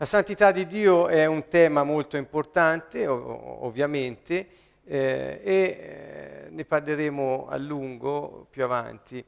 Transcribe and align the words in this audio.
La 0.00 0.06
santità 0.06 0.52
di 0.52 0.64
Dio 0.68 1.08
è 1.08 1.26
un 1.26 1.48
tema 1.48 1.82
molto 1.82 2.16
importante, 2.16 3.08
ovviamente, 3.08 4.46
eh, 4.84 5.40
e 5.42 5.52
eh, 5.52 6.50
ne 6.50 6.64
parleremo 6.64 7.48
a 7.50 7.56
lungo 7.56 8.46
più 8.48 8.62
avanti, 8.62 9.24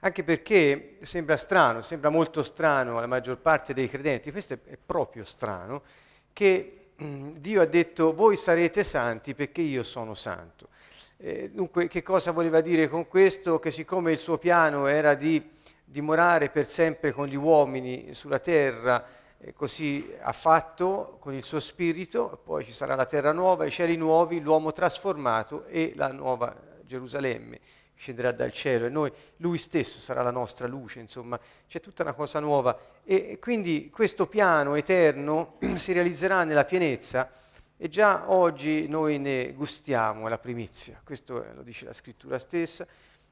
anche 0.00 0.24
perché 0.24 0.96
sembra 1.02 1.36
strano, 1.36 1.82
sembra 1.82 2.10
molto 2.10 2.42
strano 2.42 2.98
alla 2.98 3.06
maggior 3.06 3.38
parte 3.38 3.72
dei 3.72 3.88
credenti, 3.88 4.32
questo 4.32 4.54
è, 4.54 4.58
è 4.64 4.76
proprio 4.84 5.24
strano, 5.24 5.82
che 6.32 6.88
mm, 7.00 7.36
Dio 7.36 7.62
ha 7.62 7.66
detto 7.66 8.12
voi 8.12 8.36
sarete 8.36 8.82
santi 8.82 9.36
perché 9.36 9.60
io 9.60 9.84
sono 9.84 10.14
santo. 10.14 10.66
Eh, 11.16 11.48
dunque, 11.52 11.86
che 11.86 12.02
cosa 12.02 12.32
voleva 12.32 12.60
dire 12.60 12.88
con 12.88 13.06
questo? 13.06 13.60
Che 13.60 13.70
siccome 13.70 14.10
il 14.10 14.18
suo 14.18 14.36
piano 14.36 14.88
era 14.88 15.14
di 15.14 15.48
dimorare 15.84 16.48
per 16.48 16.66
sempre 16.66 17.12
con 17.12 17.28
gli 17.28 17.36
uomini 17.36 18.14
sulla 18.14 18.40
terra, 18.40 19.17
e 19.40 19.52
così 19.52 20.12
ha 20.20 20.32
fatto 20.32 21.16
con 21.20 21.32
il 21.32 21.44
suo 21.44 21.60
spirito, 21.60 22.40
poi 22.42 22.64
ci 22.64 22.72
sarà 22.72 22.96
la 22.96 23.06
terra 23.06 23.32
nuova, 23.32 23.64
i 23.64 23.70
cieli 23.70 23.96
nuovi, 23.96 24.40
l'uomo 24.40 24.72
trasformato 24.72 25.64
e 25.66 25.92
la 25.94 26.10
nuova 26.10 26.54
Gerusalemme 26.84 27.60
scenderà 27.94 28.32
dal 28.32 28.52
cielo. 28.52 28.86
E 28.86 28.88
noi, 28.88 29.12
lui 29.36 29.58
stesso 29.58 30.00
sarà 30.00 30.22
la 30.22 30.30
nostra 30.30 30.66
luce, 30.66 30.98
insomma, 30.98 31.38
c'è 31.68 31.80
tutta 31.80 32.02
una 32.02 32.14
cosa 32.14 32.40
nuova. 32.40 32.78
E 33.04 33.38
quindi 33.40 33.90
questo 33.90 34.26
piano 34.26 34.74
eterno 34.74 35.58
si 35.76 35.92
realizzerà 35.92 36.42
nella 36.44 36.64
pienezza 36.64 37.30
e 37.76 37.88
già 37.88 38.30
oggi 38.32 38.88
noi 38.88 39.18
ne 39.18 39.52
gustiamo 39.52 40.26
la 40.26 40.38
primizia, 40.38 41.00
questo 41.04 41.46
lo 41.54 41.62
dice 41.62 41.84
la 41.84 41.92
scrittura 41.92 42.40
stessa, 42.40 42.84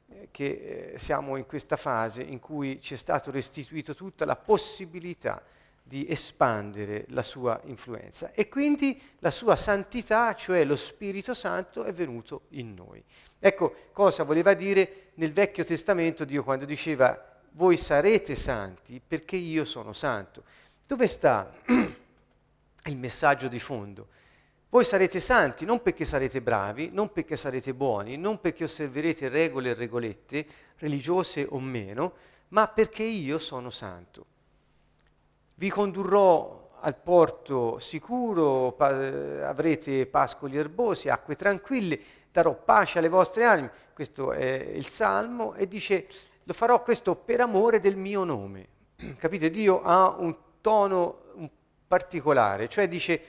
eh, 0.09 0.29
che 0.31 0.93
eh, 0.95 0.99
siamo 0.99 1.37
in 1.37 1.47
questa 1.47 1.75
fase 1.75 2.23
in 2.23 2.39
cui 2.39 2.81
ci 2.81 2.95
è 2.95 2.97
stato 2.97 3.33
restituito 3.33 3.93
tutta 3.97 4.25
la 4.25 4.37
possibilità 4.37 5.43
di 5.89 6.11
espandere 6.11 7.05
la 7.11 7.23
sua 7.23 7.61
influenza 7.67 8.33
e 8.33 8.49
quindi 8.49 9.01
la 9.21 9.31
sua 9.31 9.55
santità, 9.55 10.35
cioè 10.35 10.65
lo 10.65 10.75
Spirito 10.75 11.33
Santo, 11.33 11.85
è 11.85 11.93
venuto 11.93 12.43
in 12.51 12.75
noi. 12.75 13.03
Ecco 13.39 13.91
cosa 13.93 14.25
voleva 14.25 14.55
dire 14.55 15.11
nel 15.15 15.33
Vecchio 15.33 15.65
Testamento 15.65 16.25
Dio 16.25 16.43
quando 16.43 16.65
diceva 16.65 17.41
voi 17.53 17.77
sarete 17.77 18.35
santi 18.35 19.01
perché 19.07 19.37
io 19.37 19.65
sono 19.65 19.93
santo. 19.93 20.43
Dove 20.85 21.07
sta 21.07 21.53
il 21.67 22.97
messaggio 22.97 23.47
di 23.47 23.61
fondo? 23.61 24.09
Voi 24.69 24.85
sarete 24.85 25.21
santi 25.21 25.65
non 25.65 25.81
perché 25.83 26.05
sarete 26.05 26.41
bravi, 26.41 26.91
non 26.93 27.13
perché 27.13 27.37
sarete 27.37 27.73
buoni, 27.73 28.17
non 28.17 28.41
perché 28.41 28.65
osserverete 28.65 29.29
regole 29.29 29.71
e 29.71 29.75
regolette, 29.75 30.47
religiose 30.79 31.47
o 31.49 31.61
meno, 31.61 32.15
ma 32.49 32.67
perché 32.67 33.05
io 33.05 33.39
sono 33.39 33.71
santo 33.71 34.35
vi 35.59 35.71
condurrò 35.71 36.79
al 36.81 36.97
porto 36.97 37.79
sicuro, 37.79 38.73
pa- 38.73 39.49
avrete 39.49 40.07
pascoli 40.07 40.57
erbosi, 40.57 41.09
acque 41.09 41.35
tranquille, 41.35 41.99
darò 42.31 42.55
pace 42.55 42.99
alle 42.99 43.09
vostre 43.09 43.45
anime. 43.45 43.71
Questo 43.93 44.33
è 44.33 44.45
il 44.75 44.87
Salmo 44.87 45.55
e 45.55 45.67
dice, 45.67 46.07
lo 46.43 46.53
farò 46.53 46.83
questo 46.83 47.15
per 47.17 47.41
amore 47.41 47.81
del 47.81 47.97
mio 47.97 48.25
nome. 48.25 48.69
Capite? 49.19 49.51
Dio 49.51 49.83
ha 49.83 50.15
un 50.19 50.37
tono 50.61 51.23
particolare, 51.87 52.69
cioè 52.69 52.89
dice 52.89 53.23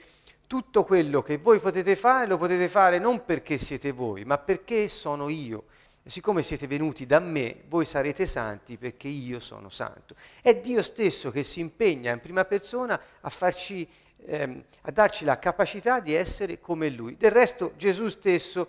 tutto 0.46 0.84
quello 0.84 1.22
che 1.22 1.36
voi 1.36 1.60
potete 1.60 1.94
fare 1.94 2.26
lo 2.26 2.38
potete 2.38 2.68
fare 2.68 2.98
non 2.98 3.24
perché 3.24 3.58
siete 3.58 3.92
voi, 3.92 4.24
ma 4.24 4.38
perché 4.38 4.88
sono 4.88 5.28
io 5.28 5.64
siccome 6.10 6.42
siete 6.42 6.66
venuti 6.66 7.06
da 7.06 7.18
me, 7.18 7.64
voi 7.68 7.84
sarete 7.84 8.24
santi 8.24 8.76
perché 8.76 9.08
io 9.08 9.40
sono 9.40 9.68
santo. 9.68 10.14
È 10.40 10.54
Dio 10.56 10.82
stesso 10.82 11.30
che 11.30 11.42
si 11.42 11.60
impegna 11.60 12.12
in 12.12 12.20
prima 12.20 12.44
persona 12.46 12.98
a, 13.20 13.28
farci, 13.28 13.86
ehm, 14.24 14.64
a 14.82 14.90
darci 14.90 15.24
la 15.24 15.38
capacità 15.38 16.00
di 16.00 16.14
essere 16.14 16.60
come 16.60 16.88
Lui. 16.88 17.16
Del 17.16 17.30
resto 17.30 17.72
Gesù 17.76 18.08
stesso 18.08 18.68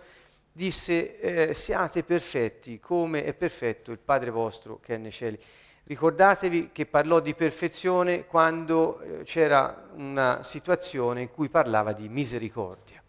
disse 0.52 1.48
eh, 1.48 1.54
siate 1.54 2.02
perfetti 2.02 2.78
come 2.80 3.24
è 3.24 3.32
perfetto 3.32 3.92
il 3.92 3.98
Padre 3.98 4.30
vostro 4.30 4.78
che 4.80 4.96
è 4.96 4.98
nei 4.98 5.12
cieli. 5.12 5.38
Ricordatevi 5.84 6.70
che 6.72 6.84
parlò 6.84 7.20
di 7.20 7.34
perfezione 7.34 8.26
quando 8.26 9.00
eh, 9.00 9.22
c'era 9.24 9.88
una 9.94 10.42
situazione 10.42 11.22
in 11.22 11.30
cui 11.30 11.48
parlava 11.48 11.92
di 11.92 12.08
misericordia. 12.08 13.02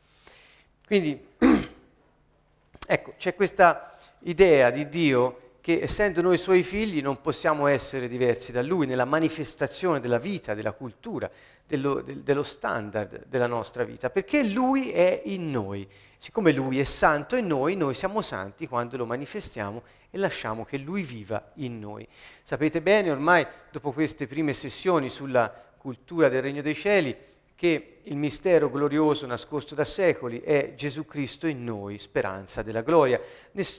Quindi, 0.86 1.28
ecco, 2.88 3.14
c'è 3.18 3.36
questa 3.36 3.91
idea 4.24 4.70
di 4.70 4.88
Dio 4.90 5.42
che 5.62 5.80
essendo 5.84 6.22
noi 6.22 6.38
suoi 6.38 6.64
figli 6.64 7.02
non 7.02 7.22
possiamo 7.22 7.68
essere 7.68 8.08
diversi 8.08 8.52
da 8.52 8.64
lui 8.64 8.88
nella 8.88 9.06
manifestazione 9.06 10.00
della 10.00 10.18
vita, 10.18 10.56
della 10.56 10.72
cultura, 10.72 11.30
dello, 11.68 12.02
del, 12.02 12.22
dello 12.22 12.42
standard 12.42 13.26
della 13.28 13.46
nostra 13.46 13.84
vita, 13.84 14.10
perché 14.10 14.44
lui 14.44 14.92
è 14.92 15.22
in 15.26 15.52
noi. 15.52 15.88
Siccome 16.18 16.52
lui 16.52 16.80
è 16.80 16.84
santo 16.84 17.36
in 17.36 17.48
noi, 17.48 17.76
noi 17.76 17.94
siamo 17.94 18.22
santi 18.22 18.68
quando 18.68 18.98
lo 18.98 19.06
manifestiamo 19.06 19.84
e 20.10 20.18
lasciamo 20.18 20.66
che 20.66 20.78
lui 20.78 21.04
viva 21.04 21.52
in 21.56 21.80
noi. 21.80 22.08
Sapete 22.44 22.82
bene 22.82 23.12
ormai, 23.12 23.46
dopo 23.72 23.92
queste 23.92 24.28
prime 24.28 24.54
sessioni 24.54 25.10
sulla 25.10 25.52
cultura 25.78 26.28
del 26.28 26.42
Regno 26.42 26.62
dei 26.62 26.76
Cieli, 26.76 27.16
che 27.62 28.00
il 28.06 28.18
mistero 28.18 28.72
glorioso 28.72 29.28
nascosto 29.28 29.76
da 29.76 29.86
secoli 29.86 30.42
è 30.42 30.74
Gesù 30.74 31.06
Cristo 31.06 31.46
in 31.46 31.64
noi, 31.64 32.00
speranza 32.00 32.64
della 32.64 32.82
gloria. 32.82 33.22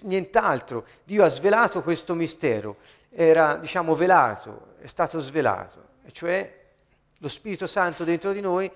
Nient'altro. 0.02 0.86
Dio 1.02 1.24
ha 1.24 1.28
svelato 1.28 1.82
questo 1.82 2.14
mistero, 2.14 2.76
era 3.10 3.56
diciamo 3.56 3.96
velato, 3.96 4.74
è 4.78 4.86
stato 4.86 5.18
svelato, 5.18 5.84
e 6.04 6.12
cioè 6.12 6.60
lo 7.18 7.26
Spirito 7.26 7.66
Santo 7.66 8.04
dentro 8.04 8.32
di 8.32 8.40
noi 8.40 8.70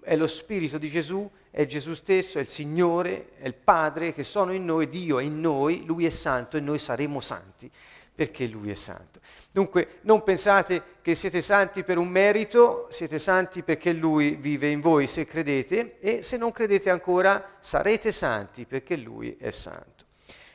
è 0.00 0.16
lo 0.16 0.26
Spirito 0.26 0.76
di 0.76 0.90
Gesù, 0.90 1.30
è 1.52 1.64
Gesù 1.64 1.94
stesso, 1.94 2.38
è 2.38 2.40
il 2.40 2.48
Signore, 2.48 3.28
è 3.38 3.46
il 3.46 3.54
Padre 3.54 4.12
che 4.12 4.24
sono 4.24 4.52
in 4.52 4.64
noi, 4.64 4.88
Dio 4.88 5.20
è 5.20 5.22
in 5.22 5.40
noi, 5.40 5.84
Lui 5.86 6.04
è 6.04 6.10
santo 6.10 6.56
e 6.56 6.60
noi 6.60 6.80
saremo 6.80 7.20
santi 7.20 7.70
perché 8.18 8.48
Lui 8.48 8.68
è 8.68 8.74
santo. 8.74 9.20
Dunque 9.52 10.00
non 10.00 10.24
pensate 10.24 10.82
che 11.02 11.14
siete 11.14 11.40
santi 11.40 11.84
per 11.84 11.98
un 11.98 12.08
merito, 12.08 12.88
siete 12.90 13.16
santi 13.16 13.62
perché 13.62 13.92
Lui 13.92 14.34
vive 14.34 14.68
in 14.70 14.80
voi 14.80 15.06
se 15.06 15.24
credete 15.24 16.00
e 16.00 16.24
se 16.24 16.36
non 16.36 16.50
credete 16.50 16.90
ancora 16.90 17.58
sarete 17.60 18.10
santi 18.10 18.64
perché 18.64 18.96
Lui 18.96 19.36
è 19.38 19.52
santo. 19.52 20.06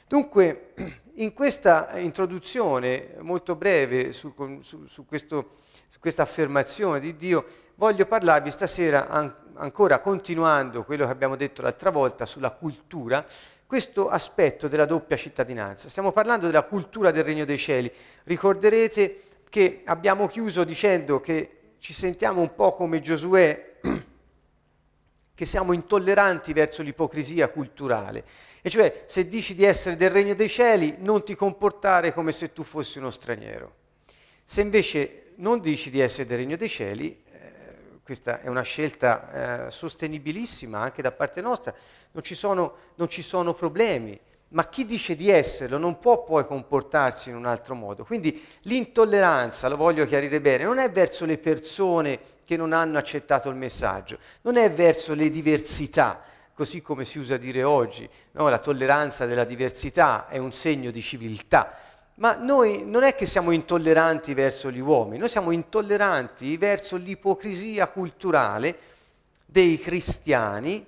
Dunque 0.10 0.74
in 1.16 1.32
questa 1.32 1.98
introduzione 2.00 3.16
molto 3.22 3.56
breve 3.56 4.12
su, 4.12 4.34
su, 4.60 4.86
su, 4.86 5.06
questo, 5.06 5.52
su 5.88 6.00
questa 6.00 6.24
affermazione 6.24 7.00
di 7.00 7.16
Dio 7.16 7.46
voglio 7.76 8.06
parlarvi 8.06 8.52
stasera 8.52 9.08
an- 9.08 9.34
ancora 9.54 10.00
continuando 10.00 10.84
quello 10.84 11.06
che 11.06 11.12
abbiamo 11.12 11.38
detto 11.38 11.62
l'altra 11.62 11.92
volta 11.92 12.26
sulla 12.26 12.52
cultura, 12.52 13.26
questo 13.74 14.08
aspetto 14.08 14.68
della 14.68 14.86
doppia 14.86 15.18
cittadinanza. 15.18 15.90
Stiamo 15.90 16.12
parlando 16.12 16.46
della 16.46 16.62
cultura 16.62 17.10
del 17.10 17.24
Regno 17.24 17.44
dei 17.44 17.58
Cieli. 17.58 17.92
Ricorderete 18.26 19.22
che 19.50 19.82
abbiamo 19.86 20.28
chiuso 20.28 20.64
dicendo 20.64 21.20
che 21.20 21.62
ci 21.80 21.92
sentiamo 21.92 22.42
un 22.42 22.54
po' 22.54 22.76
come 22.76 23.00
Giosuè, 23.02 23.78
che 25.34 25.46
siamo 25.48 25.74
intolleranti 25.74 26.54
verso 26.54 26.84
l'ipocrisia 26.84 27.50
culturale. 27.50 28.24
E 28.62 28.70
cioè, 28.70 29.06
se 29.08 29.28
dici 29.28 29.56
di 29.56 29.64
essere 29.64 29.96
del 29.96 30.12
Regno 30.12 30.36
dei 30.36 30.50
Cieli, 30.50 30.98
non 31.00 31.24
ti 31.24 31.34
comportare 31.34 32.14
come 32.14 32.32
se 32.32 32.54
tu 32.54 32.62
fossi 32.62 33.00
uno 33.00 33.10
straniero. 33.10 33.74
Se 34.44 34.62
invece 34.62 35.32
non 35.38 35.60
dici 35.60 35.90
di 35.90 36.00
essere 36.00 36.28
del 36.28 36.38
Regno 36.38 36.58
dei 36.58 36.70
Cieli, 36.70 37.23
questa 38.04 38.42
è 38.42 38.50
una 38.50 38.62
scelta 38.62 39.68
eh, 39.68 39.72
sostenibilissima 39.72 40.80
anche 40.80 41.02
da 41.02 41.12
parte 41.12 41.42
nostra, 41.42 41.74
non 42.12 42.22
ci, 42.22 42.36
sono, 42.36 42.76
non 42.96 43.08
ci 43.08 43.22
sono 43.22 43.54
problemi, 43.54 44.20
ma 44.50 44.68
chi 44.68 44.86
dice 44.86 45.16
di 45.16 45.30
esserlo 45.30 45.78
non 45.78 45.98
può 45.98 46.24
poi 46.24 46.46
comportarsi 46.46 47.30
in 47.30 47.36
un 47.36 47.46
altro 47.46 47.76
modo. 47.76 48.04
Quindi 48.04 48.44
l'intolleranza, 48.64 49.68
lo 49.68 49.78
voglio 49.78 50.06
chiarire 50.06 50.42
bene, 50.42 50.64
non 50.64 50.78
è 50.78 50.92
verso 50.92 51.26
le 51.26 51.38
persone 51.38 52.20
che 52.46 52.56
non 52.56 52.74
hanno 52.74 52.98
accettato 52.98 53.50
il 53.50 53.56
messaggio, 53.56 54.20
non 54.42 54.58
è 54.58 54.70
verso 54.70 55.14
le 55.14 55.30
diversità, 55.30 56.22
così 56.54 56.82
come 56.82 57.06
si 57.06 57.20
usa 57.20 57.38
dire 57.38 57.64
oggi. 57.64 58.08
No? 58.32 58.50
La 58.50 58.60
tolleranza 58.60 59.26
della 59.26 59.46
diversità 59.46 60.28
è 60.28 60.38
un 60.38 60.52
segno 60.52 60.92
di 60.92 61.02
civiltà. 61.02 61.76
Ma 62.16 62.36
noi 62.36 62.84
non 62.86 63.04
è 63.04 63.16
che 63.16 63.26
siamo 63.26 63.52
intolleranti 63.52 64.34
verso 64.34 64.70
gli 64.70 64.80
uomini, 64.80 65.18
noi 65.18 65.30
siamo 65.30 65.52
intolleranti 65.52 66.58
verso 66.58 66.96
l'ipocrisia 66.96 67.88
culturale 67.88 68.78
dei 69.46 69.80
cristiani 69.80 70.86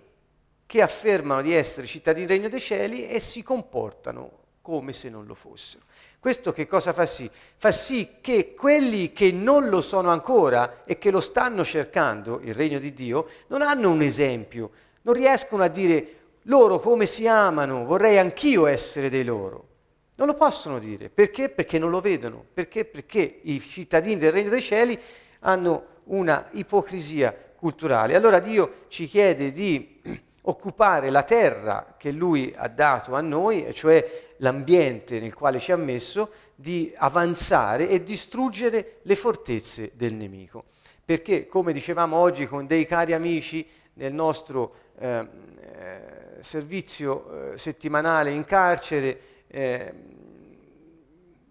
che 0.68 0.82
affermano 0.82 1.42
di 1.42 1.54
essere 1.54 1.88
cittadini 1.88 2.26
del 2.26 2.38
Regno 2.38 2.50
dei 2.50 2.60
Cieli 2.60 3.08
e 3.08 3.20
si 3.20 3.44
comportano 3.44 4.44
come 4.62 4.94
se 4.94 5.10
non 5.10 5.26
lo 5.26 5.36
fossero. 5.36 5.84
Questo 6.20 6.52
che 6.52 6.66
cosa 6.66 6.92
fa 6.92 7.06
sì? 7.06 7.30
Fa 7.56 7.72
sì 7.72 8.16
che 8.20 8.56
quelli 8.56 9.14
che 9.14 9.32
non 9.32 9.70
lo 9.70 9.82
sono 9.82 10.10
ancora 10.10 10.84
e 10.84 10.98
che 10.98 11.12
lo 11.12 11.20
stanno 11.20 11.64
cercando, 11.64 12.40
il 12.42 12.56
regno 12.56 12.80
di 12.80 12.94
Dio, 12.94 13.28
non 13.48 13.62
hanno 13.62 13.92
un 13.92 14.02
esempio, 14.02 14.72
non 15.04 15.14
riescono 15.14 15.62
a 15.62 15.68
dire 15.68 16.14
loro 16.44 16.80
come 16.80 17.06
si 17.06 17.28
amano, 17.28 17.86
vorrei 17.86 18.18
anch'io 18.18 18.66
essere 18.66 19.10
dei 19.10 19.24
loro. 19.24 19.68
Non 20.18 20.28
lo 20.28 20.34
possono 20.34 20.80
dire. 20.80 21.10
Perché? 21.10 21.50
Perché 21.50 21.78
non 21.78 21.90
lo 21.90 22.00
vedono. 22.00 22.44
Perché? 22.54 22.86
Perché 22.86 23.40
i 23.44 23.60
cittadini 23.60 24.18
del 24.18 24.32
Regno 24.32 24.50
dei 24.50 24.62
Cieli 24.62 24.98
hanno 25.40 25.94
una 26.06 26.48
ipocrisia 26.52 27.36
culturale. 27.56 28.16
Allora 28.16 28.40
Dio 28.40 28.86
ci 28.88 29.08
chiede 29.08 29.52
di 29.52 30.02
occupare 30.48 31.10
la 31.10 31.24
terra 31.24 31.96
che 31.98 32.12
Lui 32.12 32.54
ha 32.56 32.68
dato 32.68 33.16
a 33.16 33.22
noi, 33.22 33.74
cioè 33.74 34.34
l'ambiente 34.38 35.20
nel 35.20 35.34
quale 35.34 35.60
ci 35.60 35.72
ha 35.72 35.78
messo, 35.78 36.32
di 36.56 36.94
avanzare 36.96 37.90
e 37.90 38.04
distruggere 38.04 39.00
le 39.02 39.16
fortezze 39.16 39.92
del 39.96 40.14
nemico. 40.14 40.66
Perché, 41.04 41.48
come 41.48 41.74
dicevamo 41.74 42.16
oggi 42.16 42.48
con 42.48 42.66
dei 42.66 42.86
cari 42.86 43.14
amici 43.14 43.68
nel 43.94 44.14
nostro 44.14 44.76
eh, 44.98 45.28
eh, 45.60 46.02
servizio 46.40 47.54
eh, 47.54 47.58
settimanale 47.58 48.32
in 48.32 48.44
carcere, 48.44 49.20
eh, 49.48 49.94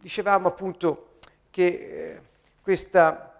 dicevamo 0.00 0.49
appunto 0.49 1.19
che 1.50 1.64
eh, 1.67 2.20
questa 2.61 3.31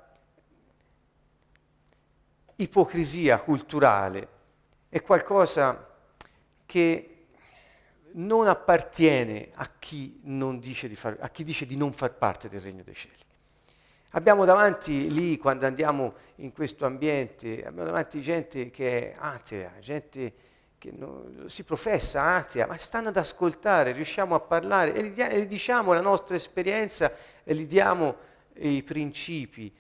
ipocrisia 2.57 3.41
culturale 3.41 4.29
è 4.89 5.03
qualcosa 5.03 5.89
che 6.65 7.27
non 8.13 8.47
appartiene 8.47 9.51
a 9.55 9.69
chi, 9.79 10.21
dice 10.23 10.89
far, 10.95 11.17
a 11.21 11.29
chi 11.31 11.43
dice 11.43 11.67
di 11.67 11.77
non 11.77 11.93
far 11.93 12.15
parte 12.15 12.49
del 12.49 12.61
regno 12.61 12.83
dei 12.83 12.95
cieli. 12.95 13.23
Abbiamo 14.11 14.45
davanti 14.45 15.11
lì, 15.11 15.37
quando 15.39 15.67
andiamo 15.67 16.15
in 16.37 16.53
questo 16.53 16.87
ambiente, 16.87 17.65
abbiamo 17.65 17.87
davanti 17.87 18.21
gente 18.21 18.71
che 18.71 19.13
è 19.13 19.17
atea, 19.19 19.79
gente 19.81 20.35
che 20.85 20.93
non, 20.95 21.45
si 21.47 21.63
professa 21.63 22.35
atea, 22.35 22.67
ma 22.67 22.77
stanno 22.77 23.09
ad 23.09 23.17
ascoltare, 23.17 23.93
riusciamo 23.93 24.35
a 24.35 24.41
parlare 24.41 24.95
e 24.95 25.05
gli, 25.05 25.21
e 25.21 25.41
gli 25.41 25.47
diciamo 25.47 25.95
la 25.95 26.03
nostra 26.03 26.35
esperienza 26.35 27.11
e 27.43 27.55
gli 27.55 27.65
diamo 27.65 28.17
i 28.57 28.83
principi. 28.83 29.75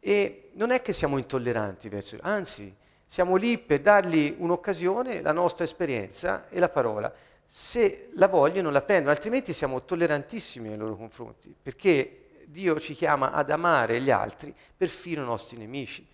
E 0.00 0.50
non 0.54 0.70
è 0.70 0.80
che 0.80 0.94
siamo 0.94 1.18
intolleranti 1.18 1.90
verso, 1.90 2.16
anzi, 2.22 2.74
siamo 3.04 3.36
lì 3.36 3.58
per 3.58 3.80
dargli 3.80 4.34
un'occasione, 4.38 5.20
la 5.20 5.32
nostra 5.32 5.64
esperienza 5.64 6.48
e 6.48 6.58
la 6.58 6.70
parola. 6.70 7.12
Se 7.46 8.08
la 8.14 8.28
vogliono 8.28 8.70
la 8.70 8.80
prendono, 8.80 9.10
altrimenti 9.10 9.52
siamo 9.52 9.84
tollerantissimi 9.84 10.68
nei 10.68 10.78
loro 10.78 10.96
confronti, 10.96 11.54
perché 11.60 12.44
Dio 12.46 12.80
ci 12.80 12.94
chiama 12.94 13.32
ad 13.32 13.50
amare 13.50 14.00
gli 14.00 14.10
altri, 14.10 14.54
perfino 14.74 15.22
i 15.22 15.26
nostri 15.26 15.58
nemici. 15.58 16.06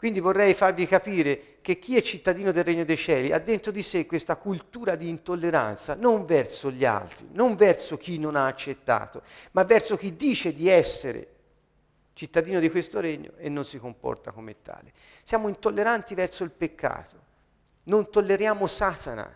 Quindi 0.00 0.20
vorrei 0.20 0.54
farvi 0.54 0.86
capire 0.86 1.58
che 1.60 1.78
chi 1.78 1.94
è 1.94 2.00
cittadino 2.00 2.52
del 2.52 2.64
Regno 2.64 2.86
dei 2.86 2.96
Cieli 2.96 3.32
ha 3.32 3.38
dentro 3.38 3.70
di 3.70 3.82
sé 3.82 4.06
questa 4.06 4.36
cultura 4.36 4.96
di 4.96 5.10
intolleranza, 5.10 5.92
non 5.94 6.24
verso 6.24 6.70
gli 6.70 6.86
altri, 6.86 7.28
non 7.32 7.54
verso 7.54 7.98
chi 7.98 8.18
non 8.18 8.34
ha 8.34 8.46
accettato, 8.46 9.20
ma 9.50 9.62
verso 9.64 9.98
chi 9.98 10.16
dice 10.16 10.54
di 10.54 10.70
essere 10.70 11.28
cittadino 12.14 12.60
di 12.60 12.70
questo 12.70 12.98
regno 12.98 13.32
e 13.36 13.50
non 13.50 13.66
si 13.66 13.78
comporta 13.78 14.30
come 14.30 14.62
tale. 14.62 14.90
Siamo 15.22 15.48
intolleranti 15.48 16.14
verso 16.14 16.44
il 16.44 16.50
peccato, 16.50 17.16
non 17.82 18.08
tolleriamo 18.08 18.66
Satana, 18.66 19.30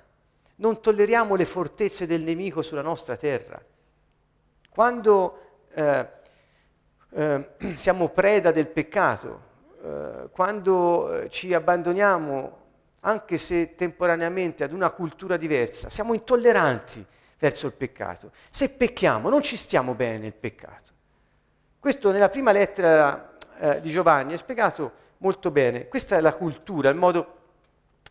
non 0.54 0.80
tolleriamo 0.80 1.34
le 1.34 1.44
fortezze 1.44 2.06
del 2.06 2.22
nemico 2.22 2.62
sulla 2.62 2.80
nostra 2.80 3.16
terra. 3.16 3.62
Quando 4.70 5.66
eh, 5.74 6.08
eh, 7.10 7.48
siamo 7.76 8.08
preda 8.08 8.50
del 8.50 8.68
peccato, 8.68 9.52
eh, 9.84 10.28
quando 10.30 11.12
eh, 11.12 11.28
ci 11.28 11.52
abbandoniamo, 11.52 12.62
anche 13.02 13.36
se 13.36 13.74
temporaneamente, 13.74 14.64
ad 14.64 14.72
una 14.72 14.90
cultura 14.90 15.36
diversa, 15.36 15.90
siamo 15.90 16.14
intolleranti 16.14 17.04
verso 17.38 17.66
il 17.66 17.74
peccato. 17.74 18.30
Se 18.48 18.70
pecchiamo, 18.70 19.28
non 19.28 19.42
ci 19.42 19.56
stiamo 19.56 19.92
bene 19.92 20.16
nel 20.16 20.32
peccato. 20.32 20.92
Questo 21.78 22.10
nella 22.10 22.30
prima 22.30 22.50
lettera 22.50 23.36
eh, 23.58 23.80
di 23.82 23.90
Giovanni 23.90 24.32
è 24.32 24.36
spiegato 24.38 24.92
molto 25.18 25.50
bene. 25.50 25.86
Questa 25.88 26.16
è 26.16 26.20
la 26.20 26.34
cultura, 26.34 26.88
il 26.88 26.96
modo... 26.96 27.42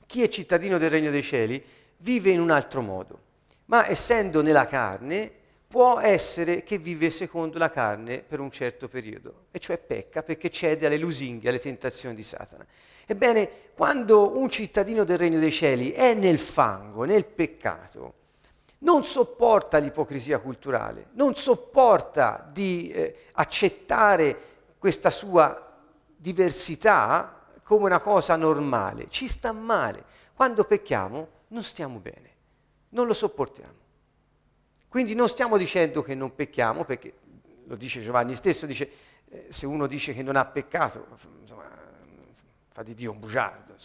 Chi 0.06 0.22
è 0.22 0.28
cittadino 0.28 0.78
del 0.78 0.92
Regno 0.92 1.10
dei 1.10 1.24
Cieli 1.24 1.64
vive 1.98 2.30
in 2.30 2.40
un 2.40 2.52
altro 2.52 2.82
modo, 2.82 3.20
ma 3.66 3.88
essendo 3.88 4.44
nella 4.44 4.68
carne 4.68 5.32
può 5.74 5.98
essere 5.98 6.62
che 6.62 6.78
vive 6.78 7.10
secondo 7.10 7.58
la 7.58 7.72
carne 7.72 8.20
per 8.20 8.40
un 8.40 8.52
certo 8.52 8.88
periodo, 8.88 9.46
e 9.50 9.58
cioè 9.58 9.80
pecca 9.80 10.22
perché 10.22 10.52
cede 10.52 10.86
alle 10.86 11.00
lusinghe, 11.00 11.50
alle 11.50 11.60
tentazioni 11.60 12.14
di 12.14 12.22
Satana. 12.22 12.64
Ebbene, 13.08 13.50
quando 13.74 14.38
un 14.38 14.52
cittadino 14.52 15.04
del 15.04 15.18
Regno 15.18 15.40
dei 15.40 15.52
Cieli 15.52 15.90
è 15.90 16.14
nel 16.14 16.38
fango, 16.38 17.06
nel 17.06 17.26
peccato, 17.26 18.14
non 18.82 19.04
sopporta 19.04 19.80
l'ipocrisia 19.80 20.38
culturale, 20.38 21.08
non 21.14 21.34
sopporta 21.34 22.48
di 22.54 22.92
eh, 22.92 23.16
accettare 23.32 24.38
questa 24.78 25.10
sua 25.10 25.74
diversità 26.16 27.48
come 27.64 27.86
una 27.86 28.00
cosa 28.00 28.36
normale, 28.36 29.08
ci 29.10 29.28
sta 29.28 29.52
male. 29.52 30.04
Quando 30.36 30.66
pecchiamo 30.66 31.28
non 31.48 31.64
stiamo 31.64 31.98
bene, 31.98 32.30
non 32.90 33.08
lo 33.08 33.14
sopportiamo. 33.14 33.82
Quindi 34.94 35.16
non 35.16 35.28
stiamo 35.28 35.58
dicendo 35.58 36.04
che 36.04 36.14
non 36.14 36.36
pecchiamo, 36.36 36.84
perché 36.86 37.14
lo 37.66 37.76
dice 37.76 38.04
Giovanni 38.04 38.36
stesso, 38.36 38.68
dice 38.68 38.88
eh, 39.28 39.48
se 39.50 39.66
uno 39.66 39.88
dice 39.88 40.14
che 40.14 40.22
non 40.22 40.36
ha 40.36 40.46
peccato, 40.46 41.08
insomma, 41.42 41.68
fa 42.72 42.84
di 42.84 42.94
Dio 42.94 43.10
un 43.10 43.20
bugiardo. 43.20 43.76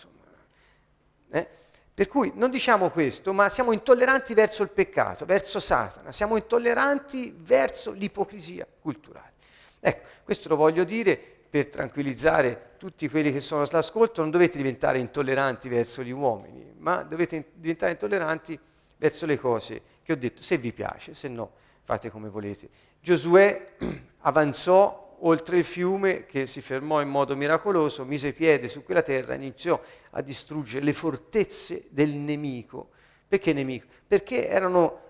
Eh? 1.31 1.49
Per 1.95 2.09
cui 2.09 2.33
non 2.35 2.51
diciamo 2.51 2.91
questo, 2.91 3.33
ma 3.33 3.49
siamo 3.49 3.73
intolleranti 3.73 4.35
verso 4.35 4.63
il 4.63 4.69
peccato, 4.69 5.25
verso 5.25 5.61
Satana, 5.61 6.13
siamo 6.13 6.37
intolleranti 6.37 7.35
verso 7.39 7.93
l'ipocrisia 7.93 8.67
culturale. 8.79 9.33
Ecco, 9.81 10.07
questo 10.25 10.51
lo 10.51 10.57
voglio 10.57 10.85
dire 10.85 11.19
per 11.49 11.69
tranquillizzare 11.69 12.73
tutti 12.77 13.09
quelli 13.09 13.33
che 13.33 13.41
sono 13.41 13.63
all'ascolto, 13.63 14.21
non 14.21 14.31
dovete 14.31 14.59
diventare 14.59 14.99
intolleranti 14.99 15.71
verso 15.71 16.03
gli 16.03 16.11
uomini, 16.11 16.71
ma 16.77 17.03
dovete 17.03 17.53
diventare 17.55 17.93
intolleranti 17.93 18.61
verso 18.99 19.25
le 19.25 19.39
cose 19.39 19.97
che 20.09 20.15
ho 20.15 20.17
detto, 20.17 20.43
se 20.43 20.57
vi 20.57 20.73
piace, 20.73 21.13
se 21.13 21.29
no 21.29 21.53
fate 21.83 22.11
come 22.11 22.31
volete. 22.31 22.71
Giosuè 22.99 23.75
avanzò 24.21 25.19
oltre 25.21 25.59
il 25.59 25.65
fiume 25.65 26.25
che 26.25 26.47
si 26.47 26.63
fermò 26.63 27.03
in 27.03 27.11
modo 27.11 27.37
miracoloso, 27.37 28.07
mise 28.07 28.33
piede 28.33 28.69
su 28.69 28.85
quella 28.85 29.03
terra 29.03 29.35
iniziò 29.35 29.79
a 30.13 30.23
distruggere 30.23 30.83
le 30.83 30.95
fortezze 30.95 31.89
del 31.91 32.15
nemico. 32.15 32.89
Perché 33.29 33.53
nemico? 33.53 33.87
Perché 34.07 34.49
erano 34.49 35.01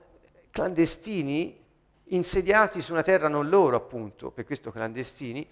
clandestini 0.51 1.57
insediati 2.07 2.81
su 2.81 2.91
una 2.91 3.03
terra 3.03 3.29
non 3.29 3.49
loro, 3.49 3.77
appunto, 3.77 4.33
per 4.33 4.45
questo 4.47 4.73
clandestini, 4.73 5.47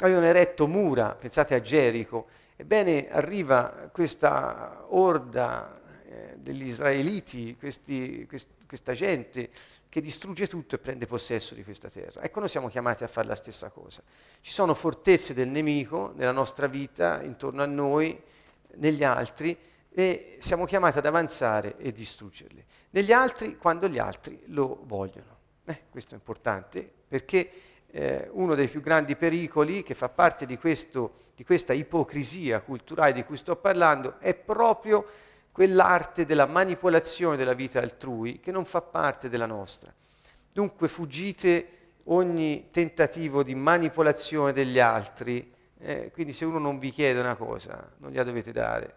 avevano 0.00 0.26
eretto 0.26 0.66
mura, 0.66 1.14
pensate 1.14 1.54
a 1.54 1.62
Gerico. 1.62 2.26
Ebbene, 2.56 3.08
arriva 3.10 3.88
questa 3.90 4.84
orda 4.90 5.80
eh, 6.12 6.36
degli 6.36 6.66
israeliti, 6.66 7.56
questi, 7.58 8.26
quest, 8.28 8.48
questa 8.66 8.92
gente 8.92 9.48
che 9.88 10.02
distrugge 10.02 10.46
tutto 10.46 10.74
e 10.74 10.78
prende 10.78 11.06
possesso 11.06 11.54
di 11.54 11.64
questa 11.64 11.88
terra. 11.88 12.22
Ecco, 12.22 12.40
noi 12.40 12.48
siamo 12.48 12.68
chiamati 12.68 13.02
a 13.02 13.08
fare 13.08 13.28
la 13.28 13.34
stessa 13.34 13.70
cosa. 13.70 14.02
Ci 14.40 14.52
sono 14.52 14.74
fortezze 14.74 15.32
del 15.32 15.48
nemico 15.48 16.12
nella 16.16 16.32
nostra 16.32 16.66
vita, 16.66 17.22
intorno 17.22 17.62
a 17.62 17.66
noi, 17.66 18.20
negli 18.76 19.04
altri, 19.04 19.56
e 19.90 20.36
siamo 20.38 20.64
chiamati 20.66 20.98
ad 20.98 21.06
avanzare 21.06 21.76
e 21.78 21.92
distruggerli. 21.92 22.62
Negli 22.90 23.12
altri, 23.12 23.56
quando 23.56 23.88
gli 23.88 23.98
altri 23.98 24.42
lo 24.46 24.80
vogliono. 24.84 25.38
Eh, 25.64 25.84
questo 25.90 26.14
è 26.14 26.18
importante 26.18 26.90
perché 27.08 27.50
eh, 27.90 28.28
uno 28.32 28.54
dei 28.54 28.68
più 28.68 28.80
grandi 28.80 29.16
pericoli 29.16 29.82
che 29.82 29.94
fa 29.94 30.08
parte 30.08 30.44
di, 30.44 30.58
questo, 30.58 31.12
di 31.34 31.44
questa 31.44 31.72
ipocrisia 31.72 32.60
culturale 32.60 33.12
di 33.12 33.24
cui 33.24 33.36
sto 33.36 33.56
parlando 33.56 34.18
è 34.18 34.34
proprio 34.34 35.06
quell'arte 35.52 36.24
della 36.24 36.46
manipolazione 36.46 37.36
della 37.36 37.52
vita 37.52 37.78
altrui 37.78 38.40
che 38.40 38.50
non 38.50 38.64
fa 38.64 38.80
parte 38.80 39.28
della 39.28 39.46
nostra. 39.46 39.92
Dunque 40.52 40.88
fuggite 40.88 41.68
ogni 42.04 42.70
tentativo 42.70 43.42
di 43.42 43.54
manipolazione 43.54 44.52
degli 44.52 44.78
altri, 44.78 45.52
eh, 45.78 46.10
quindi 46.12 46.32
se 46.32 46.44
uno 46.44 46.58
non 46.58 46.78
vi 46.78 46.90
chiede 46.90 47.20
una 47.20 47.36
cosa, 47.36 47.92
non 47.98 48.10
gliela 48.10 48.24
dovete 48.24 48.50
dare, 48.50 48.94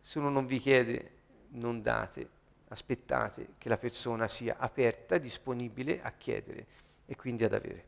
se 0.00 0.18
uno 0.18 0.28
non 0.28 0.46
vi 0.46 0.58
chiede, 0.58 1.12
non 1.50 1.80
date, 1.80 2.28
aspettate 2.68 3.54
che 3.56 3.68
la 3.68 3.78
persona 3.78 4.28
sia 4.28 4.56
aperta, 4.58 5.16
disponibile 5.18 6.00
a 6.02 6.12
chiedere 6.12 6.66
e 7.06 7.16
quindi 7.16 7.44
ad 7.44 7.52
avere. 7.54 7.84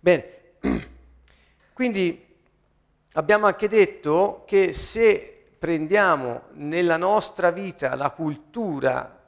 Bene, 0.00 0.24
quindi 1.72 2.26
abbiamo 3.12 3.46
anche 3.46 3.68
detto 3.68 4.42
che 4.46 4.72
se 4.72 5.31
prendiamo 5.62 6.46
nella 6.54 6.96
nostra 6.96 7.52
vita 7.52 7.94
la 7.94 8.10
cultura 8.10 9.20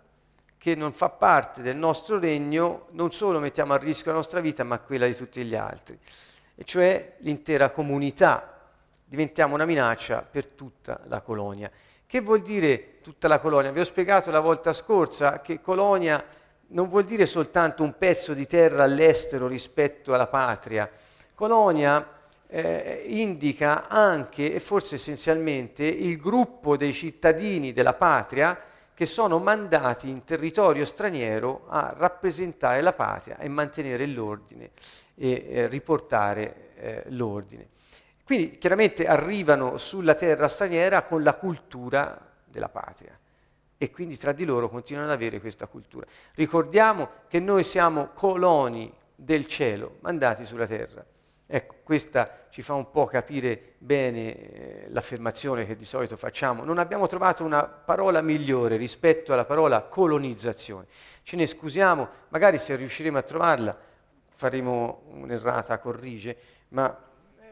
che 0.58 0.74
non 0.74 0.92
fa 0.92 1.08
parte 1.08 1.62
del 1.62 1.76
nostro 1.76 2.18
regno, 2.18 2.86
non 2.90 3.12
solo 3.12 3.38
mettiamo 3.38 3.72
a 3.72 3.76
rischio 3.76 4.10
la 4.10 4.16
nostra 4.16 4.40
vita, 4.40 4.64
ma 4.64 4.80
quella 4.80 5.06
di 5.06 5.14
tutti 5.14 5.44
gli 5.44 5.54
altri, 5.54 5.96
e 6.56 6.64
cioè 6.64 7.14
l'intera 7.18 7.70
comunità. 7.70 8.52
Diventiamo 9.04 9.54
una 9.54 9.64
minaccia 9.64 10.26
per 10.28 10.48
tutta 10.48 10.98
la 11.04 11.20
colonia. 11.20 11.70
Che 12.04 12.20
vuol 12.20 12.42
dire 12.42 13.00
tutta 13.00 13.28
la 13.28 13.38
colonia? 13.38 13.70
Vi 13.70 13.78
ho 13.78 13.84
spiegato 13.84 14.32
la 14.32 14.40
volta 14.40 14.72
scorsa 14.72 15.40
che 15.40 15.60
colonia 15.60 16.20
non 16.68 16.88
vuol 16.88 17.04
dire 17.04 17.26
soltanto 17.26 17.84
un 17.84 17.96
pezzo 17.96 18.34
di 18.34 18.48
terra 18.48 18.82
all'estero 18.82 19.46
rispetto 19.46 20.12
alla 20.12 20.26
patria. 20.26 20.90
Colonia 21.32 22.04
eh, 22.48 23.04
indica 23.06 23.88
anche 23.88 24.54
e 24.54 24.60
forse 24.60 24.96
essenzialmente 24.96 25.84
il 25.84 26.18
gruppo 26.18 26.76
dei 26.76 26.92
cittadini 26.92 27.72
della 27.72 27.94
patria 27.94 28.58
che 28.94 29.06
sono 29.06 29.38
mandati 29.38 30.08
in 30.08 30.22
territorio 30.24 30.84
straniero 30.84 31.66
a 31.68 31.94
rappresentare 31.96 32.80
la 32.80 32.92
patria 32.92 33.38
e 33.38 33.48
mantenere 33.48 34.06
l'ordine 34.06 34.70
e 35.16 35.46
eh, 35.48 35.66
riportare 35.66 36.70
eh, 36.76 37.02
l'ordine. 37.08 37.68
Quindi 38.24 38.56
chiaramente 38.56 39.06
arrivano 39.06 39.76
sulla 39.76 40.14
terra 40.14 40.48
straniera 40.48 41.02
con 41.02 41.22
la 41.22 41.34
cultura 41.34 42.18
della 42.44 42.68
patria 42.68 43.18
e 43.76 43.90
quindi 43.90 44.16
tra 44.16 44.32
di 44.32 44.44
loro 44.44 44.68
continuano 44.68 45.08
ad 45.08 45.14
avere 45.14 45.40
questa 45.40 45.66
cultura. 45.66 46.06
Ricordiamo 46.34 47.08
che 47.28 47.40
noi 47.40 47.64
siamo 47.64 48.10
coloni 48.14 48.92
del 49.14 49.46
cielo 49.46 49.96
mandati 50.00 50.46
sulla 50.46 50.66
terra. 50.66 51.04
Ecco, 51.46 51.76
questa 51.82 52.46
ci 52.48 52.62
fa 52.62 52.74
un 52.74 52.90
po' 52.90 53.04
capire 53.06 53.74
bene 53.78 54.36
eh, 54.36 54.86
l'affermazione 54.88 55.66
che 55.66 55.76
di 55.76 55.84
solito 55.84 56.16
facciamo. 56.16 56.64
Non 56.64 56.78
abbiamo 56.78 57.06
trovato 57.06 57.44
una 57.44 57.64
parola 57.64 58.22
migliore 58.22 58.76
rispetto 58.76 59.32
alla 59.32 59.44
parola 59.44 59.82
colonizzazione. 59.82 60.86
Ce 61.22 61.36
ne 61.36 61.46
scusiamo, 61.46 62.08
magari 62.28 62.58
se 62.58 62.76
riusciremo 62.76 63.18
a 63.18 63.22
trovarla 63.22 63.78
faremo 64.30 65.02
un'errata 65.10 65.78
corrige, 65.78 66.36
ma 66.68 66.96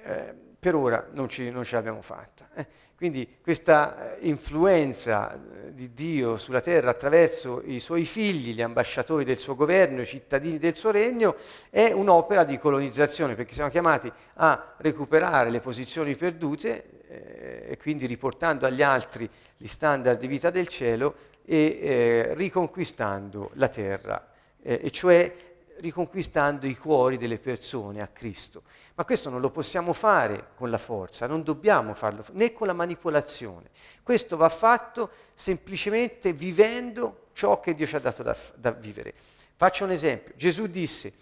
eh, 0.03 0.35
per 0.62 0.76
ora 0.76 1.09
non, 1.14 1.28
ci, 1.28 1.50
non 1.50 1.64
ce 1.64 1.75
l'abbiamo 1.75 2.02
fatta. 2.02 2.47
Eh. 2.54 2.64
Quindi 2.95 3.38
questa 3.42 4.14
eh, 4.14 4.28
influenza 4.28 5.35
eh, 5.35 5.75
di 5.75 5.92
Dio 5.92 6.37
sulla 6.37 6.61
terra 6.61 6.90
attraverso 6.90 7.62
i 7.64 7.81
suoi 7.81 8.04
figli, 8.04 8.54
gli 8.54 8.62
ambasciatori 8.62 9.25
del 9.25 9.38
suo 9.38 9.57
governo, 9.57 10.02
i 10.02 10.07
cittadini 10.07 10.59
del 10.59 10.76
suo 10.76 10.92
regno, 10.92 11.35
è 11.69 11.90
un'opera 11.90 12.45
di 12.45 12.59
colonizzazione, 12.59 13.35
perché 13.35 13.54
siamo 13.54 13.71
chiamati 13.71 14.09
a 14.35 14.75
recuperare 14.76 15.50
le 15.50 15.59
posizioni 15.59 16.14
perdute 16.14 16.85
eh, 17.09 17.64
e 17.71 17.76
quindi 17.76 18.07
riportando 18.07 18.64
agli 18.64 18.83
altri 18.83 19.28
gli 19.57 19.66
standard 19.66 20.21
di 20.21 20.28
vita 20.28 20.50
del 20.50 20.69
cielo 20.69 21.16
e 21.45 21.78
eh, 21.83 22.35
riconquistando 22.35 23.50
la 23.54 23.66
terra, 23.66 24.28
eh, 24.62 24.78
e 24.81 24.90
cioè 24.92 25.35
riconquistando 25.83 26.67
i 26.67 26.77
cuori 26.77 27.19
delle 27.19 27.39
persone 27.39 28.01
a 28.01 28.07
Cristo. 28.07 28.62
Ma 28.95 29.05
questo 29.05 29.31
non 29.31 29.41
lo 29.41 29.51
possiamo 29.51 29.93
fare 29.93 30.51
con 30.55 30.71
la 30.71 30.79
forza, 30.79 31.27
non 31.27 31.43
dobbiamo 31.43 31.93
farlo 31.95 32.25
né 32.33 32.53
con 32.53 32.69
la 32.69 32.73
manipolazione. 32.73 33.71
Questo 34.03 34.37
va 34.37 34.49
fatto 34.49 35.11
semplicemente 35.35 36.33
vivendo 36.33 37.27
ciò 37.33 37.59
che 37.59 37.75
Dio 37.75 37.87
ci 37.87 37.97
ha 37.97 38.01
dato 38.01 38.23
da, 38.23 38.37
da 38.55 38.71
vivere. 38.71 39.12
Faccio 39.57 39.85
un 39.85 39.91
esempio. 39.91 40.35
Gesù 40.37 40.69
disse, 40.69 41.12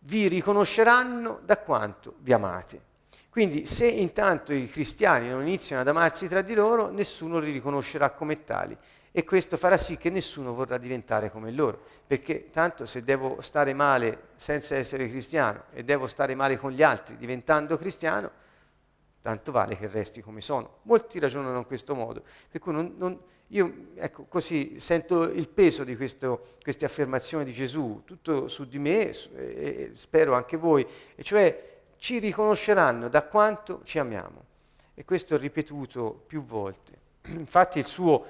vi 0.00 0.28
riconosceranno 0.28 1.40
da 1.42 1.56
quanto 1.58 2.16
vi 2.18 2.34
amate. 2.34 2.90
Quindi 3.30 3.64
se 3.64 3.86
intanto 3.86 4.52
i 4.52 4.68
cristiani 4.68 5.30
non 5.30 5.40
iniziano 5.40 5.80
ad 5.80 5.88
amarsi 5.88 6.28
tra 6.28 6.42
di 6.42 6.52
loro, 6.52 6.90
nessuno 6.90 7.38
li 7.38 7.50
riconoscerà 7.50 8.10
come 8.10 8.44
tali 8.44 8.76
e 9.14 9.24
questo 9.24 9.58
farà 9.58 9.76
sì 9.76 9.98
che 9.98 10.08
nessuno 10.08 10.54
vorrà 10.54 10.78
diventare 10.78 11.30
come 11.30 11.50
loro, 11.52 11.80
perché 12.06 12.48
tanto 12.48 12.86
se 12.86 13.04
devo 13.04 13.42
stare 13.42 13.74
male 13.74 14.28
senza 14.36 14.74
essere 14.74 15.08
cristiano 15.08 15.64
e 15.74 15.84
devo 15.84 16.06
stare 16.06 16.34
male 16.34 16.56
con 16.56 16.72
gli 16.72 16.82
altri 16.82 17.18
diventando 17.18 17.76
cristiano, 17.76 18.30
tanto 19.20 19.52
vale 19.52 19.76
che 19.76 19.86
resti 19.86 20.22
come 20.22 20.40
sono. 20.40 20.78
Molti 20.82 21.18
ragionano 21.18 21.58
in 21.58 21.66
questo 21.66 21.94
modo, 21.94 22.22
per 22.50 22.58
cui 22.58 22.72
non, 22.72 22.94
non, 22.96 23.20
io 23.48 23.88
ecco, 23.96 24.24
così 24.24 24.80
sento 24.80 25.24
il 25.24 25.48
peso 25.48 25.84
di 25.84 25.94
questo, 25.94 26.46
queste 26.62 26.86
affermazioni 26.86 27.44
di 27.44 27.52
Gesù, 27.52 28.02
tutto 28.06 28.48
su 28.48 28.66
di 28.66 28.78
me 28.78 29.10
e, 29.10 29.14
e 29.36 29.90
spero 29.94 30.32
anche 30.32 30.56
voi, 30.56 30.86
e 31.14 31.22
cioè 31.22 31.70
ci 31.98 32.18
riconosceranno 32.18 33.08
da 33.08 33.22
quanto 33.24 33.82
ci 33.84 33.98
amiamo. 33.98 34.44
E 34.94 35.04
questo 35.04 35.34
è 35.34 35.38
ripetuto 35.38 36.24
più 36.26 36.44
volte. 36.44 37.00
Infatti 37.28 37.78
il 37.78 37.86
suo 37.86 38.26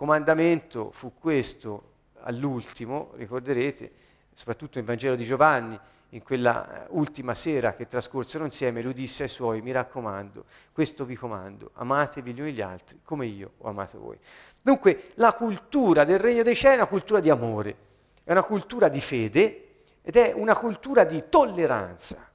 comandamento 0.00 0.90
fu 0.92 1.12
questo 1.18 1.82
all'ultimo, 2.20 3.10
ricorderete, 3.16 3.92
soprattutto 4.32 4.78
nel 4.78 4.86
Vangelo 4.86 5.14
di 5.14 5.26
Giovanni, 5.26 5.78
in 6.10 6.22
quella 6.22 6.86
eh, 6.86 6.86
ultima 6.92 7.34
sera 7.34 7.74
che 7.74 7.86
trascorsero 7.86 8.46
insieme, 8.46 8.80
lui 8.80 8.94
disse 8.94 9.24
ai 9.24 9.28
suoi, 9.28 9.60
mi 9.60 9.72
raccomando, 9.72 10.46
questo 10.72 11.04
vi 11.04 11.16
comando, 11.16 11.72
amatevi 11.74 12.32
gli 12.32 12.40
uni 12.40 12.54
gli 12.54 12.62
altri 12.62 13.00
come 13.04 13.26
io 13.26 13.50
ho 13.58 13.68
amato 13.68 14.00
voi. 14.00 14.18
Dunque 14.62 15.10
la 15.16 15.34
cultura 15.34 16.04
del 16.04 16.18
regno 16.18 16.42
dei 16.44 16.54
cieli 16.54 16.76
è 16.76 16.78
una 16.78 16.86
cultura 16.86 17.20
di 17.20 17.28
amore, 17.28 17.76
è 18.24 18.32
una 18.32 18.42
cultura 18.42 18.88
di 18.88 19.02
fede 19.02 19.66
ed 20.00 20.16
è 20.16 20.32
una 20.34 20.56
cultura 20.56 21.04
di 21.04 21.24
tolleranza 21.28 22.26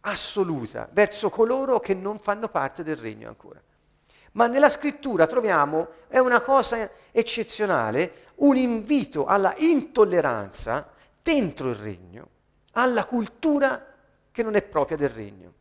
assoluta 0.00 0.88
verso 0.90 1.28
coloro 1.28 1.80
che 1.80 1.92
non 1.92 2.18
fanno 2.18 2.48
parte 2.48 2.82
del 2.82 2.96
regno 2.96 3.28
ancora. 3.28 3.60
Ma 4.32 4.46
nella 4.46 4.68
scrittura 4.68 5.26
troviamo, 5.26 5.88
è 6.08 6.18
una 6.18 6.40
cosa 6.40 6.90
eccezionale, 7.10 8.28
un 8.36 8.56
invito 8.56 9.26
alla 9.26 9.54
intolleranza 9.58 10.88
dentro 11.22 11.70
il 11.70 11.74
regno, 11.74 12.28
alla 12.72 13.04
cultura 13.04 13.86
che 14.30 14.42
non 14.42 14.54
è 14.54 14.62
propria 14.62 14.96
del 14.96 15.08
regno. 15.08 15.52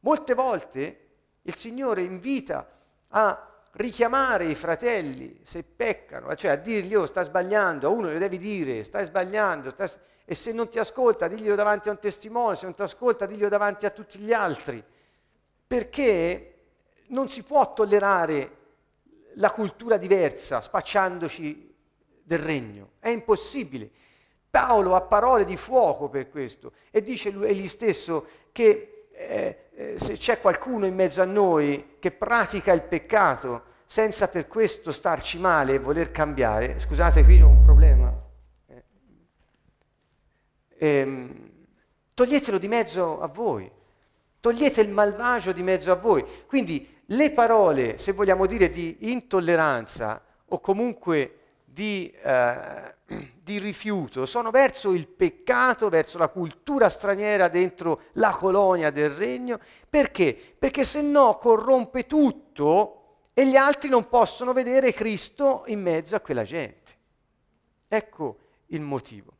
Molte 0.00 0.34
volte 0.34 1.00
il 1.42 1.54
Signore 1.54 2.02
invita 2.02 2.68
a 3.08 3.48
richiamare 3.72 4.46
i 4.46 4.54
fratelli 4.54 5.40
se 5.42 5.62
peccano, 5.62 6.34
cioè 6.34 6.52
a 6.52 6.56
dirgli 6.56 6.94
oh 6.94 7.06
sta 7.06 7.22
sbagliando, 7.22 7.86
a 7.86 7.90
uno 7.90 8.08
le 8.08 8.18
devi 8.18 8.38
dire 8.38 8.82
stai 8.82 9.04
sbagliando 9.04 9.70
stai... 9.70 9.88
e 10.24 10.34
se 10.34 10.52
non 10.52 10.68
ti 10.68 10.78
ascolta 10.78 11.28
diglielo 11.28 11.54
davanti 11.54 11.88
a 11.88 11.92
un 11.92 11.98
testimone, 11.98 12.56
se 12.56 12.64
non 12.64 12.74
ti 12.74 12.82
ascolta 12.82 13.26
diglielo 13.26 13.48
davanti 13.48 13.86
a 13.86 13.90
tutti 13.90 14.18
gli 14.18 14.32
altri, 14.32 14.82
perché 15.66 16.49
non 17.10 17.28
si 17.28 17.42
può 17.42 17.72
tollerare 17.72 18.58
la 19.34 19.50
cultura 19.50 19.96
diversa 19.96 20.60
spacciandoci 20.60 21.74
del 22.22 22.38
regno, 22.38 22.92
è 22.98 23.08
impossibile. 23.08 23.90
Paolo 24.50 24.96
ha 24.96 25.02
parole 25.02 25.44
di 25.44 25.56
fuoco 25.56 26.08
per 26.08 26.28
questo 26.28 26.72
e 26.90 27.02
dice 27.02 27.30
lui 27.30 27.46
egli 27.46 27.68
stesso 27.68 28.26
che 28.50 29.06
eh, 29.12 29.68
eh, 29.72 29.94
se 29.98 30.14
c'è 30.14 30.40
qualcuno 30.40 30.86
in 30.86 30.94
mezzo 30.94 31.22
a 31.22 31.24
noi 31.24 31.96
che 32.00 32.10
pratica 32.10 32.72
il 32.72 32.82
peccato 32.82 33.68
senza 33.86 34.28
per 34.28 34.48
questo 34.48 34.92
starci 34.92 35.38
male 35.38 35.74
e 35.74 35.78
voler 35.78 36.10
cambiare, 36.10 36.78
scusate 36.78 37.22
qui 37.24 37.40
ho 37.40 37.48
un 37.48 37.64
problema, 37.64 38.12
eh, 38.66 38.84
ehm, 40.78 41.50
toglietelo 42.14 42.58
di 42.58 42.68
mezzo 42.68 43.20
a 43.20 43.26
voi, 43.26 43.70
togliete 44.40 44.80
il 44.80 44.88
malvagio 44.90 45.52
di 45.52 45.62
mezzo 45.62 45.92
a 45.92 45.96
voi. 45.96 46.24
Quindi 46.46 46.99
le 47.10 47.30
parole, 47.32 47.98
se 47.98 48.12
vogliamo 48.12 48.46
dire, 48.46 48.70
di 48.70 49.10
intolleranza 49.10 50.22
o 50.46 50.60
comunque 50.60 51.36
di, 51.64 52.12
eh, 52.22 52.94
di, 53.42 53.58
rifiuto 53.58 54.26
sono 54.26 54.50
verso 54.50 54.92
il 54.92 55.06
peccato, 55.06 55.88
verso 55.88 56.18
la 56.18 56.28
cultura 56.28 56.88
straniera 56.88 57.48
dentro 57.48 58.02
la 58.12 58.30
colonia 58.30 58.90
del 58.90 59.10
regno. 59.10 59.58
Perché? 59.88 60.38
Perché 60.58 60.84
se 60.84 61.02
no 61.02 61.36
corrompe 61.36 62.06
tutto 62.06 62.96
e 63.34 63.46
gli 63.46 63.56
altri 63.56 63.88
non 63.88 64.08
possono 64.08 64.52
vedere 64.52 64.92
Cristo 64.92 65.64
in 65.66 65.80
mezzo 65.80 66.16
a 66.16 66.20
quella 66.20 66.44
gente. 66.44 66.92
Ecco 67.88 68.38
il 68.66 68.82
motivo. 68.82 69.32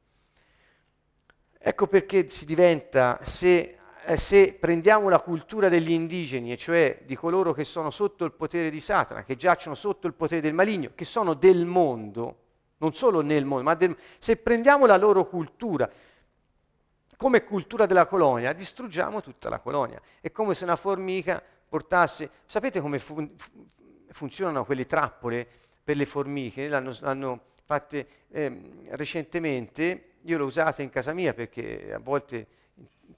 Ecco 1.57 1.87
perché 1.87 2.29
si 2.31 2.45
diventa, 2.47 3.19
se 3.23 3.80
se 4.17 4.55
prendiamo 4.55 5.09
la 5.09 5.21
cultura 5.21 5.69
degli 5.69 5.91
indigeni, 5.91 6.53
e 6.53 6.57
cioè 6.57 7.03
di 7.05 7.17
coloro 7.17 7.53
che 7.53 7.65
sono 7.65 7.91
sotto 7.91 8.25
il 8.25 8.33
potere 8.33 8.71
di 8.71 8.81
Satana, 8.81 9.25
che 9.25 9.37
giacciono 9.37 9.75
sotto 9.75 10.07
il 10.07 10.15
potere 10.15 10.41
del 10.41 10.55
maligno, 10.55 10.93
che 10.95 11.05
sono 11.05 11.35
del 11.35 11.67
mondo, 11.67 12.37
non 12.79 12.93
solo 12.95 13.21
nel 13.21 13.45
mondo, 13.45 13.65
ma 13.65 13.75
del, 13.75 13.97
se 14.19 14.37
prendiamo 14.37 14.87
la 14.87 14.97
loro 14.97 15.27
cultura 15.27 15.91
come 17.21 17.45
cultura 17.45 17.85
della 17.85 18.07
colonia, 18.07 18.55
distruggiamo 18.55 19.21
tutta 19.21 19.51
la 19.51 19.59
colonia. 19.59 20.01
È 20.23 20.33
come 20.33 20.55
se 20.55 20.65
una 20.65 20.77
formica 20.77 21.43
portasse... 21.69 22.31
Sapete 22.47 22.81
come 22.81 22.99
fun- 22.99 23.31
funzionano 24.09 24.65
quelle 24.65 24.87
trappole 24.87 25.47
per 25.85 25.99
le 25.99 26.07
formiche? 26.07 26.67
L'hanno, 26.67 26.97
l'hanno 27.01 27.41
fatte 27.63 28.07
eh, 28.31 28.87
recentemente, 28.93 30.13
io 30.23 30.39
l'ho 30.39 30.47
usata 30.47 30.81
in 30.81 30.89
casa 30.89 31.13
mia 31.13 31.35
perché 31.35 31.93
a 31.93 31.99
volte 31.99 32.47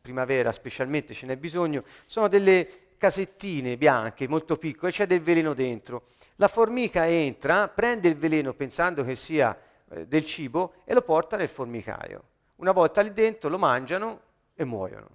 primavera 0.02 0.52
specialmente 0.52 1.14
ce 1.14 1.26
n'è 1.26 1.36
bisogno, 1.36 1.84
sono 2.06 2.28
delle 2.28 2.68
casettine 2.98 3.76
bianche 3.76 4.28
molto 4.28 4.56
piccole, 4.58 4.92
c'è 4.92 5.06
del 5.06 5.20
veleno 5.20 5.54
dentro. 5.54 6.04
La 6.36 6.48
formica 6.48 7.06
entra, 7.06 7.68
prende 7.68 8.08
il 8.08 8.16
veleno 8.16 8.52
pensando 8.52 9.04
che 9.04 9.14
sia 9.14 9.56
eh, 9.88 10.06
del 10.06 10.24
cibo 10.24 10.74
e 10.84 10.92
lo 10.92 11.02
porta 11.02 11.36
nel 11.36 11.48
formicaio. 11.48 12.22
Una 12.56 12.72
volta 12.72 13.00
lì 13.00 13.12
dentro 13.12 13.48
lo 13.48 13.58
mangiano 13.58 14.20
e 14.54 14.64
muoiono. 14.64 15.08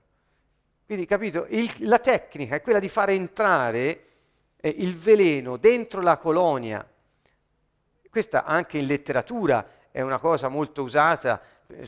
Quindi, 0.86 1.06
capito, 1.06 1.46
il, 1.50 1.72
la 1.80 2.00
tecnica 2.00 2.56
è 2.56 2.62
quella 2.62 2.80
di 2.80 2.90
fare 2.90 3.14
entrare 3.14 4.06
eh, 4.58 4.74
il 4.78 4.96
veleno 4.96 5.58
dentro 5.58 6.02
la 6.02 6.18
colonia. 6.18 6.86
Questa 8.10 8.46
anche 8.46 8.78
in 8.78 8.86
letteratura 8.86 9.66
è 9.92 10.02
una 10.02 10.18
cosa 10.18 10.48
molto 10.48 10.84
usata, 10.84 11.42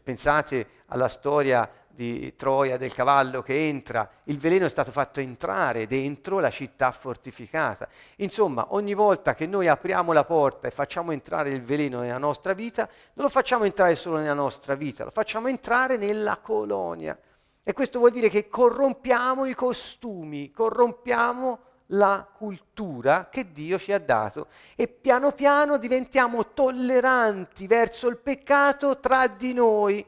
pensate 0.04 0.68
alla 0.88 1.08
storia 1.08 1.70
di 1.92 2.36
Troia 2.36 2.78
del 2.78 2.94
cavallo 2.94 3.42
che 3.42 3.68
entra, 3.68 4.10
il 4.26 4.38
veleno 4.38 4.66
è 4.66 4.70
stato 4.70 4.92
fatto 4.92 5.20
entrare 5.20 5.88
dentro 5.88 6.40
la 6.40 6.50
città 6.50 6.92
fortificata. 6.92 7.88
Insomma, 8.18 8.68
ogni 8.70 8.94
volta 8.94 9.34
che 9.34 9.46
noi 9.46 9.68
apriamo 9.68 10.14
la 10.14 10.24
porta 10.24 10.68
e 10.68 10.72
facciamo 10.72 11.12
entrare 11.12 11.50
il 11.52 11.62
veleno 11.62 12.00
nella 12.00 12.18
nostra 12.18 12.54
vita, 12.54 12.88
non 13.14 13.26
lo 13.26 13.30
facciamo 13.30 13.66
entrare 13.66 13.96
solo 13.96 14.18
nella 14.18 14.34
nostra 14.34 14.76
vita, 14.76 15.04
lo 15.04 15.12
facciamo 15.12 15.48
entrare 15.48 15.98
nella 15.98 16.38
colonia. 16.38 17.18
E 17.64 17.74
questo 17.74 18.00
vuol 18.00 18.12
dire 18.12 18.30
che 18.30 18.48
corrompiamo 18.48 19.46
i 19.46 19.54
costumi, 19.54 20.52
corrompiamo 20.52 21.60
la 21.92 22.28
cultura 22.32 23.30
che 23.30 23.52
Dio 23.52 23.80
ci 23.80 23.92
ha 23.92 24.00
dato 24.00 24.48
e 24.76 24.88
piano 24.88 25.32
piano 25.32 25.78
diventiamo 25.78 26.54
tolleranti 26.54 27.68
verso 27.68 28.08
il 28.08 28.18
peccato 28.18 29.00
tra 29.00 29.28
di 29.28 29.54
noi 29.54 30.06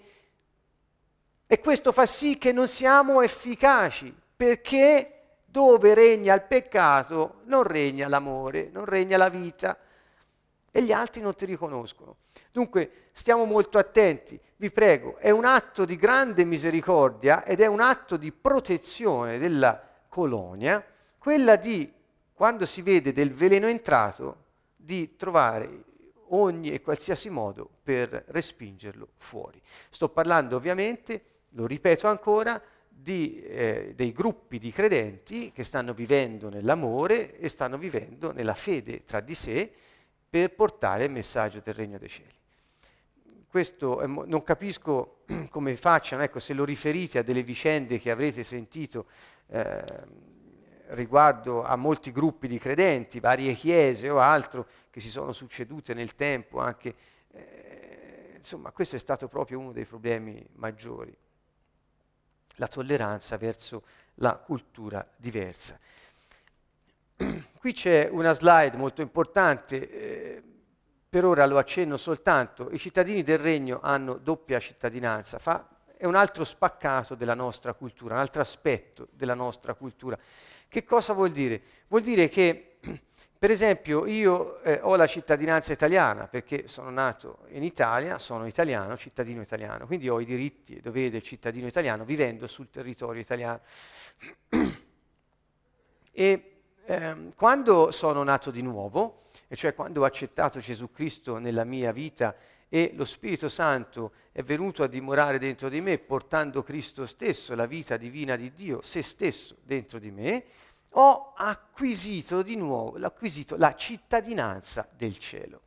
e 1.52 1.60
questo 1.60 1.92
fa 1.92 2.06
sì 2.06 2.38
che 2.38 2.54
non 2.54 2.70
siamo 2.70 3.22
efficaci, 3.22 4.16
perché 4.38 5.40
dove 5.44 5.94
regna 5.94 6.34
il 6.34 6.44
peccato 6.44 7.42
non 7.44 7.64
regna 7.64 8.08
l'amore, 8.08 8.70
non 8.72 8.86
regna 8.86 9.18
la 9.18 9.28
vita 9.28 9.78
e 10.72 10.82
gli 10.82 10.94
altri 10.94 11.20
non 11.20 11.36
ti 11.36 11.44
riconoscono. 11.44 12.16
Dunque 12.54 13.10
stiamo 13.12 13.44
molto 13.44 13.78
attenti, 13.78 14.40
vi 14.56 14.72
prego, 14.72 15.18
è 15.18 15.30
un 15.30 15.44
atto 15.44 15.84
di 15.84 15.98
grande 15.98 16.46
misericordia 16.46 17.44
ed 17.44 17.60
è 17.60 17.66
un 17.66 17.82
atto 17.82 18.16
di 18.16 18.32
protezione 18.32 19.38
della 19.38 19.78
colonia, 20.08 20.82
quella 21.18 21.58
di, 21.58 21.92
quando 22.32 22.66
si 22.66 22.82
vede 22.82 23.12
del 23.12 23.34
veleno 23.34 23.68
entrato, 23.68 24.38
di 24.74 25.18
trovare 25.18 25.84
ogni 26.30 26.72
e 26.72 26.80
qualsiasi 26.80 27.30
modo 27.30 27.70
per 27.84 28.24
respingerlo 28.28 29.10
fuori. 29.18 29.62
Sto 29.90 30.08
parlando 30.08 30.56
ovviamente 30.56 31.26
lo 31.52 31.66
ripeto 31.66 32.08
ancora, 32.08 32.62
di, 33.02 33.42
eh, 33.44 33.94
dei 33.96 34.12
gruppi 34.12 34.60
di 34.60 34.72
credenti 34.72 35.52
che 35.52 35.64
stanno 35.64 35.94
vivendo 35.94 36.50
nell'amore 36.50 37.38
e 37.38 37.50
stanno 37.50 37.78
vivendo 37.78 38.32
nella 38.32 38.54
fede 38.54 39.04
tra 39.06 39.22
di 39.22 39.34
sé 39.34 39.72
per 40.30 40.54
portare 40.54 41.06
il 41.06 41.12
messaggio 41.12 41.62
del 41.64 41.74
regno 41.74 41.98
dei 41.98 42.10
cieli. 42.10 42.40
Questo 43.48 44.02
mo- 44.06 44.24
non 44.26 44.44
capisco 44.44 45.24
come 45.50 45.76
facciano, 45.76 46.22
ecco, 46.22 46.40
se 46.40 46.54
lo 46.54 46.64
riferite 46.64 47.18
a 47.18 47.24
delle 47.24 47.44
vicende 47.44 47.98
che 47.98 48.12
avrete 48.12 48.44
sentito 48.44 49.08
eh, 49.48 49.84
riguardo 50.90 51.64
a 51.64 51.76
molti 51.76 52.12
gruppi 52.12 52.48
di 52.48 52.60
credenti, 52.60 53.20
varie 53.20 53.54
chiese 53.54 54.10
o 54.10 54.20
altro 54.20 54.68
che 54.90 55.00
si 55.00 55.10
sono 55.10 55.32
succedute 55.32 55.94
nel 55.94 56.14
tempo, 56.16 56.60
anche, 56.60 56.96
eh, 57.32 58.34
insomma, 58.38 58.72
questo 58.72 58.96
è 58.96 59.00
stato 59.00 59.28
proprio 59.28 59.60
uno 59.60 59.72
dei 59.72 59.86
problemi 59.86 60.46
maggiori 60.54 61.16
la 62.56 62.68
tolleranza 62.68 63.38
verso 63.38 63.84
la 64.16 64.36
cultura 64.36 65.08
diversa. 65.16 65.80
Qui 67.58 67.74
c'è 67.74 68.10
una 68.12 68.34
slide 68.34 68.78
molto 68.78 69.02
importante, 69.02 69.90
eh, 69.90 70.44
per 71.10 71.26
ora 71.26 71.46
lo 71.46 71.58
accenno 71.58 71.98
soltanto, 71.98 72.70
i 72.72 72.80
cittadini 72.80 73.24
del 73.24 73.38
regno 73.38 73.80
hanno 73.82 74.16
doppia 74.16 74.60
cittadinanza, 74.60 75.38
Fa, 75.40 75.68
è 75.98 76.06
un 76.06 76.16
altro 76.16 76.44
spaccato 76.44 77.14
della 77.14 77.36
nostra 77.36 77.74
cultura, 77.74 78.16
un 78.16 78.22
altro 78.22 78.42
aspetto 78.42 79.08
della 79.12 79.36
nostra 79.36 79.76
cultura. 79.76 80.18
Che 80.68 80.84
cosa 80.84 81.14
vuol 81.14 81.32
dire? 81.32 81.62
Vuol 81.88 82.02
dire 82.02 82.28
che 82.28 82.71
per 83.42 83.50
esempio 83.50 84.06
io 84.06 84.62
eh, 84.62 84.82
ho 84.84 84.96
la 84.96 85.08
cittadinanza 85.08 85.74
italiana 85.74 86.28
perché 86.28 86.68
sono 86.68 86.92
nato 86.92 87.40
in 87.48 87.64
Italia, 87.64 88.20
sono 88.20 88.46
italiano, 88.46 88.96
cittadino 88.96 89.42
italiano, 89.42 89.88
quindi 89.88 90.08
ho 90.08 90.20
i 90.20 90.26
diritti 90.26 90.76
e 90.76 90.80
doveri 90.80 91.10
del 91.10 91.24
cittadino 91.24 91.66
italiano 91.66 92.06
vivendo 92.06 92.46
sul 92.46 92.70
territorio 92.70 93.20
italiano. 93.20 93.62
e 96.14 96.62
ehm, 96.86 97.34
quando 97.34 97.90
sono 97.90 98.22
nato 98.22 98.52
di 98.52 98.62
nuovo, 98.62 99.24
e 99.48 99.56
cioè 99.56 99.74
quando 99.74 100.02
ho 100.02 100.06
accettato 100.06 100.60
Gesù 100.60 100.92
Cristo 100.92 101.40
nella 101.40 101.64
mia 101.64 101.92
vita 101.92 102.36
e 102.70 102.92
lo 102.94 103.06
Spirito 103.06 103.50
Santo 103.50 104.12
è 104.32 104.44
venuto 104.44 104.84
a 104.84 104.88
dimorare 104.88 105.40
dentro 105.40 105.68
di 105.68 105.82
me 105.82 105.98
portando 105.98 106.62
Cristo 106.62 107.08
stesso, 107.08 107.56
la 107.56 107.66
vita 107.66 107.98
divina 107.98 108.36
di 108.36 108.54
Dio, 108.54 108.84
se 108.84 109.02
stesso 109.02 109.56
dentro 109.64 109.98
di 109.98 110.12
me, 110.12 110.44
ho 110.94 111.34
acquisito 111.36 112.42
di 112.42 112.56
nuovo 112.56 112.98
l'acquisito, 112.98 113.56
la 113.58 113.76
cittadinanza 113.76 114.88
del 114.96 115.18
cielo. 115.18 115.62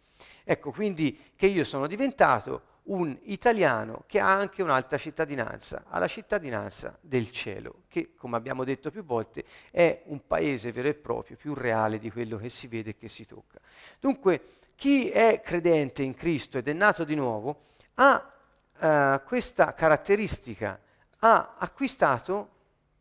Ecco 0.45 0.71
quindi 0.71 1.33
che 1.37 1.47
io 1.47 1.65
sono 1.65 1.87
diventato 1.87 2.73
un 2.85 3.17
italiano 3.23 4.05
che 4.07 4.21
ha 4.21 4.35
anche 4.35 4.63
un'altra 4.63 4.99
cittadinanza, 4.99 5.85
ha 5.89 5.99
la 5.99 6.07
cittadinanza 6.07 6.99
del 7.01 7.31
cielo, 7.31 7.85
che 7.89 8.15
come 8.15 8.37
abbiamo 8.37 8.65
detto 8.65 8.91
più 8.91 9.05
volte 9.05 9.45
è 9.71 10.03
un 10.07 10.27
paese 10.27 10.73
vero 10.73 10.89
e 10.89 10.95
proprio, 10.95 11.37
più 11.37 11.55
reale 11.55 11.99
di 11.99 12.11
quello 12.11 12.37
che 12.37 12.51
si 12.51 12.67
vede 12.67 12.91
e 12.91 12.97
che 12.97 13.09
si 13.09 13.27
tocca. 13.27 13.59
Dunque 13.99 14.43
chi 14.75 15.09
è 15.09 15.41
credente 15.43 16.03
in 16.03 16.15
Cristo 16.15 16.59
ed 16.59 16.69
è 16.69 16.73
nato 16.73 17.05
di 17.05 17.15
nuovo 17.15 17.63
ha 17.95 18.33
uh, 18.79 19.23
questa 19.25 19.73
caratteristica, 19.73 20.79
ha 21.21 21.55
acquistato 21.57 22.54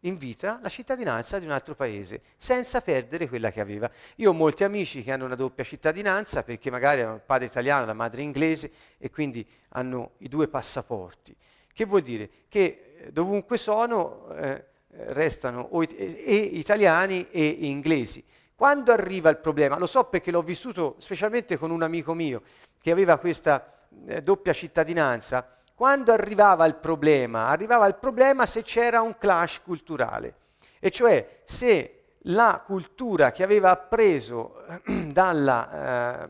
in 0.06 0.16
vita 0.16 0.60
la 0.62 0.70
cittadinanza 0.70 1.40
di 1.40 1.46
un 1.46 1.52
altro 1.52 1.76
paese, 1.76 2.22
senza 2.38 2.82
perdere 2.82 3.28
quella 3.28 3.52
che 3.52 3.62
aveva. 3.62 3.90
Io 4.16 4.30
ho 4.30 4.34
molti 4.34 4.64
amici 4.64 5.04
che 5.04 5.12
hanno 5.12 5.26
una 5.26 5.36
doppia 5.36 5.64
cittadinanza 5.64 6.44
perché 6.44 6.70
magari 6.70 7.02
hanno 7.02 7.16
il 7.16 7.22
padre 7.26 7.46
italiano, 7.46 7.86
la 7.86 7.94
madre 7.94 8.22
inglese 8.22 8.72
e 8.98 9.10
quindi 9.10 9.48
hanno 9.70 10.12
i 10.20 10.28
due 10.28 10.48
passaporti. 10.48 11.36
Che 11.72 11.86
vuol 11.86 12.02
dire? 12.02 12.30
Che 12.48 12.96
eh, 12.98 13.12
dovunque 13.12 13.58
sono 13.58 14.30
eh, 14.36 14.66
restano 14.90 15.70
it- 15.82 15.96
e 15.98 16.36
italiani 16.36 17.28
e 17.32 17.46
inglesi. 17.62 18.24
Quando 18.56 18.92
arriva 18.92 19.30
il 19.30 19.38
problema, 19.38 19.78
lo 19.78 19.88
so 19.88 20.04
perché 20.06 20.32
l'ho 20.32 20.44
vissuto 20.44 20.96
specialmente 21.00 21.58
con 21.58 21.72
un 21.72 21.82
amico 21.82 22.14
mio 22.14 22.44
che 22.80 22.92
aveva 22.92 23.18
questa 23.18 23.88
eh, 24.06 24.22
doppia 24.22 24.54
cittadinanza, 24.54 25.58
quando 25.84 26.14
arrivava 26.14 26.66
il 26.66 26.76
problema? 26.76 27.48
Arrivava 27.50 27.86
il 27.88 27.96
problema 27.96 28.46
se 28.46 28.62
c'era 28.62 29.02
un 29.02 29.18
clash 29.18 29.60
culturale, 29.62 30.36
e 30.80 30.90
cioè 30.90 31.42
se 31.44 32.04
la 32.20 32.64
cultura 32.66 33.32
che 33.32 33.44
aveva 33.44 33.72
appreso 33.72 34.64
dalla, 35.12 36.24
eh, 36.24 36.30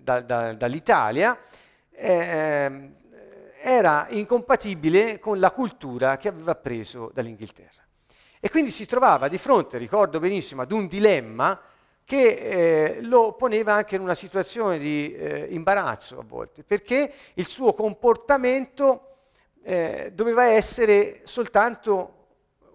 da, 0.00 0.20
da, 0.22 0.54
dall'Italia 0.54 1.38
eh, 1.90 2.92
era 3.60 4.06
incompatibile 4.08 5.18
con 5.18 5.38
la 5.38 5.50
cultura 5.50 6.16
che 6.16 6.28
aveva 6.28 6.52
appreso 6.52 7.10
dall'Inghilterra. 7.12 7.82
E 8.40 8.48
quindi 8.48 8.70
si 8.70 8.86
trovava 8.86 9.28
di 9.28 9.36
fronte, 9.36 9.76
ricordo 9.76 10.18
benissimo, 10.18 10.62
ad 10.62 10.72
un 10.72 10.86
dilemma 10.86 11.60
che 12.04 12.96
eh, 12.96 13.02
lo 13.02 13.32
poneva 13.32 13.74
anche 13.74 13.96
in 13.96 14.02
una 14.02 14.14
situazione 14.14 14.78
di 14.78 15.14
eh, 15.14 15.46
imbarazzo 15.50 16.18
a 16.18 16.24
volte, 16.26 16.62
perché 16.62 17.12
il 17.34 17.46
suo 17.46 17.72
comportamento 17.72 19.16
eh, 19.62 20.10
doveva 20.14 20.44
essere 20.44 21.22
soltanto 21.24 22.10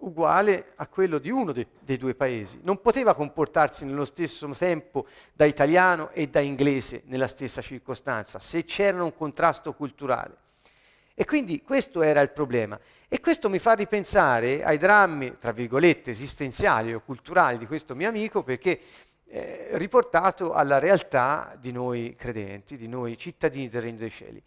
uguale 0.00 0.72
a 0.76 0.86
quello 0.86 1.18
di 1.18 1.30
uno 1.30 1.52
de- 1.52 1.68
dei 1.80 1.96
due 1.96 2.14
paesi, 2.14 2.58
non 2.62 2.80
poteva 2.80 3.14
comportarsi 3.14 3.84
nello 3.84 4.04
stesso 4.04 4.48
tempo 4.48 5.06
da 5.32 5.44
italiano 5.44 6.10
e 6.10 6.28
da 6.28 6.40
inglese 6.40 7.02
nella 7.06 7.28
stessa 7.28 7.60
circostanza, 7.60 8.40
se 8.40 8.64
c'era 8.64 9.02
un 9.02 9.14
contrasto 9.14 9.72
culturale. 9.74 10.36
E 11.14 11.26
quindi 11.26 11.60
questo 11.62 12.00
era 12.00 12.22
il 12.22 12.30
problema. 12.30 12.80
E 13.06 13.20
questo 13.20 13.50
mi 13.50 13.58
fa 13.58 13.74
ripensare 13.74 14.64
ai 14.64 14.78
drammi, 14.78 15.36
tra 15.38 15.52
virgolette, 15.52 16.12
esistenziali 16.12 16.94
o 16.94 17.00
culturali 17.00 17.58
di 17.58 17.66
questo 17.66 17.94
mio 17.94 18.08
amico, 18.08 18.42
perché 18.42 18.80
eh, 19.32 19.68
riportato 19.72 20.52
alla 20.52 20.80
realtà 20.80 21.56
di 21.56 21.70
noi 21.70 22.16
credenti, 22.16 22.76
di 22.76 22.88
noi 22.88 23.16
cittadini 23.16 23.68
del 23.68 23.80
Regno 23.80 23.98
dei 23.98 24.10
Cieli. 24.10 24.42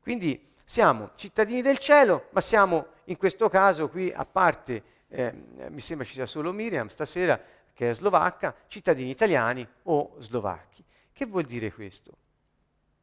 Quindi 0.00 0.52
siamo 0.64 1.10
cittadini 1.14 1.62
del 1.62 1.78
cielo, 1.78 2.28
ma 2.30 2.40
siamo 2.40 2.86
in 3.04 3.16
questo 3.16 3.48
caso 3.48 3.88
qui, 3.88 4.12
a 4.12 4.24
parte, 4.24 4.82
eh, 5.08 5.32
mi 5.68 5.78
sembra 5.78 6.04
ci 6.04 6.14
sia 6.14 6.26
solo 6.26 6.50
Miriam 6.50 6.88
stasera, 6.88 7.40
che 7.72 7.90
è 7.90 7.94
slovacca, 7.94 8.54
cittadini 8.66 9.10
italiani 9.10 9.66
o 9.84 10.16
slovacchi. 10.18 10.84
Che 11.12 11.26
vuol 11.26 11.44
dire 11.44 11.72
questo? 11.72 12.12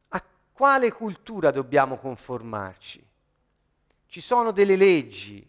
A 0.08 0.22
quale 0.52 0.92
cultura 0.92 1.50
dobbiamo 1.50 1.96
conformarci? 1.96 3.02
Ci 4.06 4.20
sono 4.20 4.50
delle 4.50 4.76
leggi. 4.76 5.48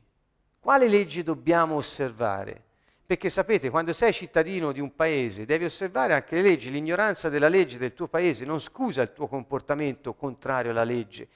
Quale 0.60 0.88
leggi 0.88 1.24
dobbiamo 1.24 1.76
osservare? 1.76 2.64
Perché 3.06 3.30
sapete, 3.30 3.70
quando 3.70 3.92
sei 3.92 4.14
cittadino 4.14 4.72
di 4.72 4.80
un 4.80 4.96
paese 4.96 5.46
devi 5.46 5.66
osservare 5.66 6.14
anche 6.14 6.36
le 6.36 6.42
leggi, 6.42 6.72
l'ignoranza 6.72 7.28
della 7.28 7.50
legge 7.50 7.78
del 7.78 7.94
tuo 7.94 8.08
paese 8.08 8.46
non 8.46 8.60
scusa 8.60 9.02
il 9.02 9.12
tuo 9.12 9.28
comportamento 9.28 10.14
contrario 10.14 10.72
alla 10.72 10.86
legge. 10.86 11.28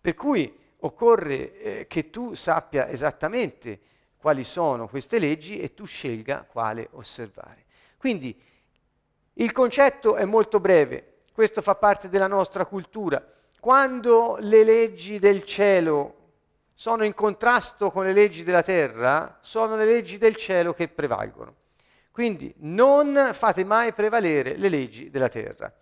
Per 0.00 0.14
cui 0.14 0.52
occorre 0.80 1.60
eh, 1.60 1.86
che 1.86 2.10
tu 2.10 2.34
sappia 2.34 2.88
esattamente 2.88 3.80
quali 4.16 4.42
sono 4.42 4.88
queste 4.88 5.18
leggi 5.18 5.60
e 5.60 5.72
tu 5.72 5.84
scelga 5.84 6.44
quale 6.50 6.88
osservare. 6.92 7.64
Quindi 7.96 8.36
il 9.34 9.52
concetto 9.52 10.16
è 10.16 10.24
molto 10.24 10.58
breve, 10.58 11.20
questo 11.32 11.62
fa 11.62 11.76
parte 11.76 12.08
della 12.08 12.26
nostra 12.26 12.66
cultura. 12.66 13.24
Quando 13.60 14.36
le 14.40 14.64
leggi 14.64 15.20
del 15.20 15.44
cielo 15.44 16.17
sono 16.80 17.02
in 17.02 17.12
contrasto 17.12 17.90
con 17.90 18.04
le 18.04 18.12
leggi 18.12 18.44
della 18.44 18.62
terra, 18.62 19.38
sono 19.40 19.74
le 19.74 19.84
leggi 19.84 20.16
del 20.16 20.36
cielo 20.36 20.74
che 20.74 20.86
prevalgono. 20.86 21.52
Quindi 22.12 22.54
non 22.58 23.30
fate 23.32 23.64
mai 23.64 23.92
prevalere 23.92 24.54
le 24.56 24.68
leggi 24.68 25.10
della 25.10 25.28
terra. 25.28 25.72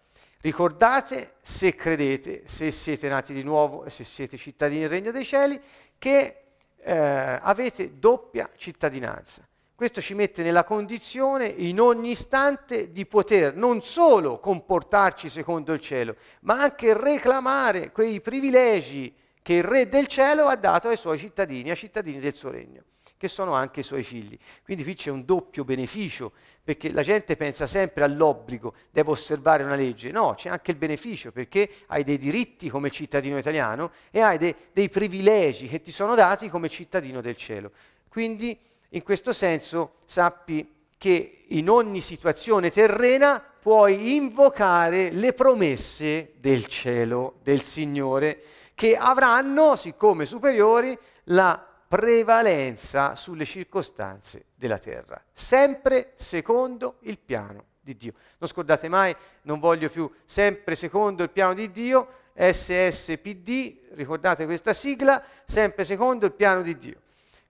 Ricordate, 0.40 1.34
se 1.42 1.74
credete, 1.74 2.46
se 2.46 2.70
siete 2.70 3.10
nati 3.10 3.34
di 3.34 3.42
nuovo 3.42 3.84
e 3.84 3.90
se 3.90 4.04
siete 4.04 4.38
cittadini 4.38 4.80
del 4.80 4.88
Regno 4.88 5.10
dei 5.10 5.22
Cieli, 5.26 5.60
che 5.98 6.44
eh, 6.78 7.40
avete 7.42 7.98
doppia 7.98 8.48
cittadinanza. 8.56 9.46
Questo 9.74 10.00
ci 10.00 10.14
mette 10.14 10.42
nella 10.42 10.64
condizione 10.64 11.44
in 11.44 11.78
ogni 11.78 12.12
istante 12.12 12.90
di 12.90 13.04
poter 13.04 13.54
non 13.54 13.82
solo 13.82 14.38
comportarci 14.38 15.28
secondo 15.28 15.74
il 15.74 15.80
cielo, 15.80 16.16
ma 16.40 16.58
anche 16.58 16.98
reclamare 16.98 17.92
quei 17.92 18.22
privilegi 18.22 19.14
che 19.46 19.54
il 19.54 19.62
Re 19.62 19.88
del 19.88 20.08
cielo 20.08 20.46
ha 20.46 20.56
dato 20.56 20.88
ai 20.88 20.96
suoi 20.96 21.18
cittadini, 21.18 21.70
ai 21.70 21.76
cittadini 21.76 22.18
del 22.18 22.34
suo 22.34 22.50
regno, 22.50 22.82
che 23.16 23.28
sono 23.28 23.54
anche 23.54 23.78
i 23.78 23.82
suoi 23.84 24.02
figli. 24.02 24.36
Quindi 24.64 24.82
qui 24.82 24.96
c'è 24.96 25.08
un 25.08 25.24
doppio 25.24 25.62
beneficio, 25.62 26.32
perché 26.64 26.90
la 26.90 27.04
gente 27.04 27.36
pensa 27.36 27.68
sempre 27.68 28.02
all'obbligo, 28.02 28.74
devo 28.90 29.12
osservare 29.12 29.62
una 29.62 29.76
legge. 29.76 30.10
No, 30.10 30.34
c'è 30.34 30.48
anche 30.48 30.72
il 30.72 30.76
beneficio, 30.76 31.30
perché 31.30 31.70
hai 31.86 32.02
dei 32.02 32.18
diritti 32.18 32.68
come 32.68 32.90
cittadino 32.90 33.38
italiano 33.38 33.92
e 34.10 34.18
hai 34.18 34.36
dei, 34.36 34.52
dei 34.72 34.88
privilegi 34.88 35.68
che 35.68 35.80
ti 35.80 35.92
sono 35.92 36.16
dati 36.16 36.48
come 36.48 36.68
cittadino 36.68 37.20
del 37.20 37.36
cielo. 37.36 37.70
Quindi 38.08 38.58
in 38.88 39.04
questo 39.04 39.32
senso 39.32 39.98
sappi 40.06 40.88
che 40.98 41.44
in 41.50 41.70
ogni 41.70 42.00
situazione 42.00 42.70
terrena 42.70 43.40
puoi 43.66 44.16
invocare 44.16 45.10
le 45.10 45.32
promesse 45.34 46.32
del 46.38 46.66
cielo, 46.66 47.38
del 47.44 47.62
Signore, 47.62 48.42
che 48.76 48.96
avranno, 48.96 49.74
siccome 49.74 50.24
superiori, 50.24 50.96
la 51.24 51.60
prevalenza 51.88 53.16
sulle 53.16 53.44
circostanze 53.44 54.44
della 54.54 54.78
terra, 54.78 55.20
sempre 55.32 56.12
secondo 56.14 56.98
il 57.00 57.18
piano 57.18 57.64
di 57.80 57.96
Dio. 57.96 58.12
Non 58.38 58.48
scordate 58.48 58.88
mai, 58.88 59.16
non 59.42 59.58
voglio 59.58 59.88
più, 59.88 60.08
sempre 60.24 60.76
secondo 60.76 61.24
il 61.24 61.30
piano 61.30 61.54
di 61.54 61.72
Dio, 61.72 62.08
SSPD, 62.36 63.94
ricordate 63.94 64.44
questa 64.44 64.72
sigla, 64.72 65.20
sempre 65.44 65.82
secondo 65.82 66.26
il 66.26 66.32
piano 66.32 66.62
di 66.62 66.78
Dio. 66.78 67.00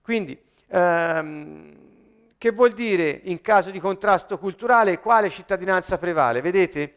Quindi 0.01 0.45
Ehm, 0.69 1.75
che 2.37 2.51
vuol 2.51 2.71
dire 2.71 3.21
in 3.23 3.41
caso 3.41 3.71
di 3.71 3.79
contrasto 3.79 4.37
culturale 4.37 4.99
quale 4.99 5.29
cittadinanza 5.29 5.97
prevale? 5.97 6.41
Vedete? 6.41 6.93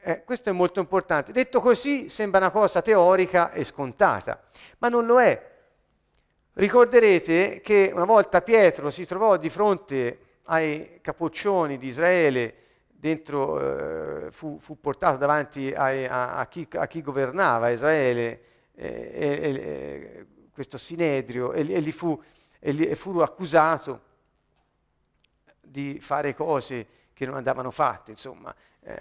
Eh, 0.00 0.24
questo 0.24 0.50
è 0.50 0.52
molto 0.52 0.80
importante. 0.80 1.32
Detto 1.32 1.60
così 1.60 2.08
sembra 2.08 2.40
una 2.40 2.50
cosa 2.50 2.82
teorica 2.82 3.52
e 3.52 3.64
scontata, 3.64 4.40
ma 4.78 4.88
non 4.88 5.06
lo 5.06 5.20
è. 5.20 5.56
Ricorderete 6.54 7.60
che 7.60 7.90
una 7.94 8.04
volta 8.04 8.42
Pietro 8.42 8.90
si 8.90 9.06
trovò 9.06 9.36
di 9.36 9.48
fronte 9.48 10.18
ai 10.44 10.98
capoccioni 11.00 11.78
di 11.78 11.86
Israele, 11.86 12.54
dentro, 12.88 14.26
eh, 14.26 14.30
fu, 14.32 14.58
fu, 14.58 14.80
portato 14.80 15.18
davanti 15.18 15.72
a, 15.72 15.84
a, 15.84 16.36
a, 16.38 16.46
chi, 16.46 16.66
a 16.72 16.86
chi, 16.86 17.00
governava 17.02 17.70
Israele, 17.70 18.42
eh, 18.74 20.26
questo 20.52 20.78
Sinedrio, 20.78 21.52
e, 21.52 21.60
e 21.60 21.80
gli 21.80 21.92
fu 21.92 22.20
e 22.60 22.94
fu 22.96 23.18
accusato 23.18 24.00
di 25.60 25.98
fare 26.00 26.34
cose 26.34 26.86
che 27.18 27.26
non 27.26 27.34
andavano 27.34 27.72
fatte, 27.72 28.12
insomma, 28.12 28.54
eh, 28.80 28.94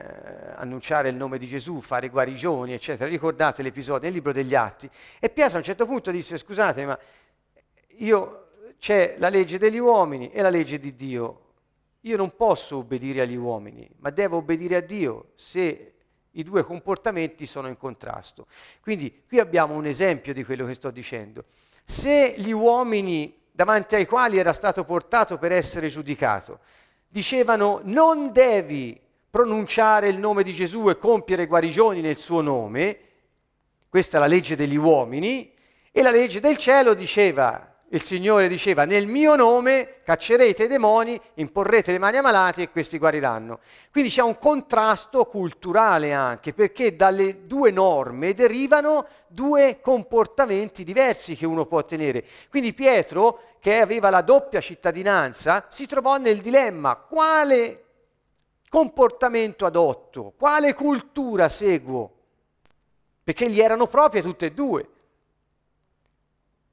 annunciare 0.55 1.09
il 1.09 1.15
nome 1.15 1.37
di 1.37 1.45
Gesù, 1.45 1.81
fare 1.81 2.09
guarigioni, 2.09 2.73
eccetera. 2.73 3.07
Ricordate 3.07 3.61
l'episodio 3.61 4.05
nel 4.05 4.13
libro 4.13 4.31
degli 4.31 4.55
Atti. 4.55 4.89
E 5.19 5.29
Pietro 5.29 5.53
a 5.53 5.57
un 5.59 5.63
certo 5.63 5.85
punto 5.85 6.09
disse, 6.09 6.35
scusate, 6.35 6.85
ma 6.87 6.97
io, 7.97 8.47
c'è 8.79 9.17
la 9.19 9.29
legge 9.29 9.59
degli 9.59 9.77
uomini 9.77 10.31
e 10.31 10.41
la 10.41 10.49
legge 10.49 10.79
di 10.79 10.95
Dio. 10.95 11.41
Io 12.01 12.17
non 12.17 12.35
posso 12.35 12.77
obbedire 12.77 13.21
agli 13.21 13.35
uomini, 13.35 13.87
ma 13.97 14.09
devo 14.09 14.37
obbedire 14.37 14.77
a 14.77 14.81
Dio 14.81 15.33
se 15.35 15.93
i 16.31 16.41
due 16.41 16.63
comportamenti 16.63 17.45
sono 17.45 17.67
in 17.67 17.77
contrasto. 17.77 18.47
Quindi 18.81 19.25
qui 19.27 19.37
abbiamo 19.37 19.75
un 19.75 19.85
esempio 19.85 20.33
di 20.33 20.43
quello 20.43 20.65
che 20.65 20.73
sto 20.73 20.89
dicendo. 20.89 21.43
Se 21.85 22.33
gli 22.35 22.51
uomini 22.51 23.41
davanti 23.51 23.93
ai 23.93 24.07
quali 24.07 24.39
era 24.39 24.53
stato 24.53 24.83
portato 24.85 25.37
per 25.37 25.51
essere 25.51 25.87
giudicato. 25.87 26.61
Dicevano 27.07 27.81
non 27.83 28.31
devi 28.31 28.99
pronunciare 29.29 30.07
il 30.09 30.17
nome 30.17 30.43
di 30.43 30.53
Gesù 30.53 30.89
e 30.89 30.97
compiere 30.97 31.47
guarigioni 31.47 32.01
nel 32.01 32.17
suo 32.17 32.41
nome, 32.41 32.99
questa 33.89 34.17
è 34.17 34.19
la 34.19 34.27
legge 34.27 34.55
degli 34.55 34.75
uomini, 34.75 35.51
e 35.91 36.01
la 36.01 36.11
legge 36.11 36.39
del 36.39 36.57
cielo 36.57 36.93
diceva 36.93 37.75
il 37.91 38.01
Signore 38.01 38.49
diceva 38.49 38.83
nel 38.83 39.07
mio 39.07 39.35
nome 39.35 40.01
caccerete 40.03 40.63
i 40.63 40.67
demoni, 40.67 41.19
imporrete 41.35 41.93
le 41.93 41.99
mani 41.99 42.17
ai 42.17 42.23
malati 42.23 42.61
e 42.61 42.69
questi 42.69 42.97
guariranno. 42.97 43.59
Quindi 43.91 44.09
c'è 44.09 44.21
un 44.21 44.37
contrasto 44.37 45.25
culturale 45.25 46.11
anche, 46.11 46.53
perché 46.53 46.95
dalle 46.97 47.45
due 47.45 47.71
norme 47.71 48.33
derivano 48.33 49.07
due 49.27 49.79
comportamenti 49.81 50.83
diversi 50.83 51.35
che 51.35 51.45
uno 51.45 51.65
può 51.65 51.85
tenere. 51.85 52.25
Quindi 52.49 52.73
Pietro, 52.73 53.41
che 53.59 53.79
aveva 53.79 54.09
la 54.09 54.21
doppia 54.21 54.59
cittadinanza, 54.59 55.65
si 55.69 55.85
trovò 55.85 56.17
nel 56.17 56.39
dilemma 56.39 56.95
quale 56.95 57.83
comportamento 58.69 59.65
adotto, 59.65 60.33
quale 60.37 60.73
cultura 60.73 61.47
seguo, 61.47 62.11
perché 63.23 63.49
gli 63.49 63.61
erano 63.61 63.87
proprie 63.87 64.21
tutte 64.21 64.47
e 64.47 64.51
due. 64.51 64.89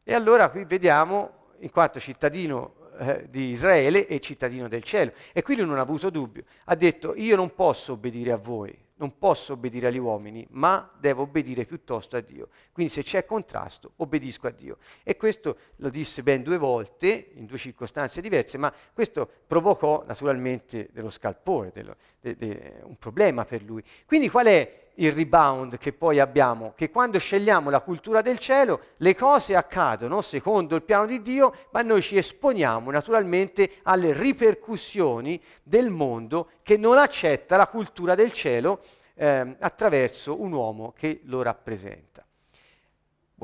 E 0.06 0.12
allora 0.12 0.50
qui 0.50 0.64
vediamo, 0.64 1.52
in 1.60 1.70
quanto 1.70 1.98
cittadino 1.98 2.74
eh, 2.98 3.26
di 3.30 3.48
Israele 3.48 4.06
e 4.06 4.20
cittadino 4.20 4.68
del 4.68 4.84
cielo, 4.84 5.12
e 5.32 5.40
quindi 5.42 5.64
non 5.64 5.78
ha 5.78 5.80
avuto 5.80 6.10
dubbio, 6.10 6.44
ha 6.64 6.74
detto 6.74 7.14
io 7.16 7.36
non 7.36 7.54
posso 7.54 7.92
obbedire 7.92 8.30
a 8.30 8.36
voi, 8.36 8.78
non 8.96 9.16
posso 9.16 9.54
obbedire 9.54 9.86
agli 9.86 9.98
uomini, 9.98 10.46
ma 10.50 10.92
devo 11.00 11.22
obbedire 11.22 11.64
piuttosto 11.64 12.18
a 12.18 12.20
Dio. 12.20 12.48
Quindi 12.70 12.92
se 12.92 13.02
c'è 13.02 13.24
contrasto, 13.24 13.92
obbedisco 13.96 14.46
a 14.46 14.50
Dio. 14.50 14.76
E 15.02 15.16
questo 15.16 15.56
lo 15.76 15.88
disse 15.88 16.22
ben 16.22 16.42
due 16.42 16.58
volte, 16.58 17.30
in 17.34 17.46
due 17.46 17.56
circostanze 17.56 18.20
diverse, 18.20 18.58
ma 18.58 18.72
questo 18.92 19.28
provocò 19.46 20.04
naturalmente 20.06 20.90
dello 20.92 21.10
scalpore, 21.10 21.70
dello, 21.72 21.96
de, 22.20 22.36
de, 22.36 22.80
un 22.84 22.96
problema 22.96 23.46
per 23.46 23.62
lui. 23.62 23.82
Quindi 24.04 24.28
qual 24.28 24.46
è 24.46 24.92
il 24.96 25.12
rebound 25.12 25.78
che 25.78 25.92
poi 25.92 26.20
abbiamo, 26.20 26.72
che 26.76 26.90
quando 26.90 27.18
scegliamo 27.18 27.70
la 27.70 27.80
cultura 27.80 28.22
del 28.22 28.38
cielo 28.38 28.80
le 28.98 29.14
cose 29.14 29.56
accadono 29.56 30.22
secondo 30.22 30.76
il 30.76 30.82
piano 30.82 31.06
di 31.06 31.20
Dio, 31.20 31.54
ma 31.70 31.82
noi 31.82 32.02
ci 32.02 32.16
esponiamo 32.16 32.90
naturalmente 32.90 33.78
alle 33.82 34.12
ripercussioni 34.12 35.40
del 35.62 35.90
mondo 35.90 36.50
che 36.62 36.76
non 36.76 36.98
accetta 36.98 37.56
la 37.56 37.66
cultura 37.66 38.14
del 38.14 38.32
cielo 38.32 38.80
eh, 39.14 39.56
attraverso 39.58 40.40
un 40.40 40.52
uomo 40.52 40.92
che 40.96 41.20
lo 41.24 41.42
rappresenta. 41.42 42.23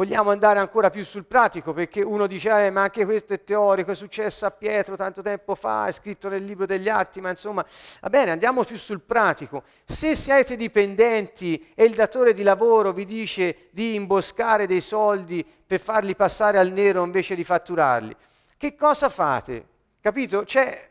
Vogliamo 0.00 0.30
andare 0.30 0.58
ancora 0.58 0.88
più 0.88 1.04
sul 1.04 1.26
pratico 1.26 1.74
perché 1.74 2.00
uno 2.00 2.26
dice, 2.26 2.48
eh, 2.64 2.70
ma 2.70 2.84
anche 2.84 3.04
questo 3.04 3.34
è 3.34 3.44
teorico, 3.44 3.90
è 3.90 3.94
successo 3.94 4.46
a 4.46 4.50
Pietro 4.50 4.96
tanto 4.96 5.20
tempo 5.20 5.54
fa, 5.54 5.88
è 5.88 5.92
scritto 5.92 6.30
nel 6.30 6.42
libro 6.42 6.64
degli 6.64 6.88
atti, 6.88 7.20
ma 7.20 7.28
insomma, 7.28 7.62
va 8.00 8.08
bene, 8.08 8.30
andiamo 8.30 8.64
più 8.64 8.78
sul 8.78 9.02
pratico. 9.02 9.62
Se 9.84 10.16
siete 10.16 10.56
dipendenti 10.56 11.70
e 11.74 11.84
il 11.84 11.94
datore 11.94 12.32
di 12.32 12.42
lavoro 12.42 12.92
vi 12.92 13.04
dice 13.04 13.68
di 13.72 13.94
imboscare 13.94 14.66
dei 14.66 14.80
soldi 14.80 15.44
per 15.44 15.80
farli 15.80 16.16
passare 16.16 16.56
al 16.56 16.72
nero 16.72 17.04
invece 17.04 17.34
di 17.34 17.44
fatturarli, 17.44 18.16
che 18.56 18.74
cosa 18.76 19.10
fate? 19.10 19.66
Capito? 20.00 20.44
C'è, 20.44 20.88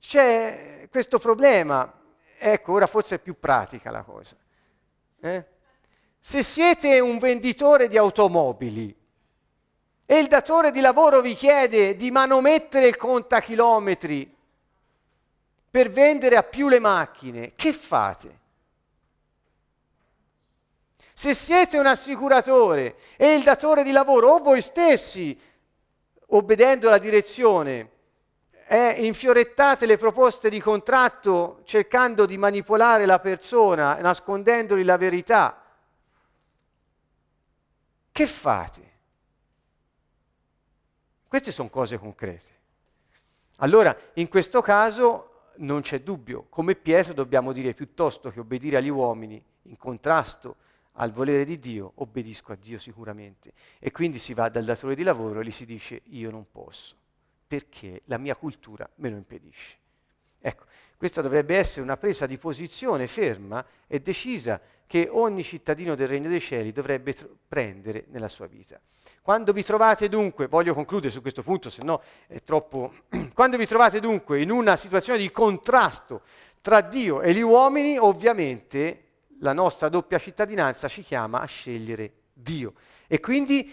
c'è 0.00 0.88
questo 0.90 1.18
problema. 1.18 2.00
Ecco, 2.38 2.72
ora 2.72 2.86
forse 2.86 3.16
è 3.16 3.18
più 3.18 3.38
pratica 3.38 3.90
la 3.90 4.02
cosa. 4.02 4.34
Eh? 5.20 5.51
Se 6.24 6.44
siete 6.44 7.00
un 7.00 7.18
venditore 7.18 7.88
di 7.88 7.96
automobili 7.96 8.94
e 10.06 10.18
il 10.20 10.28
datore 10.28 10.70
di 10.70 10.78
lavoro 10.78 11.20
vi 11.20 11.34
chiede 11.34 11.96
di 11.96 12.12
manomettere 12.12 12.86
il 12.86 12.96
contachilometri 12.96 14.32
per 15.68 15.88
vendere 15.88 16.36
a 16.36 16.44
più 16.44 16.68
le 16.68 16.78
macchine, 16.78 17.54
che 17.56 17.72
fate? 17.72 18.38
Se 21.12 21.34
siete 21.34 21.76
un 21.76 21.86
assicuratore 21.86 22.98
e 23.16 23.34
il 23.34 23.42
datore 23.42 23.82
di 23.82 23.90
lavoro 23.90 24.34
o 24.34 24.38
voi 24.38 24.60
stessi, 24.60 25.36
obbedendo 26.26 26.86
alla 26.86 26.98
direzione, 26.98 27.90
eh, 28.68 28.90
infiorettate 29.04 29.86
le 29.86 29.96
proposte 29.96 30.48
di 30.48 30.60
contratto 30.60 31.62
cercando 31.64 32.26
di 32.26 32.38
manipolare 32.38 33.06
la 33.06 33.18
persona, 33.18 33.98
nascondendogli 33.98 34.84
la 34.84 34.96
verità, 34.96 35.61
che 38.12 38.26
fate? 38.26 38.90
Queste 41.26 41.50
sono 41.50 41.70
cose 41.70 41.98
concrete. 41.98 42.60
Allora, 43.56 43.96
in 44.14 44.28
questo 44.28 44.60
caso 44.60 45.50
non 45.56 45.80
c'è 45.80 46.02
dubbio, 46.02 46.46
come 46.48 46.74
Pietro 46.74 47.14
dobbiamo 47.14 47.52
dire 47.52 47.74
piuttosto 47.74 48.30
che 48.30 48.40
obbedire 48.40 48.76
agli 48.76 48.88
uomini 48.88 49.42
in 49.62 49.76
contrasto 49.76 50.56
al 50.96 51.10
volere 51.10 51.44
di 51.44 51.58
Dio, 51.58 51.92
obbedisco 51.96 52.52
a 52.52 52.56
Dio 52.56 52.78
sicuramente. 52.78 53.54
E 53.78 53.90
quindi 53.90 54.18
si 54.18 54.34
va 54.34 54.48
dal 54.48 54.64
datore 54.64 54.94
di 54.94 55.02
lavoro 55.02 55.40
e 55.40 55.44
gli 55.44 55.50
si 55.50 55.64
dice 55.64 56.02
io 56.06 56.30
non 56.30 56.46
posso, 56.50 56.96
perché 57.46 58.02
la 58.06 58.18
mia 58.18 58.36
cultura 58.36 58.88
me 58.96 59.08
lo 59.08 59.16
impedisce. 59.16 59.76
Ecco, 60.44 60.64
questa 60.96 61.22
dovrebbe 61.22 61.56
essere 61.56 61.82
una 61.82 61.96
presa 61.96 62.26
di 62.26 62.36
posizione 62.36 63.06
ferma 63.06 63.64
e 63.86 64.00
decisa 64.00 64.60
che 64.86 65.08
ogni 65.10 65.42
cittadino 65.42 65.94
del 65.94 66.08
Regno 66.08 66.28
dei 66.28 66.40
Cieli 66.40 66.72
dovrebbe 66.72 67.14
tr- 67.14 67.28
prendere 67.48 68.04
nella 68.08 68.28
sua 68.28 68.46
vita. 68.46 68.78
Quando 69.22 69.52
vi 69.52 69.62
trovate 69.62 70.08
dunque, 70.08 70.48
voglio 70.48 70.74
concludere 70.74 71.10
su 71.12 71.20
questo 71.22 71.42
punto, 71.42 71.70
se 71.70 71.82
no 71.82 72.02
è 72.26 72.42
troppo... 72.42 72.92
Quando 73.34 73.56
vi 73.56 73.66
trovate 73.66 74.00
dunque 74.00 74.40
in 74.40 74.50
una 74.50 74.76
situazione 74.76 75.20
di 75.20 75.30
contrasto 75.30 76.22
tra 76.60 76.80
Dio 76.80 77.22
e 77.22 77.32
gli 77.32 77.40
uomini, 77.40 77.96
ovviamente 77.96 79.04
la 79.40 79.52
nostra 79.52 79.88
doppia 79.88 80.18
cittadinanza 80.18 80.88
ci 80.88 81.02
chiama 81.02 81.40
a 81.40 81.46
scegliere 81.46 82.12
Dio. 82.32 82.74
E 83.06 83.20
quindi 83.20 83.72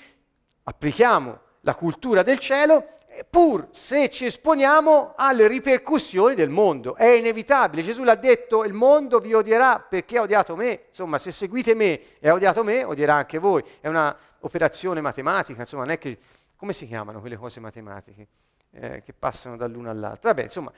applichiamo 0.64 1.40
la 1.62 1.76
cultura 1.76 2.24
del 2.24 2.40
cielo 2.40 2.99
pur 3.28 3.68
se 3.72 4.10
ci 4.10 4.26
esponiamo 4.26 5.14
alle 5.16 5.48
ripercussioni 5.48 6.36
del 6.36 6.50
mondo. 6.50 6.96
È 6.96 7.08
inevitabile. 7.08 7.82
Gesù 7.82 8.04
l'ha 8.04 8.16
detto, 8.16 8.64
il 8.64 8.74
mondo 8.74 9.20
vi 9.20 9.34
odierà 9.34 9.80
perché 9.80 10.18
ha 10.18 10.22
odiato 10.22 10.56
me. 10.56 10.84
Insomma, 10.90 11.18
se 11.18 11.32
seguite 11.32 11.74
me 11.74 12.20
e 12.20 12.30
ha 12.30 12.34
odiato 12.34 12.64
me, 12.64 12.84
odierà 12.84 13.16
anche 13.16 13.38
voi. 13.38 13.64
È 13.80 13.88
un'operazione 13.88 15.02
matematica, 15.02 15.62
insomma, 15.62 15.84
non 15.84 15.94
è 15.94 15.98
che... 15.98 16.18
Come 16.56 16.74
si 16.74 16.88
chiamano 16.88 17.22
quelle 17.22 17.38
cose 17.38 17.62
matematiche 17.62 18.28
eh, 18.72 19.02
che 19.02 19.14
passano 19.14 19.56
dall'uno 19.56 19.90
all'altro? 19.90 20.28
Vabbè, 20.28 20.44
insomma, 20.44 20.70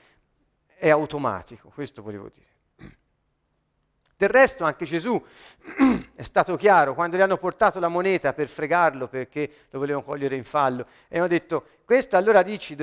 è 0.76 0.88
automatico, 0.90 1.72
questo 1.74 2.02
volevo 2.02 2.28
dire. 2.32 2.51
Del 4.16 4.28
resto 4.28 4.64
anche 4.64 4.84
Gesù 4.84 5.20
è 6.14 6.22
stato 6.22 6.56
chiaro 6.56 6.94
quando 6.94 7.16
gli 7.16 7.20
hanno 7.20 7.38
portato 7.38 7.80
la 7.80 7.88
moneta 7.88 8.32
per 8.32 8.48
fregarlo 8.48 9.08
perché 9.08 9.50
lo 9.70 9.78
volevano 9.80 10.04
cogliere 10.04 10.36
in 10.36 10.44
fallo 10.44 10.86
e 11.08 11.18
hanno 11.18 11.26
detto 11.26 11.64
questa 11.84 12.18
allora 12.18 12.42
dici 12.42 12.76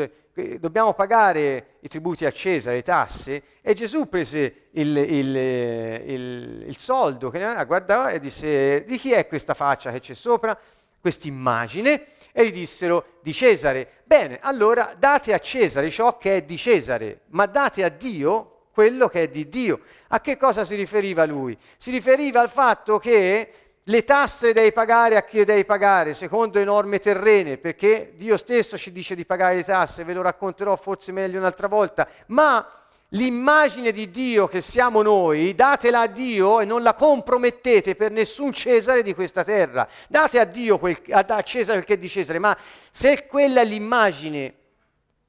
dobbiamo 0.59 0.93
pagare 0.93 1.77
i 1.81 1.87
tributi 1.87 2.25
a 2.25 2.31
Cesare, 2.31 2.77
le 2.77 2.81
tasse? 2.81 3.43
E 3.61 3.73
Gesù 3.73 4.07
prese 4.07 4.67
il, 4.71 4.95
il, 4.95 5.35
il, 5.35 6.63
il 6.67 6.77
soldo, 6.77 7.29
guardava 7.29 8.09
e 8.09 8.19
disse 8.19 8.83
di 8.85 8.97
chi 8.97 9.11
è 9.11 9.27
questa 9.27 9.53
faccia 9.53 9.91
che 9.91 9.99
c'è 9.99 10.13
sopra, 10.13 10.57
questa 10.99 11.27
immagine? 11.27 12.05
E 12.31 12.45
gli 12.45 12.51
dissero 12.51 13.19
di 13.21 13.33
Cesare. 13.33 13.87
Bene, 14.03 14.39
allora 14.41 14.95
date 14.97 15.33
a 15.33 15.39
Cesare 15.39 15.89
ciò 15.89 16.17
che 16.17 16.37
è 16.37 16.41
di 16.43 16.57
Cesare, 16.57 17.21
ma 17.27 17.45
date 17.45 17.83
a 17.83 17.89
Dio 17.89 18.48
quello 18.79 19.09
che 19.09 19.23
è 19.23 19.27
di 19.27 19.49
Dio. 19.49 19.81
A 20.07 20.21
che 20.21 20.37
cosa 20.37 20.63
si 20.63 20.75
riferiva 20.75 21.25
lui? 21.25 21.57
Si 21.75 21.91
riferiva 21.91 22.39
al 22.39 22.47
fatto 22.47 22.97
che 22.97 23.51
le 23.83 24.03
tasse 24.05 24.53
devi 24.53 24.71
pagare 24.71 25.17
a 25.17 25.23
chi 25.23 25.43
devi 25.43 25.65
pagare, 25.65 26.13
secondo 26.13 26.59
le 26.59 26.63
norme 26.63 26.99
terrene, 26.99 27.57
perché 27.57 28.13
Dio 28.15 28.37
stesso 28.37 28.77
ci 28.77 28.93
dice 28.93 29.15
di 29.15 29.25
pagare 29.25 29.55
le 29.55 29.65
tasse, 29.65 30.05
ve 30.05 30.13
lo 30.13 30.21
racconterò 30.21 30.77
forse 30.77 31.11
meglio 31.11 31.39
un'altra 31.39 31.67
volta, 31.67 32.07
ma 32.27 32.65
l'immagine 33.09 33.91
di 33.91 34.09
Dio 34.11 34.47
che 34.47 34.61
siamo 34.61 35.01
noi, 35.01 35.53
datela 35.55 35.99
a 35.99 36.07
Dio 36.07 36.61
e 36.61 36.65
non 36.65 36.81
la 36.81 36.93
compromettete 36.93 37.95
per 37.95 38.13
nessun 38.13 38.53
Cesare 38.53 39.03
di 39.03 39.13
questa 39.13 39.43
terra. 39.43 39.85
Date 40.07 40.39
a 40.39 40.45
Dio 40.45 40.79
quel, 40.79 40.97
a 41.09 41.41
Cesare 41.41 41.79
quel 41.79 41.85
che 41.85 41.93
è 41.95 41.97
di 41.97 42.07
Cesare, 42.07 42.39
ma 42.39 42.57
se 42.91 43.27
quella 43.27 43.59
è 43.59 43.65
l'immagine 43.65 44.53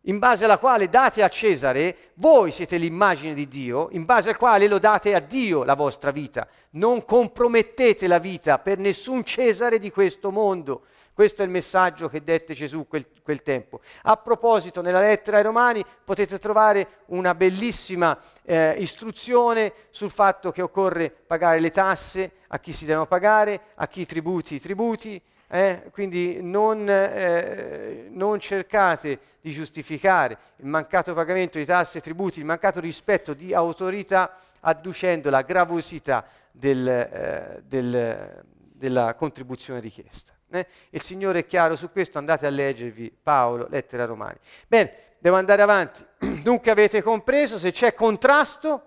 in 0.04 0.18
base 0.18 0.44
alla 0.44 0.58
quale 0.58 0.88
date 0.88 1.22
a 1.22 1.28
Cesare, 1.28 2.12
voi 2.14 2.52
siete 2.52 2.78
l'immagine 2.78 3.34
di 3.34 3.46
Dio, 3.48 3.88
in 3.92 4.04
base 4.04 4.30
al 4.30 4.38
quale 4.38 4.66
lo 4.66 4.78
date 4.78 5.14
a 5.14 5.20
Dio 5.20 5.62
la 5.62 5.74
vostra 5.74 6.10
vita. 6.10 6.48
Non 6.70 7.04
compromettete 7.04 8.06
la 8.06 8.18
vita 8.18 8.58
per 8.58 8.78
nessun 8.78 9.24
Cesare 9.24 9.78
di 9.78 9.90
questo 9.90 10.30
mondo. 10.30 10.84
Questo 11.12 11.42
è 11.42 11.44
il 11.44 11.50
messaggio 11.50 12.08
che 12.08 12.24
dette 12.24 12.54
Gesù 12.54 12.86
quel, 12.88 13.06
quel 13.22 13.42
tempo. 13.42 13.80
A 14.04 14.16
proposito, 14.16 14.80
nella 14.80 15.00
lettera 15.00 15.36
ai 15.36 15.42
Romani 15.42 15.84
potete 16.02 16.38
trovare 16.38 17.02
una 17.06 17.34
bellissima 17.34 18.18
eh, 18.42 18.76
istruzione 18.78 19.74
sul 19.90 20.10
fatto 20.10 20.50
che 20.50 20.62
occorre 20.62 21.10
pagare 21.10 21.60
le 21.60 21.70
tasse 21.70 22.32
a 22.48 22.58
chi 22.58 22.72
si 22.72 22.86
devono 22.86 23.06
pagare, 23.06 23.60
a 23.74 23.86
chi 23.86 24.06
tributi 24.06 24.54
i 24.54 24.60
tributi, 24.60 25.20
eh? 25.52 25.90
Quindi 25.90 26.40
non, 26.42 26.88
eh, 26.88 28.06
non, 28.10 28.38
cercate 28.38 29.18
di 29.40 29.50
giustificare 29.50 30.38
il 30.58 30.66
mancato 30.66 31.12
pagamento 31.12 31.58
di 31.58 31.64
tasse 31.64 31.98
e 31.98 32.00
tributi, 32.00 32.38
il 32.38 32.44
mancato 32.44 32.78
rispetto 32.78 33.34
di 33.34 33.52
autorità 33.52 34.36
adducendo 34.60 35.28
la 35.28 35.42
gravosità 35.42 36.24
del, 36.52 36.86
eh, 36.86 37.62
del, 37.66 38.44
della 38.54 39.14
contribuzione 39.14 39.80
richiesta. 39.80 40.32
Eh? 40.52 40.66
Il 40.90 41.02
Signore 41.02 41.40
è 41.40 41.46
chiaro 41.46 41.74
su 41.74 41.90
questo, 41.90 42.18
andate 42.18 42.46
a 42.46 42.50
leggervi 42.50 43.12
Paolo, 43.20 43.66
lettera 43.68 44.04
Romani. 44.04 44.38
Bene, 44.68 44.92
devo 45.18 45.34
andare 45.34 45.62
avanti. 45.62 46.06
Dunque 46.42 46.70
avete 46.70 47.02
compreso, 47.02 47.58
se 47.58 47.72
c'è 47.72 47.92
contrasto, 47.94 48.82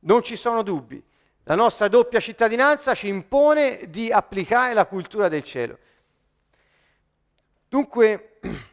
non 0.00 0.22
ci 0.22 0.36
sono 0.36 0.62
dubbi. 0.62 1.02
La 1.46 1.54
nostra 1.54 1.88
doppia 1.88 2.20
cittadinanza 2.20 2.94
ci 2.94 3.08
impone 3.08 3.90
di 3.90 4.10
applicare 4.10 4.72
la 4.72 4.86
cultura 4.86 5.28
del 5.28 5.42
cielo. 5.42 5.78
Dunque, 7.68 8.38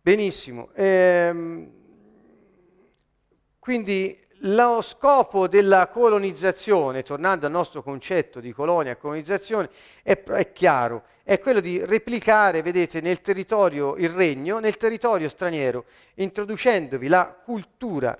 benissimo. 0.00 0.70
Ehm, 0.74 1.72
quindi 3.58 4.16
lo 4.42 4.80
scopo 4.80 5.48
della 5.48 5.88
colonizzazione, 5.88 7.02
tornando 7.02 7.46
al 7.46 7.52
nostro 7.52 7.82
concetto 7.82 8.38
di 8.38 8.52
colonia 8.52 8.92
e 8.92 8.96
colonizzazione, 8.96 9.68
è, 10.04 10.22
è, 10.22 10.52
chiaro, 10.52 11.02
è 11.24 11.40
quello 11.40 11.58
di 11.58 11.84
replicare, 11.84 12.62
vedete, 12.62 13.00
nel 13.00 13.20
territorio 13.20 13.96
il 13.96 14.10
regno, 14.10 14.60
nel 14.60 14.76
territorio 14.76 15.28
straniero, 15.28 15.86
introducendovi 16.14 17.08
la 17.08 17.26
cultura 17.26 18.16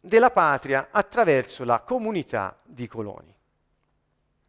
della 0.00 0.30
patria 0.30 0.88
attraverso 0.90 1.64
la 1.64 1.80
comunità 1.80 2.58
di 2.62 2.86
coloni. 2.86 3.34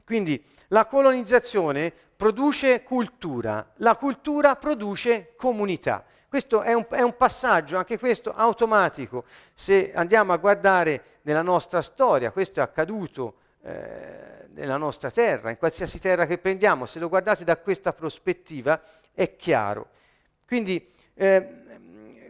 Quindi 0.04 0.44
la 0.70 0.86
colonizzazione 0.86 1.94
produce 2.16 2.84
cultura, 2.84 3.74
la 3.78 3.96
cultura 3.96 4.56
produce 4.56 5.34
comunità. 5.36 6.04
Questo 6.28 6.62
è 6.62 6.74
un, 6.74 6.86
è 6.90 7.02
un, 7.02 7.16
passaggio, 7.16 7.78
anche 7.78 7.98
questo 7.98 8.34
automatico. 8.34 9.26
Se 9.54 9.92
andiamo 9.94 10.34
a 10.34 10.38
guardare 10.38 11.04
nella 11.22 11.42
nostra 11.42 11.82
storia, 11.82 12.32
questo 12.32 12.60
è 12.60 12.64
accaduto 12.64 13.36
eh, 13.62 14.48
nella 14.54 14.78
nostra 14.78 15.12
terra, 15.12 15.50
in 15.50 15.58
qualsiasi 15.58 16.00
terra 16.00 16.26
che 16.26 16.38
prendiamo, 16.38 16.86
se 16.86 17.00
lo 17.00 17.10
guardate 17.10 17.44
da 17.44 17.58
questa 17.58 17.94
prospettiva 17.94 18.82
è 19.14 19.36
chiaro. 19.36 19.90
Quindi 20.46 20.88
eh, 21.14 21.59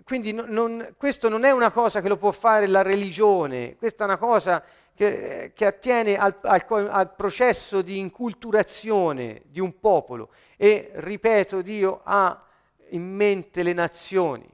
quindi 0.09 0.31
non, 0.33 0.95
questo 0.97 1.29
non 1.29 1.43
è 1.43 1.51
una 1.51 1.69
cosa 1.69 2.01
che 2.01 2.07
lo 2.07 2.17
può 2.17 2.31
fare 2.31 2.65
la 2.65 2.81
religione, 2.81 3.75
questa 3.75 4.05
è 4.05 4.07
una 4.07 4.17
cosa 4.17 4.63
che, 4.95 5.51
che 5.53 5.67
attiene 5.67 6.17
al, 6.17 6.35
al, 6.41 6.65
al, 6.89 7.13
processo 7.13 7.83
di 7.83 7.99
inculturazione 7.99 9.43
di 9.45 9.59
un 9.59 9.79
popolo 9.79 10.31
e, 10.57 10.89
ripeto, 10.95 11.61
Dio 11.61 12.01
ha 12.03 12.43
in 12.89 13.03
mente 13.03 13.61
le 13.61 13.73
nazioni, 13.73 14.49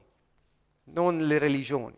non 0.88 1.16
le 1.16 1.38
religioni. 1.38 1.96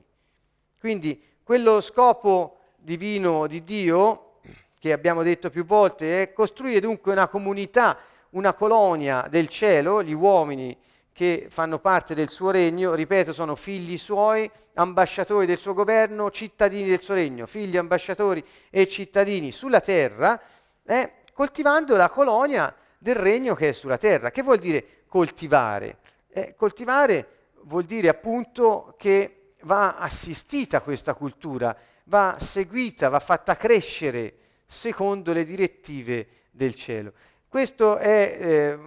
Quindi 0.78 1.20
quello 1.42 1.80
scopo 1.80 2.58
divino 2.76 3.48
di 3.48 3.64
Dio, 3.64 4.34
che 4.78 4.92
abbiamo 4.92 5.24
detto 5.24 5.50
più 5.50 5.64
volte, 5.64 6.22
è 6.22 6.32
costruire 6.32 6.78
dunque 6.78 7.10
una 7.10 7.26
comunità, 7.26 7.98
una 8.30 8.52
colonia 8.52 9.26
del 9.28 9.48
cielo, 9.48 10.00
gli 10.00 10.12
uomini 10.12 10.78
che 11.18 11.48
fanno 11.50 11.81
parte 11.81 12.14
del 12.14 12.31
suo 12.31 12.52
regno, 12.52 12.94
ripeto, 12.94 13.33
sono 13.33 13.57
figli 13.57 13.98
suoi, 13.98 14.48
ambasciatori 14.74 15.46
del 15.46 15.59
suo 15.59 15.74
governo, 15.74 16.31
cittadini 16.31 16.88
del 16.88 17.02
suo 17.02 17.14
regno, 17.14 17.44
figli, 17.44 17.76
ambasciatori 17.76 18.40
e 18.70 18.87
cittadini 18.87 19.50
sulla 19.50 19.81
terra, 19.81 20.40
eh, 20.85 21.14
coltivando 21.33 21.96
la 21.96 22.09
colonia 22.09 22.72
del 22.96 23.16
regno 23.16 23.57
che 23.57 23.70
è 23.70 23.72
sulla 23.72 23.98
terra. 23.98 24.31
Che 24.31 24.44
vuol 24.44 24.59
dire 24.59 25.02
coltivare? 25.09 25.96
Eh, 26.28 26.54
coltivare 26.54 27.26
vuol 27.62 27.83
dire 27.83 28.09
appunto 28.09 28.94
che 28.96 29.54
va 29.62 29.96
assistita 29.96 30.83
questa 30.83 31.14
cultura, 31.14 31.76
va 32.04 32.37
seguita, 32.38 33.09
va 33.09 33.18
fatta 33.18 33.57
crescere 33.57 34.35
secondo 34.68 35.33
le 35.33 35.44
direttive 35.44 36.28
del 36.52 36.76
cielo. 36.76 37.12
Questo 37.48 37.96
è 37.96 38.38
eh, 38.40 38.78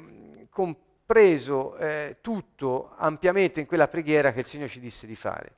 comp- 0.50 0.91
preso 1.12 1.76
eh, 1.76 2.20
tutto 2.22 2.94
ampiamente 2.96 3.60
in 3.60 3.66
quella 3.66 3.90
preghiera 3.90 4.32
che 4.32 4.40
il 4.40 4.46
Signore 4.46 4.70
ci 4.70 4.80
disse 4.80 5.06
di 5.06 5.16
fare. 5.16 5.56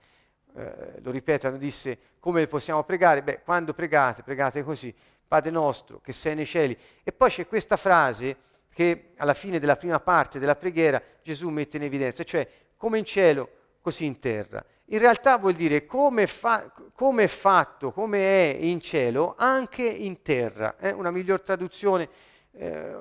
Eh, 0.56 1.00
lo 1.04 1.12
ripeto, 1.12 1.42
quando 1.42 1.60
disse 1.60 1.96
come 2.20 2.48
possiamo 2.48 2.84
pregare? 2.84 3.22
Beh, 3.22 3.42
quando 3.44 3.76
pregate, 3.76 4.24
pregate 4.24 4.64
così, 4.64 4.92
Padre 5.28 5.52
nostro 5.52 6.00
che 6.02 6.12
sei 6.12 6.34
nei 6.34 6.48
cieli. 6.48 6.76
E 7.04 7.12
poi 7.12 7.30
c'è 7.30 7.46
questa 7.46 7.78
frase 7.78 8.36
che 8.74 9.12
alla 9.18 9.36
fine 9.36 9.60
della 9.60 9.76
prima 9.76 10.00
parte 10.00 10.40
della 10.40 10.56
preghiera 10.56 11.00
Gesù 11.22 11.50
mette 11.50 11.78
in 11.78 11.84
evidenza, 11.84 12.24
cioè 12.24 12.50
come 12.76 12.98
in 12.98 13.06
cielo, 13.06 13.48
così 13.80 14.06
in 14.06 14.18
terra. 14.18 14.66
In 14.86 14.98
realtà 14.98 15.38
vuol 15.38 15.54
dire 15.54 15.86
come, 15.86 16.26
fa, 16.26 16.72
come 16.96 17.26
è 17.26 17.28
fatto, 17.28 17.92
come 17.92 18.18
è 18.18 18.58
in 18.60 18.82
cielo, 18.82 19.36
anche 19.38 19.84
in 19.84 20.24
terra. 20.24 20.78
Eh? 20.80 20.90
Una 20.90 21.12
miglior 21.12 21.42
traduzione 21.42 22.10
eh, 22.54 22.92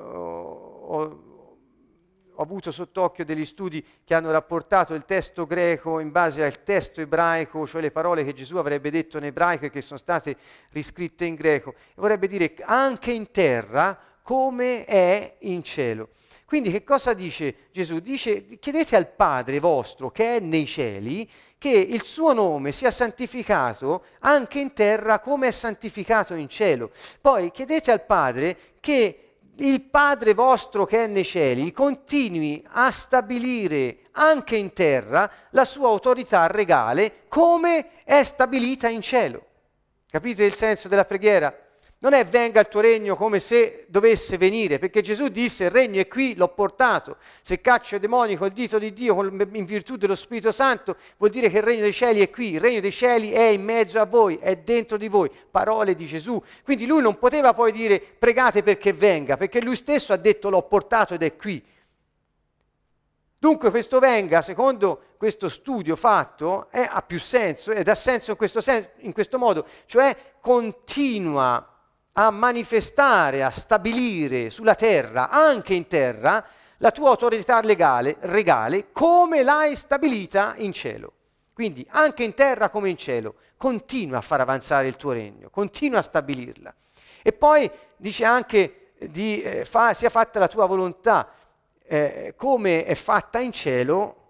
avuto 2.42 2.70
sott'occhio 2.70 3.24
degli 3.24 3.44
studi 3.44 3.84
che 4.04 4.14
hanno 4.14 4.30
rapportato 4.30 4.94
il 4.94 5.04
testo 5.04 5.46
greco 5.46 5.98
in 6.00 6.10
base 6.10 6.44
al 6.44 6.62
testo 6.62 7.00
ebraico, 7.00 7.66
cioè 7.66 7.80
le 7.80 7.90
parole 7.90 8.24
che 8.24 8.32
Gesù 8.32 8.56
avrebbe 8.56 8.90
detto 8.90 9.18
in 9.18 9.24
ebraico 9.24 9.66
e 9.66 9.70
che 9.70 9.80
sono 9.80 9.98
state 9.98 10.36
riscritte 10.70 11.24
in 11.24 11.34
greco. 11.34 11.74
Vorrebbe 11.94 12.26
dire 12.26 12.54
anche 12.62 13.12
in 13.12 13.30
terra 13.30 13.98
come 14.22 14.84
è 14.84 15.36
in 15.40 15.62
cielo. 15.62 16.10
Quindi 16.52 16.70
che 16.70 16.84
cosa 16.84 17.14
dice 17.14 17.68
Gesù? 17.72 18.00
Dice 18.00 18.44
chiedete 18.58 18.94
al 18.94 19.08
Padre 19.08 19.58
vostro 19.58 20.10
che 20.10 20.36
è 20.36 20.38
nei 20.38 20.66
cieli 20.66 21.26
che 21.56 21.70
il 21.70 22.02
suo 22.02 22.34
nome 22.34 22.72
sia 22.72 22.90
santificato 22.90 24.04
anche 24.18 24.58
in 24.58 24.74
terra 24.74 25.20
come 25.20 25.48
è 25.48 25.50
santificato 25.50 26.34
in 26.34 26.50
cielo. 26.50 26.90
Poi 27.22 27.50
chiedete 27.50 27.90
al 27.90 28.04
Padre 28.04 28.58
che 28.80 29.31
il 29.56 29.82
Padre 29.82 30.34
vostro 30.34 30.86
che 30.86 31.04
è 31.04 31.06
nei 31.06 31.24
cieli 31.24 31.72
continui 31.72 32.64
a 32.70 32.90
stabilire 32.90 34.08
anche 34.12 34.56
in 34.56 34.72
terra 34.72 35.30
la 35.50 35.64
sua 35.64 35.88
autorità 35.88 36.46
regale 36.46 37.24
come 37.28 38.02
è 38.04 38.22
stabilita 38.24 38.88
in 38.88 39.02
cielo. 39.02 39.46
Capite 40.10 40.44
il 40.44 40.54
senso 40.54 40.88
della 40.88 41.04
preghiera? 41.04 41.54
Non 42.02 42.14
è 42.14 42.26
venga 42.26 42.58
il 42.58 42.66
tuo 42.66 42.80
regno 42.80 43.14
come 43.14 43.38
se 43.38 43.84
dovesse 43.86 44.36
venire, 44.36 44.80
perché 44.80 45.02
Gesù 45.02 45.28
disse 45.28 45.64
il 45.64 45.70
regno 45.70 46.00
è 46.00 46.08
qui, 46.08 46.34
l'ho 46.34 46.48
portato. 46.48 47.16
Se 47.42 47.60
caccio 47.60 47.94
i 47.94 48.00
demoni 48.00 48.34
col 48.34 48.50
dito 48.50 48.76
di 48.80 48.92
Dio 48.92 49.22
in 49.22 49.64
virtù 49.64 49.94
dello 49.94 50.16
Spirito 50.16 50.50
Santo, 50.50 50.96
vuol 51.16 51.30
dire 51.30 51.48
che 51.48 51.58
il 51.58 51.62
regno 51.62 51.82
dei 51.82 51.92
cieli 51.92 52.20
è 52.20 52.28
qui, 52.28 52.54
il 52.54 52.60
regno 52.60 52.80
dei 52.80 52.90
cieli 52.90 53.30
è 53.30 53.44
in 53.44 53.62
mezzo 53.62 54.00
a 54.00 54.04
voi, 54.04 54.36
è 54.38 54.56
dentro 54.56 54.96
di 54.96 55.06
voi. 55.06 55.30
Parole 55.48 55.94
di 55.94 56.04
Gesù. 56.04 56.42
Quindi 56.64 56.86
lui 56.86 57.02
non 57.02 57.20
poteva 57.20 57.54
poi 57.54 57.70
dire 57.70 58.00
pregate 58.00 58.64
perché 58.64 58.92
venga, 58.92 59.36
perché 59.36 59.60
lui 59.60 59.76
stesso 59.76 60.12
ha 60.12 60.16
detto 60.16 60.50
l'ho 60.50 60.62
portato 60.62 61.14
ed 61.14 61.22
è 61.22 61.36
qui. 61.36 61.64
Dunque 63.38 63.70
questo 63.70 64.00
venga, 64.00 64.42
secondo 64.42 65.02
questo 65.16 65.48
studio 65.48 65.94
fatto, 65.94 66.66
è, 66.68 66.84
ha 66.90 67.02
più 67.02 67.20
senso 67.20 67.70
ed 67.70 67.86
ha 67.86 67.94
senso 67.94 68.32
in 68.32 68.36
questo, 68.36 68.60
sen- 68.60 68.88
in 69.02 69.12
questo 69.12 69.38
modo, 69.38 69.66
cioè 69.86 70.16
continua 70.40 71.71
a 72.12 72.30
manifestare, 72.30 73.42
a 73.42 73.50
stabilire 73.50 74.50
sulla 74.50 74.74
terra, 74.74 75.30
anche 75.30 75.74
in 75.74 75.86
terra, 75.86 76.44
la 76.78 76.90
tua 76.90 77.10
autorità 77.10 77.60
legale, 77.60 78.16
regale, 78.20 78.90
come 78.92 79.42
l'hai 79.42 79.76
stabilita 79.76 80.54
in 80.56 80.72
cielo. 80.72 81.12
Quindi 81.54 81.86
anche 81.90 82.24
in 82.24 82.34
terra 82.34 82.70
come 82.70 82.88
in 82.88 82.96
cielo, 82.96 83.34
continua 83.56 84.18
a 84.18 84.22
far 84.22 84.40
avanzare 84.40 84.88
il 84.88 84.96
tuo 84.96 85.12
regno, 85.12 85.48
continua 85.48 86.00
a 86.00 86.02
stabilirla. 86.02 86.74
E 87.22 87.32
poi 87.32 87.70
dice 87.96 88.24
anche 88.24 88.92
di, 88.98 89.42
eh, 89.42 89.64
fa, 89.64 89.94
sia 89.94 90.08
fatta 90.08 90.38
la 90.38 90.48
tua 90.48 90.66
volontà, 90.66 91.28
eh, 91.84 92.34
come 92.36 92.84
è 92.84 92.94
fatta 92.94 93.38
in 93.38 93.52
cielo, 93.52 94.21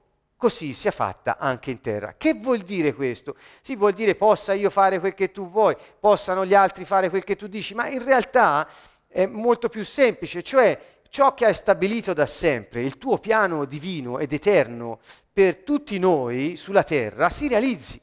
così 0.43 0.73
sia 0.73 0.91
fatta 0.91 1.37
anche 1.39 1.71
in 1.71 1.81
terra. 1.81 2.17
Che 2.19 2.35
vuol 2.35 2.63
dire 2.63 2.95
questo? 2.95 3.37
Sì, 3.61 3.77
vuol 3.77 3.93
dire 3.93 4.17
possa 4.17 4.55
io 4.55 4.71
fare 4.71 4.99
quel 4.99 5.15
che 5.15 5.31
tu 5.31 5.49
vuoi, 5.49 5.77
possano 6.01 6.45
gli 6.45 6.53
altri 6.53 6.85
fare 6.85 7.11
quel 7.11 7.23
che 7.23 7.37
tu 7.37 7.47
dici, 7.47 7.75
ma 7.75 7.87
in 7.87 8.05
realtà 8.05 8.69
è 9.07 9.25
molto 9.25 9.69
più 9.69 9.85
semplice, 9.85 10.43
cioè 10.43 10.77
ciò 11.11 11.33
che 11.35 11.45
hai 11.45 11.55
stabilito 11.55 12.13
da 12.13 12.27
sempre, 12.27 12.83
il 12.83 12.99
tuo 12.99 13.19
piano 13.19 13.67
divino 13.67 14.19
ed 14.19 14.33
eterno 14.33 14.99
per 15.33 15.59
tutti 15.59 15.97
noi 16.01 16.57
sulla 16.57 16.83
terra, 16.83 17.31
si 17.31 17.47
realizzi. 17.47 18.01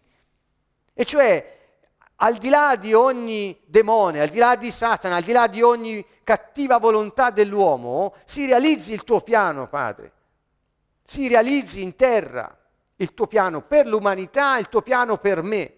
E 0.94 1.04
cioè, 1.04 1.58
al 2.16 2.38
di 2.38 2.48
là 2.48 2.78
di 2.78 2.94
ogni 2.94 3.60
demone, 3.66 4.22
al 4.22 4.30
di 4.30 4.38
là 4.38 4.56
di 4.56 4.72
Satana, 4.72 5.18
al 5.18 5.24
di 5.24 5.34
là 5.34 5.48
di 5.48 5.62
ogni 5.62 6.06
cattiva 6.24 6.78
volontà 6.78 7.32
dell'uomo, 7.32 8.16
si 8.24 8.46
realizzi 8.46 8.94
il 8.94 9.04
tuo 9.04 9.20
piano, 9.20 9.68
Padre 9.68 10.14
si 11.10 11.28
realizzi 11.28 11.82
in 11.82 11.96
terra 11.96 12.56
il 12.98 13.16
tuo 13.16 13.26
piano 13.26 13.64
per 13.64 13.88
l'umanità, 13.88 14.60
il 14.60 14.70
tuo 14.70 14.84
piano 14.84 15.18
per 15.18 15.42
me. 15.42 15.74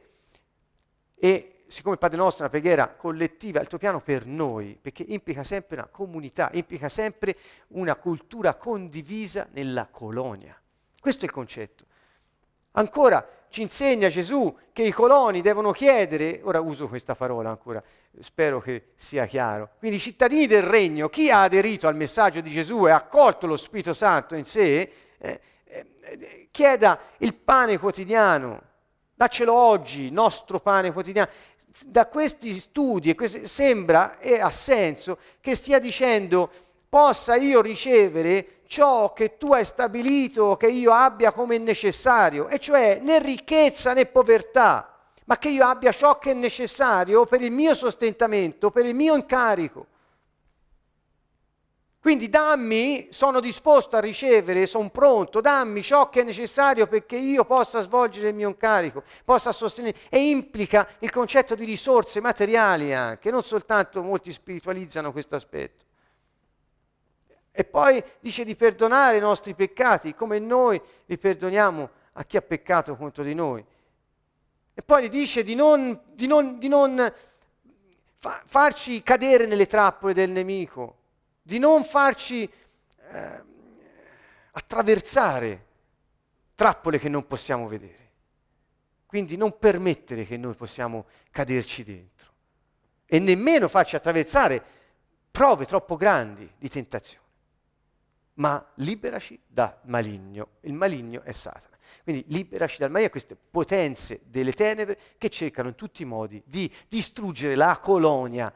E 1.16 1.64
siccome 1.68 1.96
Padre 1.96 2.18
nostro 2.18 2.40
è 2.40 2.42
una 2.42 2.50
preghiera 2.50 2.90
collettiva, 2.90 3.62
il 3.62 3.68
tuo 3.68 3.78
piano 3.78 4.02
per 4.02 4.26
noi, 4.26 4.78
perché 4.82 5.06
implica 5.08 5.46
sempre 5.46 5.78
una 5.78 5.88
comunità, 5.88 6.50
implica 6.52 6.90
sempre 6.90 7.38
una 7.70 7.96
cultura 7.96 8.56
condivisa 8.56 9.48
nella 9.52 9.88
colonia. 9.90 10.54
Questo 11.00 11.22
è 11.22 11.28
il 11.28 11.32
concetto. 11.32 11.86
Ancora 12.72 13.26
ci 13.48 13.62
insegna 13.62 14.10
Gesù 14.10 14.54
che 14.74 14.84
i 14.84 14.92
coloni 14.92 15.40
devono 15.40 15.72
chiedere, 15.72 16.42
ora 16.44 16.60
uso 16.60 16.90
questa 16.90 17.16
parola 17.16 17.50
ancora, 17.50 17.82
spero 18.20 18.60
che 18.60 18.88
sia 18.96 19.26
chiaro, 19.26 19.70
quindi 19.80 19.96
i 19.96 20.02
cittadini 20.02 20.46
del 20.46 20.64
regno, 20.64 21.08
chi 21.08 21.32
ha 21.32 21.44
aderito 21.44 21.88
al 21.88 21.96
messaggio 21.96 22.42
di 22.42 22.52
Gesù 22.52 22.86
e 22.86 22.92
ha 22.92 22.98
accolto 22.98 23.48
lo 23.48 23.56
Spirito 23.56 23.94
Santo 23.94 24.36
in 24.36 24.44
sé, 24.44 24.92
eh, 25.22 25.40
eh, 25.66 26.48
chieda 26.52 27.00
il 27.20 27.34
pane 27.34 27.78
quotidiano, 27.78 28.62
daccelo 29.14 29.54
oggi, 29.54 30.12
nostro 30.12 30.60
pane 30.60 30.92
quotidiano. 30.92 31.30
Da 31.86 32.08
questi 32.08 32.54
studi 32.54 33.16
questi, 33.16 33.48
sembra 33.48 34.20
e 34.20 34.42
ha 34.42 34.52
senso 34.52 35.18
che 35.40 35.56
stia 35.56 35.80
dicendo 35.80 36.52
possa 36.90 37.36
io 37.36 37.62
ricevere 37.62 38.64
ciò 38.66 39.14
che 39.14 39.38
tu 39.38 39.54
hai 39.54 39.64
stabilito 39.64 40.58
che 40.58 40.68
io 40.68 40.92
abbia 40.92 41.32
come 41.32 41.58
necessario, 41.58 42.50
e 42.50 42.60
cioè 42.60 43.00
né 43.02 43.20
ricchezza 43.20 43.94
né 43.94 44.06
povertà, 44.06 44.98
ma 45.26 45.38
che 45.38 45.48
io 45.48 45.66
abbia 45.66 45.94
ciò 45.94 46.18
che 46.20 46.32
è 46.32 46.34
necessario 46.34 47.26
per 47.26 47.42
il 47.42 47.52
mio 47.52 47.74
sostentamento, 47.74 48.72
per 48.72 48.86
il 48.86 48.96
mio 48.96 49.16
incarico. 49.16 49.88
Quindi 52.02 52.30
dammi, 52.30 53.10
sono 53.12 53.40
disposto 53.40 53.96
a 53.96 54.00
ricevere, 54.00 54.66
sono 54.66 54.90
pronto, 54.90 55.40
dammi 55.40 55.84
ciò 55.84 56.10
che 56.10 56.22
è 56.22 56.24
necessario 56.24 56.88
perché 56.88 57.16
io 57.16 57.46
possa 57.46 57.80
svolgere 57.82 58.30
il 58.30 58.34
mio 58.34 58.48
incarico, 58.48 59.04
possa 59.24 59.52
sostenere. 59.52 59.96
E 60.10 60.30
implica 60.30 60.88
il 61.02 61.12
concetto 61.12 61.54
di 61.54 61.64
risorse 61.64 62.20
materiali 62.20 62.92
anche, 62.92 63.30
non 63.30 63.44
soltanto 63.44 64.02
molti 64.02 64.32
spiritualizzano 64.32 65.12
questo 65.12 65.36
aspetto. 65.36 65.86
E 67.52 67.64
poi 67.66 68.04
dice 68.20 68.44
di 68.46 68.56
perdonare 68.56 69.18
i 69.18 69.22
nostri 69.22 69.54
peccati 69.54 70.16
come 70.16 70.40
noi 70.40 70.82
li 71.06 71.18
perdoniamo 71.20 71.90
a 72.14 72.24
chi 72.24 72.36
ha 72.36 72.42
peccato 72.42 72.96
contro 72.96 73.24
di 73.24 73.36
noi. 73.36 73.64
E 74.74 74.82
poi 74.82 75.08
dice 75.08 75.44
di 75.44 75.54
non, 75.54 76.02
di 76.14 76.26
non, 76.26 76.58
di 76.58 76.68
non 76.68 77.14
fa, 78.18 78.42
farci 78.44 79.04
cadere 79.04 79.46
nelle 79.46 79.68
trappole 79.68 80.16
del 80.16 80.32
nemico 80.32 80.96
di 81.42 81.60
non 81.60 81.84
farci 81.84 82.44
eh, 82.44 83.44
attraversare 84.52 85.66
trappole 86.56 87.00
che 87.00 87.10
non 87.10 87.26
possiamo 87.26 87.68
vedere. 87.68 88.10
Quindi 89.06 89.36
non 89.36 89.58
permettere 89.58 90.26
che 90.26 90.38
noi 90.38 90.54
possiamo 90.54 91.06
caderci 91.32 91.84
dentro 91.84 92.30
e 93.06 93.20
nemmeno 93.20 93.68
farci 93.68 93.98
attraversare 93.98 94.64
prove 95.30 95.66
troppo 95.66 95.98
grandi 95.98 96.50
di 96.58 96.70
tentazione. 96.70 97.26
Ma 98.36 98.66
liberaci 98.76 99.38
dal 99.46 99.78
maligno. 99.84 100.52
Il 100.62 100.74
maligno 100.74 101.22
è 101.24 101.34
Satana. 101.34 101.78
Quindi 102.04 102.24
liberaci 102.28 102.78
dal 102.80 102.90
maligno, 102.90 103.10
queste 103.10 103.36
potenze 103.36 104.22
delle 104.24 104.54
tenebre 104.54 104.98
che 105.18 105.30
cercano 105.30 105.68
in 105.68 105.76
tutti 105.76 106.04
i 106.04 106.06
modi 106.06 106.42
di 106.46 106.74
distruggere 106.88 107.56
la 107.56 107.80
colonia, 107.82 108.54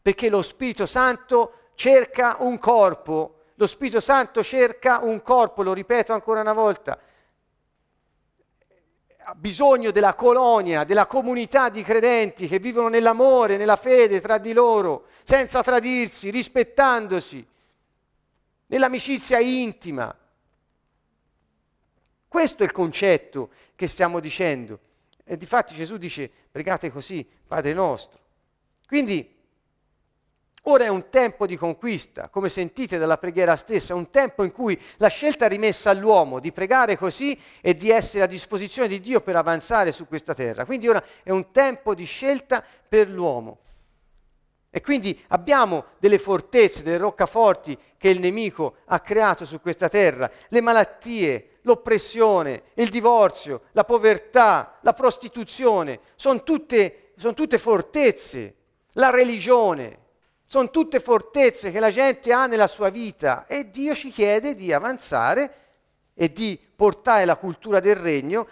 perché 0.00 0.30
lo 0.30 0.40
Spirito 0.40 0.86
Santo 0.86 1.61
cerca 1.74 2.36
un 2.40 2.58
corpo, 2.58 3.40
lo 3.54 3.66
Spirito 3.66 4.00
Santo 4.00 4.42
cerca 4.42 4.98
un 5.00 5.22
corpo, 5.22 5.62
lo 5.62 5.72
ripeto 5.72 6.12
ancora 6.12 6.40
una 6.40 6.52
volta, 6.52 6.98
ha 9.24 9.34
bisogno 9.34 9.90
della 9.90 10.14
colonia, 10.14 10.84
della 10.84 11.06
comunità 11.06 11.68
di 11.68 11.82
credenti 11.82 12.48
che 12.48 12.58
vivono 12.58 12.88
nell'amore, 12.88 13.56
nella 13.56 13.76
fede 13.76 14.20
tra 14.20 14.38
di 14.38 14.52
loro, 14.52 15.06
senza 15.22 15.62
tradirsi, 15.62 16.30
rispettandosi, 16.30 17.46
nell'amicizia 18.66 19.38
intima. 19.38 20.14
Questo 22.26 22.62
è 22.62 22.66
il 22.66 22.72
concetto 22.72 23.50
che 23.76 23.86
stiamo 23.86 24.18
dicendo. 24.18 24.78
E 25.24 25.36
difatti 25.36 25.74
Gesù 25.74 25.98
dice, 25.98 26.30
pregate 26.50 26.90
così, 26.90 27.26
Padre 27.46 27.74
nostro. 27.74 28.20
Quindi 28.86 29.31
Ora 30.66 30.84
è 30.84 30.88
un 30.88 31.08
tempo 31.10 31.44
di 31.44 31.56
conquista, 31.56 32.28
come 32.28 32.48
sentite 32.48 32.96
dalla 32.96 33.18
preghiera 33.18 33.56
stessa, 33.56 33.96
un 33.96 34.10
tempo 34.10 34.44
in 34.44 34.52
cui 34.52 34.80
la 34.98 35.08
scelta 35.08 35.46
è 35.46 35.48
rimessa 35.48 35.90
all'uomo 35.90 36.38
di 36.38 36.52
pregare 36.52 36.96
così 36.96 37.36
e 37.60 37.74
di 37.74 37.90
essere 37.90 38.22
a 38.22 38.28
disposizione 38.28 38.86
di 38.86 39.00
Dio 39.00 39.20
per 39.22 39.34
avanzare 39.34 39.90
su 39.90 40.06
questa 40.06 40.34
terra. 40.34 40.64
Quindi 40.64 40.86
ora 40.86 41.02
è 41.24 41.30
un 41.30 41.50
tempo 41.50 41.96
di 41.96 42.04
scelta 42.04 42.64
per 42.88 43.08
l'uomo. 43.08 43.58
E 44.70 44.80
quindi 44.80 45.20
abbiamo 45.28 45.86
delle 45.98 46.18
fortezze, 46.18 46.84
delle 46.84 46.96
roccaforti 46.96 47.76
che 47.98 48.08
il 48.08 48.20
nemico 48.20 48.76
ha 48.86 49.00
creato 49.00 49.44
su 49.44 49.60
questa 49.60 49.88
terra, 49.88 50.30
le 50.48 50.60
malattie, 50.60 51.58
l'oppressione, 51.62 52.62
il 52.74 52.88
divorzio, 52.88 53.62
la 53.72 53.84
povertà, 53.84 54.78
la 54.82 54.92
prostituzione, 54.92 55.98
sono 56.14 56.44
tutte, 56.44 57.10
sono 57.16 57.34
tutte 57.34 57.58
fortezze, 57.58 58.54
la 58.92 59.10
religione, 59.10 60.01
sono 60.52 60.68
tutte 60.68 61.00
fortezze 61.00 61.70
che 61.70 61.80
la 61.80 61.90
gente 61.90 62.30
ha 62.30 62.46
nella 62.46 62.66
sua 62.66 62.90
vita 62.90 63.46
e 63.46 63.70
Dio 63.70 63.94
ci 63.94 64.10
chiede 64.10 64.54
di 64.54 64.70
avanzare 64.70 65.54
e 66.12 66.30
di 66.30 66.60
portare 66.76 67.24
la 67.24 67.36
cultura 67.36 67.80
del 67.80 67.96
regno. 67.96 68.46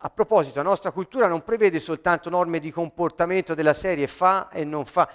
A 0.00 0.10
proposito, 0.10 0.58
la 0.58 0.68
nostra 0.68 0.90
cultura 0.90 1.28
non 1.28 1.42
prevede 1.42 1.80
soltanto 1.80 2.28
norme 2.28 2.58
di 2.58 2.70
comportamento 2.70 3.54
della 3.54 3.72
serie 3.72 4.06
fa 4.06 4.50
e 4.50 4.66
non 4.66 4.84
fa, 4.84 5.08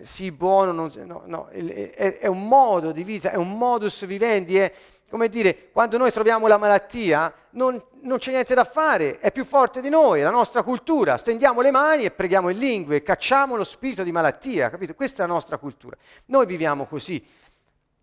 sì 0.00 0.32
buono, 0.32 0.72
non, 0.72 0.90
no, 1.04 1.22
no, 1.26 1.46
è, 1.46 2.18
è, 2.18 2.26
un 2.26 2.48
modo 2.48 2.90
di 2.90 3.04
vita, 3.04 3.30
è 3.30 3.36
un 3.36 3.56
modus 3.56 4.04
vivendi, 4.06 4.58
è 4.58 4.72
come 5.10 5.28
dire, 5.28 5.70
quando 5.72 5.98
noi 5.98 6.12
troviamo 6.12 6.46
la 6.46 6.56
malattia 6.56 7.34
non, 7.50 7.82
non, 8.02 8.18
c'è 8.18 8.30
niente 8.30 8.54
da 8.54 8.62
fare, 8.62 9.18
è 9.18 9.32
più 9.32 9.44
forte 9.44 9.80
di 9.80 9.88
noi, 9.88 10.20
è 10.20 10.22
la 10.22 10.30
nostra 10.30 10.62
cultura, 10.62 11.16
stendiamo 11.16 11.60
le 11.60 11.72
mani 11.72 12.04
e 12.04 12.12
preghiamo 12.12 12.48
in 12.48 12.58
lingue, 12.58 13.02
cacciamo 13.02 13.56
lo 13.56 13.64
spirito 13.64 14.04
di 14.04 14.12
malattia, 14.12 14.70
capito? 14.70 14.94
Questa 14.94 15.24
è 15.24 15.26
la 15.26 15.32
nostra 15.32 15.58
cultura. 15.58 15.96
Noi 16.26 16.46
viviamo 16.46 16.84
così. 16.84 17.26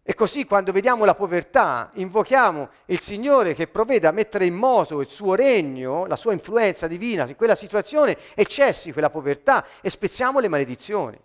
E 0.04 0.14
così 0.16 0.46
quando 0.46 0.74
vediamo 0.74 1.06
la 1.06 1.16
povertà, 1.16 1.92
invochiamo 1.94 2.70
il 2.86 3.00
Signore 3.00 3.54
che 3.54 3.68
provveda 3.68 4.10
a 4.10 4.14
mettere 4.14 4.46
in 4.46 4.56
moto 4.56 5.00
il 5.00 5.10
suo 5.10 5.34
regno, 5.34 6.06
la 6.08 6.16
sua 6.18 6.34
influenza 6.34 6.88
divina 6.88 7.26
in 7.26 7.36
quella 7.38 7.56
situazione 7.56 8.18
e 8.36 8.46
cessi 8.46 8.92
quella 8.92 9.10
povertà 9.10 9.66
e 9.82 9.90
spezziamo 9.90 10.40
le 10.40 10.48
maledizioni. 10.50 11.18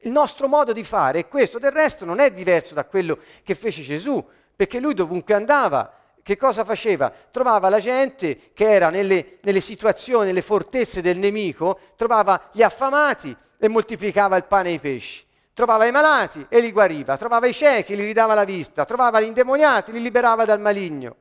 Il 0.00 0.12
nostro 0.12 0.48
modo 0.48 0.72
di 0.72 0.84
fare 0.84 1.20
è 1.20 1.28
questo, 1.28 1.58
del 1.58 1.72
resto 1.72 2.04
non 2.04 2.20
è 2.20 2.30
diverso 2.30 2.74
da 2.74 2.84
quello 2.84 3.18
che 3.42 3.54
fece 3.54 3.82
Gesù, 3.82 4.24
perché 4.56 4.80
lui 4.80 4.94
dovunque 4.94 5.34
andava, 5.34 5.92
che 6.22 6.36
cosa 6.36 6.64
faceva? 6.64 7.12
Trovava 7.30 7.68
la 7.68 7.80
gente 7.80 8.52
che 8.54 8.70
era 8.70 8.90
nelle, 8.90 9.38
nelle 9.42 9.60
situazioni, 9.60 10.26
nelle 10.26 10.42
fortezze 10.42 11.02
del 11.02 11.18
nemico, 11.18 11.78
trovava 11.96 12.48
gli 12.52 12.62
affamati 12.62 13.34
e 13.58 13.68
moltiplicava 13.68 14.36
il 14.36 14.44
pane 14.44 14.70
e 14.70 14.72
i 14.72 14.78
pesci 14.78 15.28
trovava 15.60 15.84
i 15.84 15.90
malati 15.90 16.46
e 16.48 16.58
li 16.60 16.72
guariva, 16.72 17.18
trovava 17.18 17.46
i 17.46 17.52
ciechi, 17.52 17.94
li 17.94 18.04
ridava 18.06 18.32
la 18.32 18.44
vista, 18.44 18.86
trovava 18.86 19.20
gli 19.20 19.26
indemoniati, 19.26 19.92
li 19.92 20.00
liberava 20.00 20.46
dal 20.46 20.58
maligno. 20.58 21.16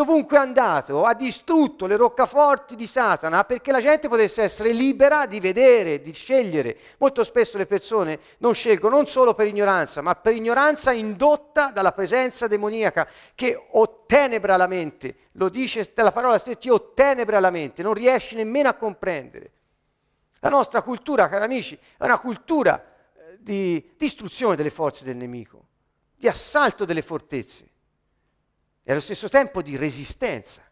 Dovunque 0.00 0.38
è 0.38 0.40
andato 0.40 1.04
ha 1.04 1.12
distrutto 1.12 1.84
le 1.84 1.96
roccaforti 1.96 2.74
di 2.74 2.86
Satana 2.86 3.44
perché 3.44 3.70
la 3.70 3.82
gente 3.82 4.08
potesse 4.08 4.40
essere 4.40 4.72
libera 4.72 5.26
di 5.26 5.40
vedere, 5.40 6.00
di 6.00 6.14
scegliere. 6.14 6.74
Molto 6.96 7.22
spesso 7.22 7.58
le 7.58 7.66
persone 7.66 8.18
non 8.38 8.54
scelgono 8.54 8.96
non 8.96 9.04
solo 9.04 9.34
per 9.34 9.46
ignoranza, 9.46 10.00
ma 10.00 10.14
per 10.14 10.32
ignoranza 10.32 10.92
indotta 10.92 11.70
dalla 11.70 11.92
presenza 11.92 12.46
demoniaca 12.46 13.06
che 13.34 13.66
ottenebra 13.72 14.56
la 14.56 14.66
mente. 14.66 15.16
Lo 15.32 15.50
dice 15.50 15.92
la 15.94 16.12
parola 16.12 16.38
stessa, 16.38 16.56
ti 16.56 16.70
ottenebra 16.70 17.38
la 17.38 17.50
mente, 17.50 17.82
non 17.82 17.92
riesci 17.92 18.36
nemmeno 18.36 18.70
a 18.70 18.74
comprendere. 18.74 19.52
La 20.38 20.48
nostra 20.48 20.80
cultura, 20.80 21.28
cari 21.28 21.44
amici, 21.44 21.74
è 21.74 22.04
una 22.04 22.18
cultura 22.18 22.82
eh, 22.82 23.36
di 23.38 23.92
distruzione 23.98 24.56
delle 24.56 24.70
forze 24.70 25.04
del 25.04 25.16
nemico, 25.16 25.66
di 26.16 26.26
assalto 26.26 26.86
delle 26.86 27.02
fortezze 27.02 27.69
e 28.82 28.90
allo 28.90 29.00
stesso 29.00 29.28
tempo 29.28 29.62
di 29.62 29.76
resistenza. 29.76 30.62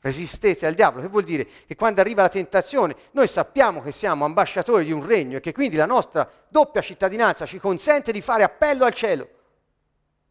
Resistete 0.00 0.66
al 0.66 0.74
diavolo, 0.74 1.02
che 1.02 1.08
vuol 1.08 1.24
dire 1.24 1.48
che 1.66 1.74
quando 1.74 2.00
arriva 2.00 2.22
la 2.22 2.28
tentazione 2.28 2.94
noi 3.12 3.26
sappiamo 3.26 3.82
che 3.82 3.90
siamo 3.90 4.24
ambasciatori 4.24 4.84
di 4.84 4.92
un 4.92 5.04
regno 5.04 5.38
e 5.38 5.40
che 5.40 5.52
quindi 5.52 5.76
la 5.76 5.86
nostra 5.86 6.30
doppia 6.48 6.80
cittadinanza 6.80 7.44
ci 7.44 7.58
consente 7.58 8.12
di 8.12 8.20
fare 8.20 8.44
appello 8.44 8.84
al 8.84 8.94
cielo, 8.94 9.28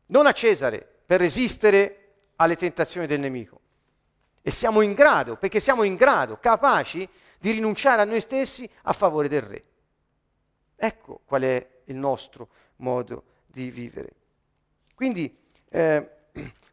non 0.08 0.28
a 0.28 0.32
Cesare, 0.32 0.88
per 1.06 1.20
resistere 1.20 2.00
alle 2.38 2.56
tentazioni 2.56 3.08
del 3.08 3.20
nemico. 3.20 3.60
E 4.42 4.52
siamo 4.52 4.82
in 4.82 4.94
grado, 4.94 5.36
perché 5.38 5.60
siamo 5.60 5.84
in 5.84 5.96
grado, 5.96 6.38
capaci 6.38 7.08
di 7.40 7.52
rinunciare 7.52 8.02
a 8.02 8.06
noi 8.06 8.22
stessi 8.22 8.70
a 8.84 8.94
favore 8.94 9.28
del 9.28 9.42
re. 9.42 9.64
Ecco 10.76 11.22
qual 11.26 11.42
è 11.42 11.68
il 11.86 11.96
nostro 11.96 12.50
modo 12.78 13.24
di 13.46 13.72
vivere. 13.72 14.14
Quindi 14.94 15.38
eh, 15.70 16.10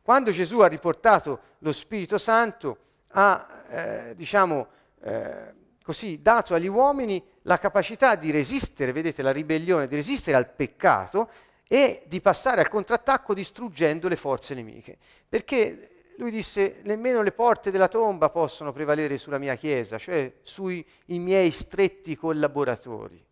quando 0.03 0.31
Gesù 0.33 0.59
ha 0.61 0.67
riportato 0.67 1.41
lo 1.59 1.73
Spirito 1.73 2.19
Santo, 2.19 2.79
ha 3.09 3.63
eh, 3.69 4.15
diciamo, 4.17 4.67
eh, 5.03 5.55
così, 5.83 6.21
dato 6.21 6.55
agli 6.55 6.67
uomini 6.67 7.23
la 7.43 7.59
capacità 7.59 8.15
di 8.15 8.31
resistere, 8.31 8.93
vedete 8.93 9.23
la 9.23 9.33
ribellione, 9.33 9.87
di 9.87 9.95
resistere 9.95 10.37
al 10.37 10.49
peccato 10.49 11.29
e 11.67 12.03
di 12.07 12.21
passare 12.21 12.61
al 12.61 12.69
contrattacco 12.69 13.35
distruggendo 13.35 14.09
le 14.09 14.17
forze 14.17 14.55
nemiche. 14.55 14.99
Perché 15.29 15.91
lui 16.19 16.31
disse, 16.31 16.81
nemmeno 16.83 17.23
le 17.23 17.33
porte 17.33 17.71
della 17.71 17.89
tomba 17.89 18.29
possono 18.29 18.73
prevalere 18.73 19.19
sulla 19.19 19.39
mia 19.39 19.55
chiesa, 19.55 19.99
cioè 19.99 20.33
sui 20.43 20.85
miei 21.07 21.51
stretti 21.51 22.17
collaboratori. 22.17 23.25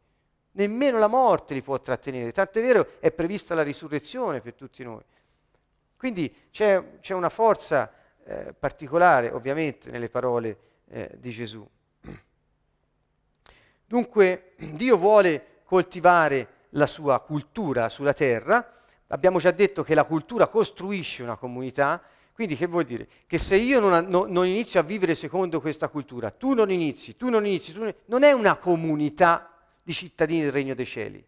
Nemmeno 0.53 0.99
la 0.99 1.07
morte 1.07 1.55
li 1.55 1.63
può 1.63 1.79
trattenere, 1.81 2.33
tant'è 2.33 2.61
vero 2.61 2.87
è 2.99 3.13
prevista 3.13 3.55
la 3.55 3.63
risurrezione 3.63 4.41
per 4.41 4.55
tutti 4.55 4.83
noi. 4.83 5.03
Quindi 6.01 6.35
c'è, 6.51 6.83
c'è 7.01 7.13
una 7.13 7.29
forza 7.29 7.93
eh, 8.25 8.55
particolare, 8.59 9.31
ovviamente, 9.33 9.91
nelle 9.91 10.09
parole 10.09 10.57
eh, 10.89 11.11
di 11.19 11.31
Gesù. 11.31 11.69
Dunque, 13.85 14.55
Dio 14.57 14.97
vuole 14.97 15.61
coltivare 15.63 16.49
la 16.71 16.87
sua 16.87 17.21
cultura 17.21 17.91
sulla 17.91 18.15
terra. 18.15 18.73
Abbiamo 19.09 19.41
già 19.41 19.51
detto 19.51 19.83
che 19.83 19.95
la 19.95 20.05
cultura 20.05 20.47
costruisce 20.47 21.23
una 21.23 21.37
comunità, 21.37 22.03
quindi 22.33 22.57
che 22.57 22.65
vuol 22.65 22.85
dire? 22.85 23.07
Che 23.27 23.37
se 23.37 23.57
io 23.57 23.79
non, 23.79 24.07
non, 24.07 24.33
non, 24.33 24.47
inizio 24.47 24.81
a 24.81 24.83
vivere 24.83 25.15
secondo 25.15 25.61
questa 25.61 25.89
cultura, 25.89 26.31
tu 26.31 26.55
non 26.55 26.71
inizi, 26.71 27.15
tu 27.19 27.29
non 27.29 27.45
inizi, 27.45 27.75
tu 27.75 27.81
non, 27.81 27.95
non 28.07 28.23
è 28.23 28.33
una 28.33 28.57
comunità 28.57 29.53
di 29.83 29.93
cittadini 29.93 30.45
del 30.45 30.53
Regno 30.53 30.75
dei 30.75 30.87
Cieli 30.87 31.23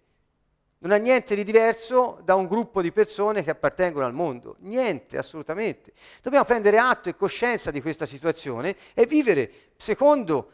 non 0.82 0.90
ha 0.90 0.96
niente 0.96 1.36
di 1.36 1.44
diverso 1.44 2.20
da 2.24 2.34
un 2.34 2.46
gruppo 2.46 2.82
di 2.82 2.90
persone 2.90 3.44
che 3.44 3.50
appartengono 3.50 4.04
al 4.04 4.12
mondo, 4.12 4.56
niente, 4.60 5.16
assolutamente. 5.16 5.92
Dobbiamo 6.20 6.44
prendere 6.44 6.78
atto 6.78 7.08
e 7.08 7.14
coscienza 7.14 7.70
di 7.70 7.80
questa 7.80 8.04
situazione 8.04 8.76
e 8.92 9.06
vivere 9.06 9.50
secondo 9.76 10.50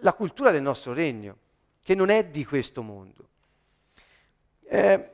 la 0.00 0.12
cultura 0.12 0.50
del 0.50 0.60
nostro 0.60 0.92
regno, 0.92 1.36
che 1.82 1.94
non 1.94 2.10
è 2.10 2.26
di 2.26 2.44
questo 2.44 2.82
mondo. 2.82 3.28
Eh, 4.68 5.10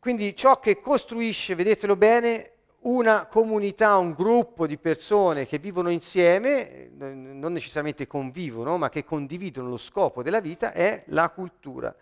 quindi 0.00 0.34
ciò 0.34 0.58
che 0.58 0.80
costruisce, 0.80 1.54
vedetelo 1.54 1.94
bene, 1.94 2.52
una 2.80 3.26
comunità, 3.26 3.98
un 3.98 4.14
gruppo 4.14 4.66
di 4.66 4.78
persone 4.78 5.46
che 5.46 5.58
vivono 5.58 5.90
insieme, 5.90 6.90
non 6.96 7.52
necessariamente 7.52 8.08
convivono, 8.08 8.78
ma 8.78 8.88
che 8.88 9.04
condividono 9.04 9.68
lo 9.68 9.76
scopo 9.76 10.24
della 10.24 10.40
vita, 10.40 10.72
è 10.72 11.04
la 11.06 11.28
cultura. 11.30 11.94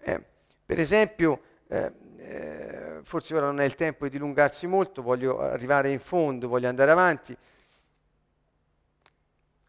Eh. 0.00 0.36
Per 0.68 0.78
esempio, 0.78 1.40
eh, 1.68 1.92
eh, 2.18 2.98
forse 3.02 3.34
ora 3.34 3.46
non 3.46 3.58
è 3.58 3.64
il 3.64 3.74
tempo 3.74 4.04
di 4.04 4.10
dilungarsi 4.10 4.66
molto, 4.66 5.00
voglio 5.00 5.40
arrivare 5.40 5.90
in 5.90 5.98
fondo, 5.98 6.46
voglio 6.46 6.68
andare 6.68 6.90
avanti. 6.90 7.34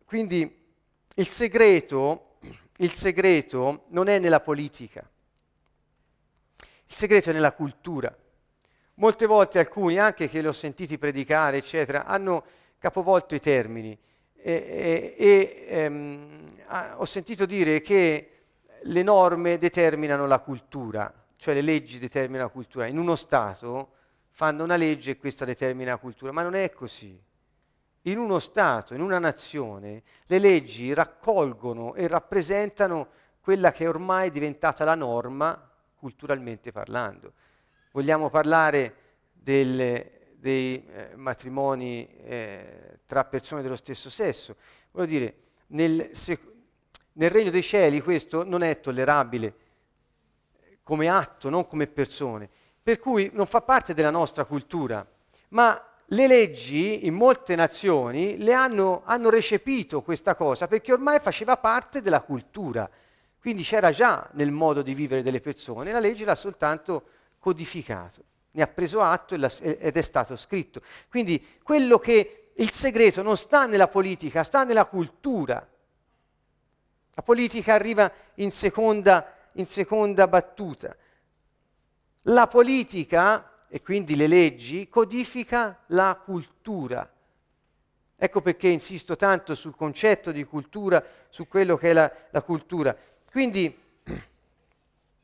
Quindi 0.03 0.61
il 1.15 1.27
segreto, 1.29 2.35
il 2.79 2.91
segreto 2.91 3.85
non 3.91 4.09
è 4.09 4.19
nella 4.19 4.41
politica, 4.41 5.09
il 6.57 6.93
segreto 6.93 7.29
è 7.29 7.33
nella 7.33 7.53
cultura. 7.53 8.13
Molte 8.95 9.25
volte 9.25 9.59
alcuni, 9.59 9.97
anche 9.99 10.27
che 10.27 10.41
li 10.41 10.47
ho 10.47 10.51
sentiti 10.51 10.97
predicare, 10.97 11.55
eccetera, 11.55 12.03
hanno 12.03 12.43
capovolto 12.77 13.35
i 13.35 13.39
termini 13.39 13.97
e, 14.35 15.15
e, 15.15 15.15
e 15.17 15.65
ehm, 15.65 16.57
ho 16.97 17.05
sentito 17.05 17.45
dire 17.45 17.79
che 17.79 18.38
le 18.83 19.03
norme 19.03 19.57
determinano 19.57 20.27
la 20.27 20.39
cultura, 20.39 21.13
cioè 21.35 21.53
le 21.53 21.61
leggi 21.61 21.99
determinano 21.99 22.45
la 22.45 22.51
cultura. 22.51 22.87
In 22.87 22.97
uno 22.97 23.15
Stato 23.15 23.93
fanno 24.29 24.63
una 24.63 24.75
legge 24.75 25.11
e 25.11 25.17
questa 25.17 25.45
determina 25.45 25.91
la 25.91 25.97
cultura, 25.97 26.31
ma 26.31 26.43
non 26.43 26.55
è 26.55 26.69
così. 26.71 27.21
In 28.03 28.17
uno 28.17 28.39
Stato, 28.39 28.93
in 28.93 29.01
una 29.01 29.19
nazione, 29.19 30.03
le 30.25 30.39
leggi 30.39 30.93
raccolgono 30.93 31.95
e 31.95 32.07
rappresentano 32.07 33.07
quella 33.41 33.71
che 33.71 33.87
ormai 33.87 34.27
è 34.27 34.31
diventata 34.31 34.83
la 34.85 34.95
norma 34.95 35.69
culturalmente 35.95 36.71
parlando. 36.71 37.33
Vogliamo 37.91 38.29
parlare 38.29 38.95
del, 39.33 40.09
dei 40.35 40.85
eh, 40.85 41.15
matrimoni 41.15 42.07
eh, 42.23 42.99
tra 43.05 43.25
persone 43.25 43.61
dello 43.61 43.75
stesso 43.75 44.09
sesso. 44.09 44.55
Voglio 44.91 45.07
dire, 45.07 45.35
nel, 45.67 46.09
se, 46.13 46.39
nel 47.13 47.29
regno 47.29 47.49
dei 47.51 47.61
cieli 47.61 48.01
questo 48.01 48.43
non 48.43 48.61
è 48.61 48.79
tollerabile 48.79 49.55
come 50.83 51.09
atto, 51.09 51.49
non 51.49 51.67
come 51.67 51.87
persone, 51.87 52.49
per 52.81 52.99
cui 52.99 53.29
non 53.33 53.45
fa 53.45 53.61
parte 53.61 53.93
della 53.93 54.09
nostra 54.09 54.45
cultura, 54.45 55.05
ma 55.49 55.81
le 56.05 56.27
leggi 56.27 57.05
in 57.05 57.13
molte 57.13 57.55
nazioni 57.55 58.37
le 58.37 58.53
hanno, 58.53 59.03
hanno 59.05 59.29
recepito 59.29 60.01
questa 60.01 60.33
cosa 60.35 60.67
perché 60.67 60.91
ormai 60.91 61.19
faceva 61.19 61.57
parte 61.57 62.01
della 62.01 62.21
cultura, 62.21 62.89
quindi 63.39 63.61
c'era 63.63 63.91
già 63.91 64.27
nel 64.33 64.51
modo 64.51 64.81
di 64.81 64.93
vivere 64.95 65.21
delle 65.21 65.41
persone, 65.41 65.91
la 65.91 65.99
legge 65.99 66.25
l'ha 66.25 66.35
soltanto 66.35 67.03
codificato 67.37 68.23
ne 68.51 68.63
ha 68.63 68.67
preso 68.67 69.01
atto 69.01 69.35
ed 69.35 69.97
è 69.97 70.01
stato 70.01 70.35
scritto. 70.35 70.81
Quindi 71.07 71.59
quello 71.63 71.99
che 71.99 72.51
il 72.55 72.71
segreto 72.71 73.21
non 73.21 73.37
sta 73.37 73.65
nella 73.65 73.87
politica, 73.87 74.43
sta 74.43 74.63
nella 74.63 74.85
cultura. 74.85 75.67
La 77.19 77.25
politica 77.25 77.73
arriva 77.73 78.09
in 78.35 78.49
seconda, 78.49 79.35
in 79.55 79.67
seconda 79.67 80.25
battuta. 80.29 80.95
La 82.21 82.47
politica, 82.47 83.65
e 83.67 83.81
quindi 83.81 84.15
le 84.15 84.25
leggi, 84.25 84.87
codifica 84.87 85.83
la 85.87 86.17
cultura. 86.23 87.11
Ecco 88.15 88.39
perché 88.39 88.69
insisto 88.69 89.17
tanto 89.17 89.53
sul 89.53 89.75
concetto 89.75 90.31
di 90.31 90.45
cultura, 90.45 91.03
su 91.27 91.45
quello 91.49 91.75
che 91.75 91.89
è 91.89 91.93
la, 91.93 92.09
la 92.29 92.41
cultura. 92.41 92.95
Quindi 93.29 93.77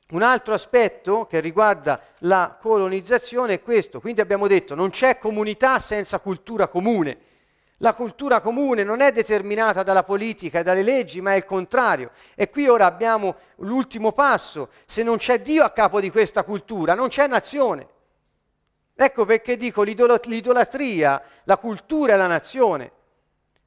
un 0.09 0.21
altro 0.21 0.53
aspetto 0.53 1.25
che 1.27 1.39
riguarda 1.39 2.01
la 2.19 2.57
colonizzazione 2.59 3.53
è 3.53 3.61
questo. 3.61 4.01
Quindi 4.01 4.19
abbiamo 4.19 4.47
detto 4.47 4.75
non 4.75 4.89
c'è 4.89 5.17
comunità 5.17 5.79
senza 5.79 6.19
cultura 6.19 6.67
comune. 6.67 7.17
La 7.85 7.93
cultura 7.93 8.41
comune 8.41 8.83
non 8.83 8.99
è 8.99 9.11
determinata 9.11 9.83
dalla 9.83 10.01
politica 10.01 10.57
e 10.57 10.63
dalle 10.63 10.81
leggi, 10.81 11.21
ma 11.21 11.33
è 11.33 11.35
il 11.35 11.45
contrario. 11.45 12.09
E 12.33 12.49
qui 12.49 12.67
ora 12.67 12.87
abbiamo 12.87 13.35
l'ultimo 13.57 14.11
passo. 14.11 14.69
Se 14.87 15.03
non 15.03 15.17
c'è 15.17 15.39
Dio 15.39 15.63
a 15.63 15.69
capo 15.69 15.99
di 15.99 16.09
questa 16.09 16.43
cultura, 16.43 16.95
non 16.95 17.09
c'è 17.09 17.27
nazione. 17.27 17.87
Ecco 18.95 19.25
perché 19.25 19.55
dico 19.55 19.83
l'idolatria, 19.83 21.21
la 21.43 21.57
cultura 21.57 22.15
e 22.15 22.17
la 22.17 22.25
nazione. 22.25 22.91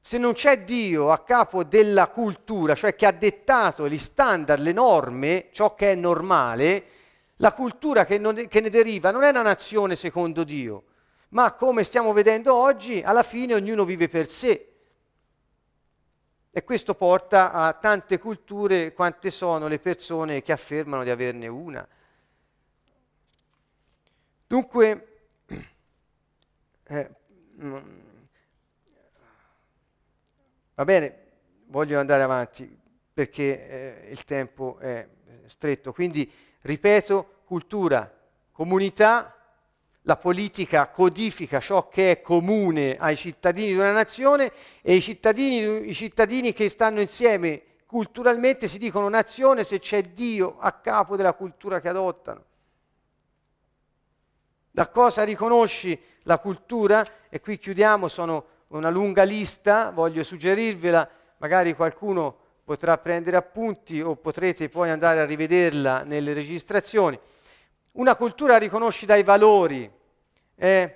Se 0.01 0.17
non 0.17 0.33
c'è 0.33 0.65
Dio 0.65 1.13
a 1.13 1.19
capo 1.19 1.63
della 1.63 2.07
cultura, 2.07 2.75
cioè 2.75 2.95
che 2.95 3.05
ha 3.05 3.13
dettato 3.13 3.87
gli 3.87 3.97
standard, 3.97 4.61
le 4.61 4.73
norme, 4.73 5.47
ciò 5.53 5.75
che 5.75 5.93
è 5.93 5.95
normale, 5.95 6.83
la 7.37 7.53
cultura 7.53 8.03
che, 8.03 8.17
non, 8.17 8.35
che 8.49 8.59
ne 8.59 8.69
deriva 8.69 9.11
non 9.11 9.23
è 9.23 9.29
una 9.29 9.43
nazione 9.43 9.95
secondo 9.95 10.43
Dio, 10.43 10.83
ma 11.29 11.53
come 11.53 11.83
stiamo 11.83 12.13
vedendo 12.13 12.55
oggi, 12.55 13.01
alla 13.01 13.23
fine 13.23 13.53
ognuno 13.53 13.85
vive 13.85 14.07
per 14.07 14.29
sé. 14.29 14.65
E 16.51 16.63
questo 16.63 16.95
porta 16.95 17.51
a 17.51 17.73
tante 17.73 18.17
culture 18.17 18.93
quante 18.93 19.29
sono 19.29 19.67
le 19.67 19.79
persone 19.79 20.41
che 20.41 20.51
affermano 20.51 21.03
di 21.03 21.09
averne 21.09 21.47
una. 21.47 21.87
Dunque, 24.47 25.07
eh, 26.83 27.11
va 30.73 30.85
bene, 30.85 31.27
voglio 31.67 31.99
andare 31.99 32.23
avanti 32.23 32.77
perché 33.13 34.07
eh, 34.07 34.11
il 34.11 34.25
tempo 34.25 34.79
è 34.79 35.07
stretto. 35.45 35.93
Quindi, 35.93 36.31
ripeto, 36.61 37.41
cultura, 37.45 38.11
comunità, 38.51 39.38
la 40.09 40.17
politica 40.17 40.87
codifica 40.87 41.59
ciò 41.59 41.87
che 41.87 42.09
è 42.09 42.21
comune 42.21 42.97
ai 42.97 43.15
cittadini 43.15 43.67
di 43.67 43.77
una 43.77 43.91
nazione 43.91 44.51
e 44.81 44.95
i 44.95 45.01
cittadini, 45.01 45.87
i 45.87 45.93
cittadini 45.93 46.51
che 46.51 46.67
stanno 46.67 46.99
insieme 46.99 47.61
culturalmente 47.85 48.67
si 48.67 48.79
dicono 48.79 49.07
nazione 49.07 49.63
se 49.63 49.77
c'è 49.77 50.01
Dio 50.01 50.57
a 50.57 50.71
capo 50.71 51.15
della 51.15 51.33
cultura 51.33 51.79
che 51.79 51.89
adottano. 51.89 52.43
Da 54.71 54.89
cosa 54.89 55.23
riconosci 55.23 55.99
la 56.23 56.39
cultura? 56.39 57.05
E 57.29 57.39
qui 57.39 57.59
chiudiamo, 57.59 58.07
sono 58.07 58.45
una 58.69 58.89
lunga 58.89 59.21
lista, 59.21 59.91
voglio 59.91 60.23
suggerirvela, 60.23 61.07
magari 61.37 61.75
qualcuno 61.75 62.35
potrà 62.63 62.97
prendere 62.97 63.37
appunti 63.37 64.01
o 64.01 64.15
potrete 64.15 64.69
poi 64.69 64.89
andare 64.89 65.19
a 65.19 65.25
rivederla 65.25 66.03
nelle 66.03 66.33
registrazioni. 66.33 67.19
Una 67.91 68.15
cultura 68.15 68.57
riconosci 68.57 69.05
dai 69.05 69.21
valori. 69.21 69.97
Eh, 70.61 70.93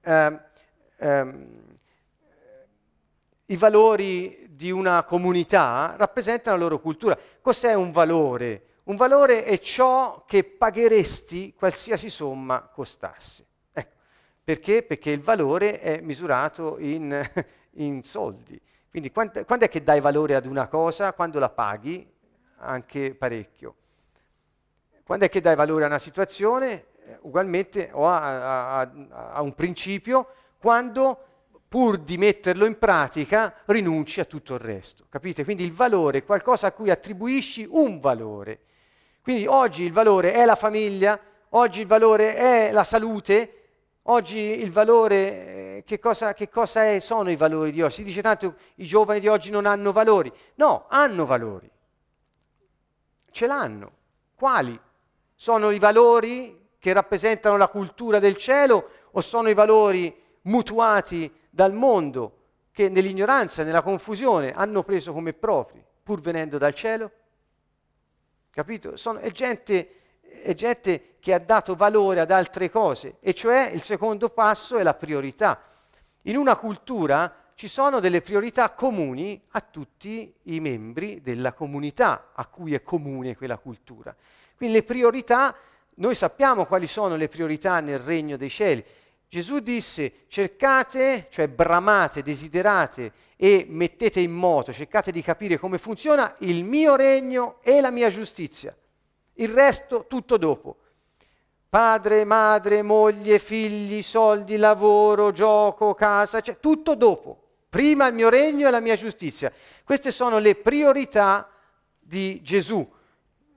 eh, 0.00 0.38
eh, 0.98 1.34
I 3.46 3.56
valori 3.56 4.46
di 4.48 4.70
una 4.70 5.02
comunità 5.02 5.96
rappresentano 5.98 6.56
la 6.56 6.62
loro 6.62 6.78
cultura. 6.78 7.18
Cos'è 7.40 7.74
un 7.74 7.90
valore? 7.90 8.66
Un 8.84 8.94
valore 8.94 9.42
è 9.42 9.58
ciò 9.58 10.24
che 10.24 10.44
pagheresti 10.44 11.54
qualsiasi 11.54 12.08
somma 12.08 12.60
costasse. 12.60 13.44
Ecco, 13.72 13.96
perché? 14.44 14.84
Perché 14.84 15.10
il 15.10 15.20
valore 15.20 15.80
è 15.80 16.00
misurato 16.00 16.78
in, 16.78 17.28
in 17.78 18.04
soldi. 18.04 18.60
Quindi 18.88 19.10
quando, 19.10 19.44
quando, 19.44 19.64
è 19.64 19.68
che 19.68 19.82
dai 19.82 19.98
valore 19.98 20.36
ad 20.36 20.46
una 20.46 20.68
cosa? 20.68 21.12
Quando 21.12 21.40
la 21.40 21.50
paghi, 21.50 22.08
anche 22.58 23.16
parecchio. 23.16 23.74
Quando 25.02 25.24
è 25.24 25.28
che 25.28 25.40
dai 25.40 25.56
valore 25.56 25.82
a 25.82 25.88
una 25.88 25.98
situazione? 25.98 26.92
Eh, 27.06 27.18
ugualmente 27.22 27.90
o 27.92 28.06
a, 28.08 28.80
a, 28.80 28.90
a 29.32 29.42
un 29.42 29.54
principio, 29.54 30.28
quando 30.58 31.18
pur 31.68 31.98
di 31.98 32.18
metterlo 32.18 32.66
in 32.66 32.78
pratica 32.78 33.54
rinunci 33.66 34.20
a 34.20 34.24
tutto 34.24 34.54
il 34.54 34.60
resto. 34.60 35.06
Capite? 35.08 35.44
Quindi 35.44 35.64
il 35.64 35.72
valore 35.72 36.18
è 36.18 36.24
qualcosa 36.24 36.68
a 36.68 36.72
cui 36.72 36.90
attribuisci 36.90 37.66
un 37.70 37.98
valore 37.98 38.60
quindi 39.24 39.46
oggi 39.46 39.84
il 39.84 39.92
valore 39.92 40.34
è 40.34 40.44
la 40.44 40.54
famiglia, 40.54 41.18
oggi 41.50 41.80
il 41.80 41.86
valore 41.86 42.34
è 42.34 42.70
la 42.72 42.84
salute, 42.84 43.62
oggi 44.02 44.38
il 44.38 44.70
valore, 44.70 45.16
eh, 45.78 45.82
che 45.86 45.98
cosa, 45.98 46.34
che 46.34 46.50
cosa 46.50 46.84
è, 46.84 47.00
sono 47.00 47.30
i 47.30 47.36
valori 47.36 47.72
di 47.72 47.80
oggi? 47.80 47.94
Si 47.94 48.04
dice 48.04 48.20
tanto 48.20 48.56
i 48.74 48.84
giovani 48.84 49.20
di 49.20 49.28
oggi 49.28 49.50
non 49.50 49.64
hanno 49.64 49.92
valori. 49.92 50.30
No, 50.56 50.84
hanno 50.90 51.24
valori. 51.24 51.70
Ce 53.30 53.46
l'hanno. 53.46 53.92
Quali? 54.34 54.78
Sono 55.34 55.70
i 55.70 55.78
valori 55.78 56.63
che 56.84 56.92
rappresentano 56.92 57.56
la 57.56 57.68
cultura 57.68 58.18
del 58.18 58.36
cielo 58.36 58.90
o 59.12 59.22
sono 59.22 59.48
i 59.48 59.54
valori 59.54 60.14
mutuati 60.42 61.32
dal 61.48 61.72
mondo 61.72 62.40
che 62.72 62.90
nell'ignoranza, 62.90 63.62
nella 63.62 63.80
confusione 63.80 64.52
hanno 64.52 64.82
preso 64.82 65.14
come 65.14 65.32
propri, 65.32 65.82
pur 66.02 66.20
venendo 66.20 66.58
dal 66.58 66.74
cielo? 66.74 67.10
capito? 68.50 68.98
Sono, 68.98 69.20
è, 69.20 69.30
gente, 69.30 70.20
è 70.20 70.52
gente 70.52 71.16
che 71.20 71.32
ha 71.32 71.38
dato 71.38 71.74
valore 71.74 72.20
ad 72.20 72.30
altre 72.30 72.68
cose, 72.68 73.16
e 73.20 73.32
cioè 73.32 73.70
il 73.72 73.80
secondo 73.80 74.28
passo 74.28 74.76
è 74.76 74.82
la 74.82 74.92
priorità. 74.92 75.62
In 76.24 76.36
una 76.36 76.54
cultura 76.58 77.34
ci 77.54 77.66
sono 77.66 77.98
delle 77.98 78.20
priorità 78.20 78.72
comuni 78.72 79.42
a 79.52 79.62
tutti 79.62 80.34
i 80.42 80.60
membri 80.60 81.22
della 81.22 81.54
comunità 81.54 82.32
a 82.34 82.44
cui 82.44 82.74
è 82.74 82.82
comune 82.82 83.38
quella 83.38 83.56
cultura. 83.56 84.14
Quindi 84.54 84.74
le 84.76 84.82
priorità, 84.82 85.56
noi 85.96 86.14
sappiamo 86.14 86.66
quali 86.66 86.86
sono 86.86 87.16
le 87.16 87.28
priorità 87.28 87.80
nel 87.80 87.98
regno 87.98 88.36
dei 88.36 88.50
cieli. 88.50 88.84
Gesù 89.28 89.58
disse 89.58 90.26
cercate, 90.28 91.26
cioè 91.30 91.48
bramate, 91.48 92.22
desiderate 92.22 93.12
e 93.36 93.66
mettete 93.68 94.20
in 94.20 94.32
moto, 94.32 94.72
cercate 94.72 95.10
di 95.10 95.22
capire 95.22 95.58
come 95.58 95.78
funziona 95.78 96.34
il 96.40 96.64
mio 96.64 96.94
regno 96.96 97.58
e 97.62 97.80
la 97.80 97.90
mia 97.90 98.10
giustizia. 98.10 98.76
Il 99.34 99.48
resto 99.48 100.06
tutto 100.06 100.36
dopo. 100.36 100.76
Padre, 101.68 102.24
madre, 102.24 102.82
moglie, 102.82 103.40
figli, 103.40 104.02
soldi, 104.02 104.56
lavoro, 104.56 105.32
gioco, 105.32 105.94
casa, 105.94 106.40
cioè 106.40 106.60
tutto 106.60 106.94
dopo. 106.94 107.42
Prima 107.68 108.06
il 108.06 108.14
mio 108.14 108.28
regno 108.28 108.68
e 108.68 108.70
la 108.70 108.78
mia 108.78 108.94
giustizia. 108.94 109.52
Queste 109.82 110.12
sono 110.12 110.38
le 110.38 110.54
priorità 110.54 111.50
di 111.98 112.40
Gesù. 112.42 112.88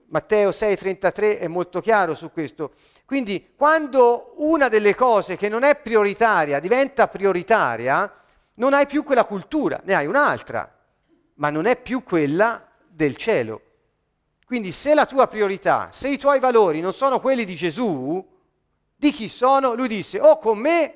Matteo 0.10 0.51
6:33 0.51 1.39
è 1.39 1.47
molto 1.47 1.82
chiaro 1.82 2.16
su 2.16 2.32
questo. 2.32 2.72
Quindi 3.05 3.53
quando 3.55 4.34
una 4.38 4.70
delle 4.70 4.95
cose 4.95 5.36
che 5.36 5.49
non 5.49 5.64
è 5.64 5.76
prioritaria 5.76 6.60
diventa 6.60 7.08
prioritaria, 7.08 8.14
non 8.55 8.74
hai 8.74 8.86
più 8.86 9.03
quella 9.03 9.26
cultura, 9.26 9.82
ne 9.84 9.95
hai 9.95 10.08
un'altra, 10.08 10.74
ma 11.36 11.49
non 11.49 11.66
è 11.66 11.76
più 11.76 12.03
quella 12.03 12.66
del 12.88 13.16
cielo. 13.18 13.62
Quindi 14.45 14.72
se 14.72 14.93
la 14.93 15.05
tua 15.05 15.28
priorità, 15.28 15.89
se 15.91 16.08
i 16.08 16.18
tuoi 16.18 16.39
valori 16.39 16.80
non 16.80 16.93
sono 16.93 17.20
quelli 17.20 17.43
di 17.43 17.55
Gesù, 17.55 18.26
di 18.95 19.12
chi 19.12 19.28
sono? 19.28 19.74
Lui 19.74 19.89
disse 19.89 20.20
o 20.22 20.38
con 20.38 20.58
me 20.58 20.95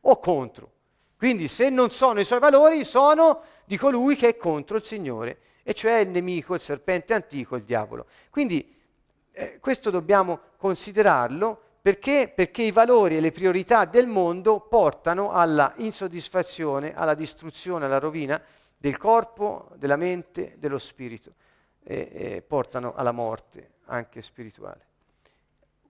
o 0.00 0.18
contro. 0.18 0.72
Quindi 1.16 1.46
se 1.46 1.68
non 1.68 1.90
sono 1.90 2.20
i 2.20 2.24
suoi 2.24 2.38
valori, 2.38 2.84
sono 2.84 3.42
di 3.66 3.76
colui 3.76 4.16
che 4.16 4.28
è 4.28 4.36
contro 4.36 4.76
il 4.76 4.84
Signore 4.84 5.38
e 5.64 5.74
cioè 5.74 5.94
il 5.94 6.10
nemico, 6.10 6.54
il 6.54 6.60
serpente 6.60 7.14
antico, 7.14 7.56
il 7.56 7.64
diavolo. 7.64 8.06
Quindi 8.30 8.72
eh, 9.32 9.58
questo 9.58 9.90
dobbiamo 9.90 10.38
considerarlo 10.56 11.60
perché? 11.84 12.32
Perché 12.34 12.62
i 12.62 12.70
valori 12.70 13.16
e 13.16 13.20
le 13.20 13.32
priorità 13.32 13.84
del 13.84 14.06
mondo 14.06 14.60
portano 14.60 15.32
alla 15.32 15.74
insoddisfazione, 15.76 16.94
alla 16.94 17.14
distruzione, 17.14 17.84
alla 17.84 17.98
rovina 17.98 18.40
del 18.74 18.96
corpo, 18.96 19.68
della 19.74 19.96
mente, 19.96 20.54
dello 20.58 20.78
spirito 20.78 21.34
e, 21.82 22.08
e 22.12 22.42
portano 22.42 22.94
alla 22.94 23.12
morte 23.12 23.72
anche 23.86 24.22
spirituale. 24.22 24.86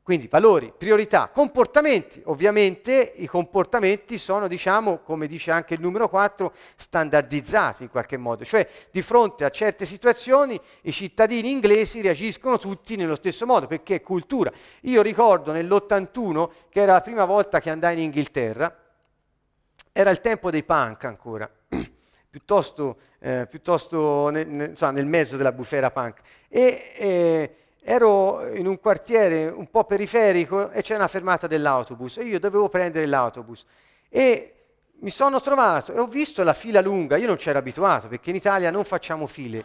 Quindi 0.04 0.26
valori, 0.28 0.70
priorità, 0.76 1.30
comportamenti. 1.32 2.20
Ovviamente 2.26 3.14
i 3.16 3.26
comportamenti 3.26 4.18
sono, 4.18 4.48
diciamo, 4.48 4.98
come 4.98 5.26
dice 5.26 5.50
anche 5.50 5.72
il 5.72 5.80
numero 5.80 6.10
4, 6.10 6.52
standardizzati 6.76 7.84
in 7.84 7.88
qualche 7.88 8.18
modo. 8.18 8.44
Cioè 8.44 8.68
di 8.90 9.00
fronte 9.00 9.46
a 9.46 9.48
certe 9.48 9.86
situazioni 9.86 10.60
i 10.82 10.92
cittadini 10.92 11.50
inglesi 11.50 12.02
reagiscono 12.02 12.58
tutti 12.58 12.96
nello 12.96 13.14
stesso 13.14 13.46
modo 13.46 13.66
perché 13.66 13.94
è 13.94 14.02
cultura. 14.02 14.52
Io 14.82 15.00
ricordo 15.00 15.52
nell'81, 15.52 16.50
che 16.68 16.82
era 16.82 16.92
la 16.92 17.00
prima 17.00 17.24
volta 17.24 17.58
che 17.58 17.70
andai 17.70 17.94
in 17.94 18.00
Inghilterra, 18.00 18.78
era 19.90 20.10
il 20.10 20.20
tempo 20.20 20.50
dei 20.50 20.64
punk 20.64 21.04
ancora. 21.04 21.50
piuttosto, 22.28 22.98
eh, 23.20 23.46
piuttosto 23.48 24.28
ne, 24.28 24.44
ne, 24.44 24.64
insomma, 24.66 24.92
nel 24.92 25.06
mezzo 25.06 25.38
della 25.38 25.52
bufera 25.52 25.90
punk. 25.90 26.20
E, 26.50 26.92
eh, 26.94 27.56
ero 27.86 28.48
in 28.54 28.66
un 28.66 28.80
quartiere 28.80 29.46
un 29.46 29.68
po' 29.68 29.84
periferico 29.84 30.70
e 30.70 30.80
c'è 30.80 30.94
una 30.94 31.06
fermata 31.06 31.46
dell'autobus 31.46 32.16
e 32.16 32.24
io 32.24 32.40
dovevo 32.40 32.70
prendere 32.70 33.04
l'autobus. 33.04 33.64
E 34.08 34.54
mi 35.00 35.10
sono 35.10 35.38
trovato 35.40 35.92
e 35.92 35.98
ho 35.98 36.06
visto 36.06 36.42
la 36.42 36.54
fila 36.54 36.80
lunga, 36.80 37.18
io 37.18 37.26
non 37.26 37.36
c'ero 37.36 37.58
abituato 37.58 38.08
perché 38.08 38.30
in 38.30 38.36
Italia 38.36 38.70
non 38.70 38.84
facciamo 38.84 39.26
file, 39.26 39.62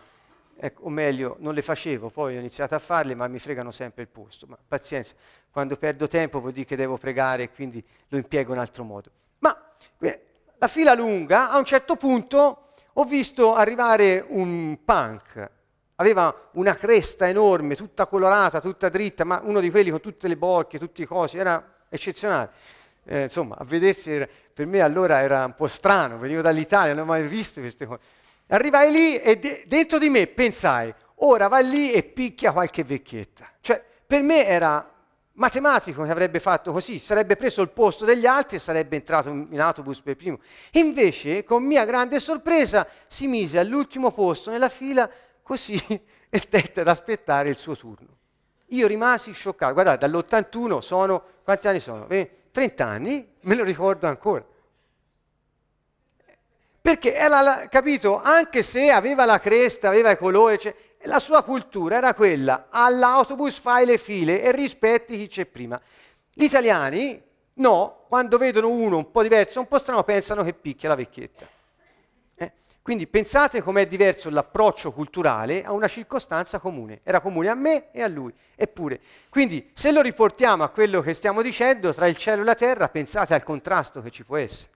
ecco, 0.57 0.83
o 0.83 0.89
meglio 0.89 1.37
non 1.39 1.53
le 1.53 1.61
facevo, 1.61 2.09
poi 2.09 2.35
ho 2.35 2.39
iniziato 2.39 2.75
a 2.75 2.79
farle 2.79 3.15
ma 3.15 3.25
mi 3.29 3.39
fregano 3.39 3.71
sempre 3.71 4.01
il 4.01 4.09
posto, 4.09 4.45
ma 4.47 4.57
pazienza, 4.67 5.15
quando 5.49 5.77
perdo 5.77 6.07
tempo 6.07 6.41
vuol 6.41 6.51
dire 6.51 6.65
che 6.65 6.75
devo 6.75 6.97
pregare 6.97 7.43
e 7.43 7.51
quindi 7.51 7.81
lo 8.09 8.17
impiego 8.17 8.51
in 8.51 8.59
altro 8.59 8.83
modo. 8.83 9.09
Ma 9.39 9.57
eh, 9.99 10.21
la 10.57 10.67
fila 10.67 10.93
lunga, 10.93 11.51
a 11.51 11.57
un 11.57 11.63
certo 11.63 11.95
punto 11.95 12.71
ho 12.91 13.05
visto 13.05 13.55
arrivare 13.55 14.25
un 14.27 14.77
punk 14.83 15.57
aveva 15.99 16.49
una 16.53 16.75
cresta 16.75 17.27
enorme, 17.27 17.75
tutta 17.75 18.05
colorata, 18.05 18.61
tutta 18.61 18.89
dritta, 18.89 19.23
ma 19.23 19.41
uno 19.43 19.59
di 19.59 19.69
quelli 19.69 19.89
con 19.89 19.99
tutte 19.99 20.27
le 20.27 20.37
borchie, 20.37 20.79
tutti 20.79 21.01
i 21.01 21.05
cosi, 21.05 21.37
era 21.37 21.75
eccezionale. 21.89 22.51
Eh, 23.03 23.23
insomma, 23.23 23.55
a 23.57 23.65
vedersi 23.65 24.27
per 24.53 24.65
me 24.65 24.81
allora 24.81 25.21
era 25.21 25.45
un 25.45 25.55
po' 25.55 25.67
strano, 25.67 26.17
venivo 26.17 26.41
dall'Italia, 26.41 26.93
non 26.93 27.09
avevo 27.09 27.19
mai 27.19 27.27
visto 27.27 27.59
queste 27.59 27.85
cose. 27.85 27.99
Arrivai 28.47 28.91
lì 28.91 29.17
e 29.17 29.37
de- 29.39 29.63
dentro 29.67 29.97
di 29.97 30.09
me 30.09 30.27
pensai, 30.27 30.93
ora 31.15 31.47
va 31.47 31.59
lì 31.59 31.91
e 31.91 32.03
picchia 32.03 32.53
qualche 32.53 32.83
vecchietta. 32.83 33.49
Cioè, 33.59 33.83
per 34.07 34.21
me 34.21 34.45
era 34.45 34.93
matematico 35.33 36.03
che 36.03 36.11
avrebbe 36.11 36.39
fatto 36.39 36.71
così, 36.71 36.97
sarebbe 36.97 37.35
preso 37.35 37.61
il 37.61 37.69
posto 37.69 38.05
degli 38.05 38.25
altri 38.25 38.55
e 38.55 38.59
sarebbe 38.59 38.95
entrato 38.95 39.29
in 39.29 39.59
autobus 39.59 40.01
per 40.01 40.15
primo. 40.15 40.39
Invece, 40.73 41.43
con 41.43 41.63
mia 41.63 41.83
grande 41.83 42.19
sorpresa, 42.19 42.87
si 43.07 43.27
mise 43.27 43.59
all'ultimo 43.59 44.11
posto 44.11 44.49
nella 44.49 44.69
fila 44.69 45.09
così 45.49 45.81
e 46.29 46.37
stette 46.37 46.81
ad 46.81 46.87
aspettare 46.87 47.49
il 47.49 47.57
suo 47.57 47.75
turno. 47.75 48.17
Io 48.67 48.85
rimasi 48.85 49.31
scioccato, 49.31 49.73
guardate, 49.73 50.07
dall'81 50.07 50.77
sono, 50.77 51.23
quanti 51.43 51.67
anni 51.67 51.79
sono? 51.79 52.05
30 52.05 52.85
anni, 52.85 53.27
me 53.41 53.55
lo 53.55 53.63
ricordo 53.63 54.05
ancora. 54.05 54.45
Perché 56.81 57.15
era, 57.15 57.67
capito, 57.67 58.21
anche 58.21 58.61
se 58.61 58.91
aveva 58.91 59.25
la 59.25 59.39
cresta, 59.39 59.87
aveva 59.87 60.11
i 60.11 60.17
colori, 60.17 60.59
cioè, 60.59 60.75
la 61.03 61.19
sua 61.19 61.43
cultura 61.43 61.97
era 61.97 62.13
quella, 62.13 62.67
all'autobus 62.69 63.59
fai 63.59 63.87
le 63.87 63.97
file 63.97 64.43
e 64.43 64.51
rispetti 64.51 65.17
chi 65.17 65.27
c'è 65.27 65.45
prima. 65.47 65.81
Gli 66.31 66.43
italiani, 66.43 67.19
no, 67.55 68.05
quando 68.07 68.37
vedono 68.37 68.69
uno 68.69 68.97
un 68.97 69.09
po' 69.09 69.23
diverso, 69.23 69.59
un 69.59 69.67
po' 69.67 69.79
strano, 69.79 70.03
pensano 70.03 70.43
che 70.43 70.53
picchia 70.53 70.89
la 70.89 70.95
vecchietta. 70.95 71.47
Quindi 72.81 73.07
pensate 73.07 73.61
com'è 73.61 73.85
diverso 73.85 74.29
l'approccio 74.29 74.91
culturale 74.91 75.63
a 75.63 75.71
una 75.73 75.87
circostanza 75.87 76.59
comune. 76.59 77.01
Era 77.03 77.19
comune 77.19 77.49
a 77.49 77.53
me 77.53 77.91
e 77.91 78.01
a 78.01 78.07
lui. 78.07 78.33
Eppure, 78.55 78.99
quindi 79.29 79.69
se 79.73 79.91
lo 79.91 80.01
riportiamo 80.01 80.63
a 80.63 80.69
quello 80.69 81.01
che 81.01 81.13
stiamo 81.13 81.41
dicendo, 81.41 81.93
tra 81.93 82.07
il 82.07 82.17
cielo 82.17 82.41
e 82.41 82.45
la 82.45 82.55
terra, 82.55 82.89
pensate 82.89 83.33
al 83.33 83.43
contrasto 83.43 84.01
che 84.01 84.09
ci 84.09 84.23
può 84.23 84.37
essere. 84.37 84.71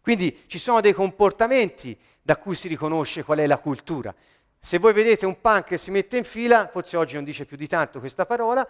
Quindi 0.00 0.44
ci 0.46 0.58
sono 0.58 0.80
dei 0.80 0.92
comportamenti 0.92 1.98
da 2.22 2.36
cui 2.36 2.54
si 2.54 2.68
riconosce 2.68 3.24
qual 3.24 3.38
è 3.38 3.46
la 3.46 3.58
cultura. 3.58 4.14
Se 4.60 4.78
voi 4.78 4.92
vedete 4.92 5.26
un 5.26 5.40
punk 5.40 5.64
che 5.64 5.78
si 5.78 5.90
mette 5.90 6.16
in 6.16 6.24
fila, 6.24 6.68
forse 6.68 6.96
oggi 6.96 7.14
non 7.14 7.24
dice 7.24 7.44
più 7.44 7.56
di 7.56 7.66
tanto 7.66 8.00
questa 8.00 8.26
parola, 8.26 8.68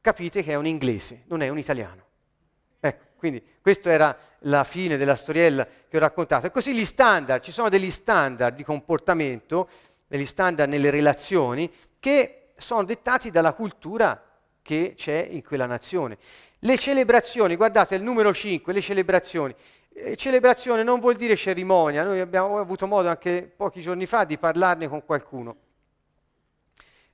capite 0.00 0.42
che 0.42 0.52
è 0.52 0.54
un 0.54 0.66
inglese, 0.66 1.22
non 1.26 1.42
è 1.42 1.48
un 1.48 1.58
italiano. 1.58 2.05
Quindi 3.16 3.42
questa 3.60 3.90
era 3.90 4.16
la 4.40 4.64
fine 4.64 4.96
della 4.96 5.16
storiella 5.16 5.66
che 5.88 5.96
ho 5.96 6.00
raccontato. 6.00 6.46
E 6.46 6.50
così 6.50 6.74
gli 6.74 6.84
standard, 6.84 7.42
ci 7.42 7.50
sono 7.50 7.68
degli 7.68 7.90
standard 7.90 8.54
di 8.54 8.64
comportamento, 8.64 9.68
degli 10.06 10.26
standard 10.26 10.68
nelle 10.70 10.90
relazioni, 10.90 11.70
che 11.98 12.52
sono 12.56 12.84
dettati 12.84 13.30
dalla 13.30 13.52
cultura 13.52 14.22
che 14.62 14.94
c'è 14.96 15.28
in 15.30 15.42
quella 15.42 15.66
nazione. 15.66 16.18
Le 16.60 16.76
celebrazioni, 16.76 17.56
guardate 17.56 17.94
il 17.94 18.02
numero 18.02 18.32
5, 18.32 18.72
le 18.72 18.80
celebrazioni. 18.80 19.54
Eh, 19.92 20.16
celebrazione 20.16 20.82
non 20.82 21.00
vuol 21.00 21.16
dire 21.16 21.36
cerimonia, 21.36 22.02
noi 22.02 22.20
abbiamo 22.20 22.58
avuto 22.58 22.86
modo 22.86 23.08
anche 23.08 23.50
pochi 23.56 23.80
giorni 23.80 24.06
fa 24.06 24.24
di 24.24 24.36
parlarne 24.38 24.88
con 24.88 25.04
qualcuno. 25.04 25.56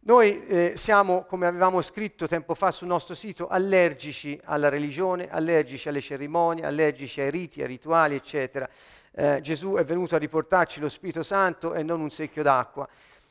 Noi 0.04 0.44
eh, 0.46 0.72
siamo, 0.74 1.22
come 1.26 1.46
avevamo 1.46 1.80
scritto 1.80 2.26
tempo 2.26 2.56
fa 2.56 2.72
sul 2.72 2.88
nostro 2.88 3.14
sito, 3.14 3.46
allergici 3.46 4.36
alla 4.42 4.68
religione, 4.68 5.28
allergici 5.30 5.88
alle 5.88 6.00
cerimonie, 6.00 6.64
allergici 6.64 7.20
ai 7.20 7.30
riti, 7.30 7.60
ai 7.60 7.68
rituali, 7.68 8.16
eccetera. 8.16 8.68
Eh, 9.12 9.38
Gesù 9.40 9.74
è 9.74 9.84
venuto 9.84 10.16
a 10.16 10.18
riportarci 10.18 10.80
lo 10.80 10.88
Spirito 10.88 11.22
Santo 11.22 11.72
e 11.72 11.84
non 11.84 12.00
un 12.00 12.10
secchio 12.10 12.42
d'acqua. 12.42 12.88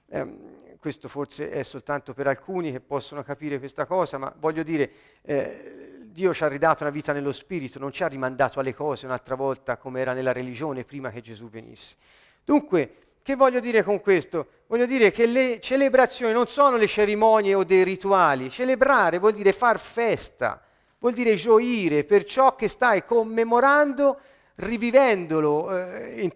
Eh, 0.08 0.78
questo 0.80 1.10
forse 1.10 1.50
è 1.50 1.62
soltanto 1.64 2.14
per 2.14 2.28
alcuni 2.28 2.72
che 2.72 2.80
possono 2.80 3.22
capire 3.22 3.60
questa 3.60 3.86
cosa, 3.86 4.18
ma 4.18 4.34
voglio 4.40 4.64
dire, 4.64 4.90
eh, 5.24 6.06
Dio 6.06 6.34
ci 6.34 6.46
ha 6.46 6.48
ridato 6.48 6.84
una 6.84 6.92
vita 6.92 7.12
nello 7.12 7.34
Spirito, 7.34 7.80
non 7.80 7.92
ci 7.92 8.04
ha 8.04 8.08
rimandato 8.08 8.62
alle 8.62 8.74
cose 8.74 9.06
un'altra 9.06 9.36
volta 9.36 9.76
come 9.76 10.00
era 10.00 10.14
nella 10.14 10.32
religione 10.32 10.86
prima 10.86 11.12
che 11.12 11.20
Gesù 11.20 11.50
venisse. 11.50 11.98
Dunque, 12.46 12.96
che 13.24 13.36
voglio 13.36 13.60
dire 13.60 13.84
con 13.84 14.02
questo? 14.02 14.48
Voglio 14.68 14.86
dire 14.86 15.12
che 15.12 15.26
le 15.26 15.60
celebrazioni 15.60 16.34
non 16.34 16.48
sono 16.48 16.78
le 16.78 16.88
cerimonie 16.88 17.54
o 17.54 17.64
dei 17.64 17.84
rituali. 17.84 18.50
Celebrare 18.50 19.20
vuol 19.20 19.34
dire 19.34 19.52
far 19.52 19.78
festa, 19.78 20.62
vuol 20.98 21.14
dire 21.14 21.36
gioire 21.36 22.04
per 22.04 22.24
ciò 22.24 22.56
che 22.56 22.68
stai 22.68 23.04
commemorando, 23.04 24.20
rivivendolo 24.56 25.78
eh, 25.78 26.22
in, 26.22 26.32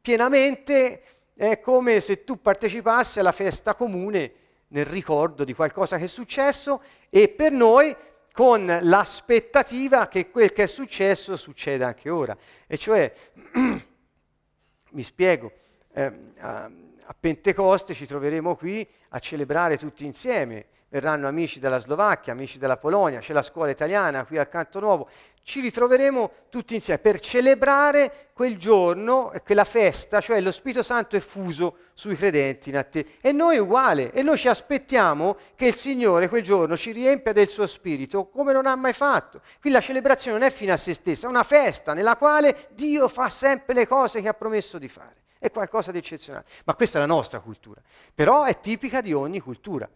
pienamente. 0.00 1.02
È 1.34 1.60
come 1.60 2.00
se 2.00 2.24
tu 2.24 2.40
partecipassi 2.40 3.18
alla 3.18 3.32
festa 3.32 3.74
comune 3.74 4.32
nel 4.68 4.84
ricordo 4.84 5.44
di 5.44 5.54
qualcosa 5.54 5.96
che 5.96 6.04
è 6.04 6.08
successo 6.08 6.82
e 7.08 7.28
per 7.28 7.50
noi 7.52 7.94
con 8.32 8.78
l'aspettativa 8.82 10.08
che 10.08 10.30
quel 10.30 10.52
che 10.52 10.62
è 10.62 10.66
successo 10.66 11.36
succeda 11.36 11.86
anche 11.88 12.08
ora. 12.08 12.36
E 12.66 12.76
cioè, 12.78 13.12
mi 14.92 15.02
spiego, 15.02 15.52
eh, 15.92 16.12
a, 16.38 16.70
a 17.10 17.16
Pentecoste 17.18 17.92
ci 17.92 18.06
troveremo 18.06 18.54
qui 18.54 18.86
a 19.10 19.18
celebrare 19.18 19.76
tutti 19.76 20.04
insieme. 20.04 20.66
Verranno 20.92 21.28
amici 21.28 21.60
della 21.60 21.78
Slovacchia, 21.78 22.32
amici 22.32 22.58
della 22.58 22.76
Polonia, 22.76 23.20
c'è 23.20 23.32
la 23.32 23.42
scuola 23.42 23.70
italiana 23.70 24.24
qui 24.24 24.38
al 24.38 24.48
Canto 24.48 24.80
Nuovo. 24.80 25.08
Ci 25.42 25.60
ritroveremo 25.60 26.32
tutti 26.48 26.74
insieme 26.74 26.98
per 26.98 27.20
celebrare 27.20 28.30
quel 28.32 28.56
giorno, 28.58 29.32
quella 29.44 29.64
festa, 29.64 30.20
cioè 30.20 30.40
lo 30.40 30.50
Spirito 30.50 30.82
Santo 30.82 31.14
è 31.14 31.20
fuso 31.20 31.76
sui 31.94 32.16
credenti 32.16 32.70
in 32.70 32.76
attesa. 32.76 33.06
E 33.20 33.30
noi 33.30 33.58
uguale, 33.58 34.10
e 34.10 34.22
noi 34.22 34.36
ci 34.36 34.48
aspettiamo 34.48 35.36
che 35.54 35.66
il 35.66 35.74
Signore 35.74 36.28
quel 36.28 36.42
giorno 36.42 36.76
ci 36.76 36.90
riempia 36.90 37.32
del 37.32 37.48
suo 37.48 37.68
Spirito 37.68 38.26
come 38.26 38.52
non 38.52 38.66
ha 38.66 38.74
mai 38.74 38.92
fatto. 38.92 39.42
Qui 39.60 39.70
la 39.70 39.80
celebrazione 39.80 40.38
non 40.38 40.46
è 40.48 40.50
fine 40.50 40.72
a 40.72 40.76
se 40.76 40.92
stessa, 40.94 41.26
è 41.26 41.30
una 41.30 41.44
festa 41.44 41.94
nella 41.94 42.16
quale 42.16 42.68
Dio 42.72 43.06
fa 43.06 43.28
sempre 43.28 43.74
le 43.74 43.86
cose 43.86 44.20
che 44.20 44.28
ha 44.28 44.34
promesso 44.34 44.76
di 44.78 44.88
fare 44.88 45.19
è 45.40 45.50
qualcosa 45.50 45.90
di 45.90 45.98
eccezionale. 45.98 46.44
Ma 46.64 46.74
questa 46.74 46.98
è 46.98 47.00
la 47.00 47.06
nostra 47.06 47.40
cultura, 47.40 47.80
però 48.14 48.44
è 48.44 48.60
tipica 48.60 49.00
di 49.00 49.12
ogni 49.12 49.40
cultura. 49.40 49.88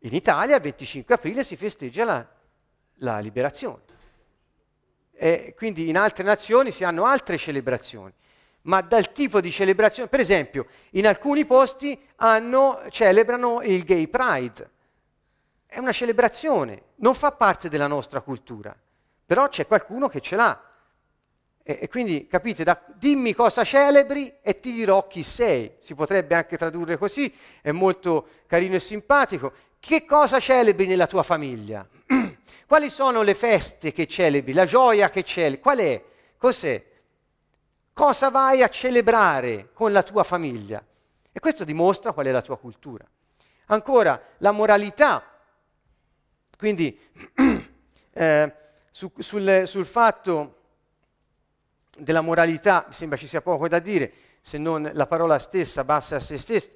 In 0.00 0.14
Italia 0.14 0.56
il 0.56 0.62
25 0.62 1.14
aprile 1.14 1.42
si 1.42 1.56
festeggia 1.56 2.04
la, 2.04 2.26
la 2.96 3.18
liberazione. 3.18 3.86
E 5.12 5.54
quindi 5.56 5.88
in 5.88 5.96
altre 5.96 6.22
nazioni 6.22 6.70
si 6.70 6.84
hanno 6.84 7.04
altre 7.06 7.38
celebrazioni, 7.38 8.12
ma 8.62 8.82
dal 8.82 9.10
tipo 9.10 9.40
di 9.40 9.50
celebrazione, 9.50 10.08
per 10.08 10.20
esempio, 10.20 10.66
in 10.90 11.06
alcuni 11.06 11.46
posti 11.46 11.98
hanno, 12.16 12.82
celebrano 12.90 13.62
il 13.62 13.82
Gay 13.84 14.06
Pride. 14.06 14.70
È 15.66 15.78
una 15.78 15.92
celebrazione, 15.92 16.82
non 16.96 17.14
fa 17.14 17.32
parte 17.32 17.68
della 17.68 17.86
nostra 17.86 18.20
cultura, 18.20 18.76
però 19.24 19.48
c'è 19.48 19.66
qualcuno 19.66 20.08
che 20.08 20.20
ce 20.20 20.36
l'ha. 20.36 20.62
E, 21.68 21.80
e 21.82 21.88
quindi 21.90 22.26
capite, 22.26 22.64
da, 22.64 22.82
dimmi 22.94 23.34
cosa 23.34 23.62
celebri 23.62 24.38
e 24.40 24.58
ti 24.58 24.72
dirò 24.72 25.06
chi 25.06 25.22
sei. 25.22 25.74
Si 25.78 25.94
potrebbe 25.94 26.34
anche 26.34 26.56
tradurre 26.56 26.96
così, 26.96 27.30
è 27.60 27.72
molto 27.72 28.26
carino 28.46 28.76
e 28.76 28.78
simpatico. 28.78 29.52
Che 29.78 30.06
cosa 30.06 30.40
celebri 30.40 30.86
nella 30.86 31.06
tua 31.06 31.22
famiglia? 31.22 31.86
Quali 32.66 32.88
sono 32.88 33.20
le 33.20 33.34
feste 33.34 33.92
che 33.92 34.06
celebri, 34.06 34.54
la 34.54 34.64
gioia 34.64 35.10
che 35.10 35.22
celebri? 35.22 35.60
Qual 35.60 35.76
è? 35.76 36.02
Cos'è? 36.38 36.82
Cosa 37.92 38.30
vai 38.30 38.62
a 38.62 38.70
celebrare 38.70 39.68
con 39.74 39.92
la 39.92 40.02
tua 40.02 40.24
famiglia? 40.24 40.82
E 41.30 41.38
questo 41.38 41.64
dimostra 41.64 42.12
qual 42.12 42.24
è 42.24 42.30
la 42.30 42.40
tua 42.40 42.56
cultura. 42.56 43.04
Ancora, 43.66 44.18
la 44.38 44.52
moralità. 44.52 45.22
Quindi 46.56 46.98
eh, 48.14 48.54
su, 48.90 49.12
sul, 49.18 49.64
sul 49.66 49.84
fatto 49.84 50.57
della 51.98 52.20
moralità, 52.20 52.84
mi 52.88 52.94
sembra 52.94 53.18
ci 53.18 53.26
sia 53.26 53.40
poco 53.40 53.68
da 53.68 53.78
dire, 53.78 54.12
se 54.40 54.58
non 54.58 54.90
la 54.94 55.06
parola 55.06 55.38
stessa 55.38 55.84
basta 55.84 56.16
a 56.16 56.20
se 56.20 56.38
stessa. 56.38 56.68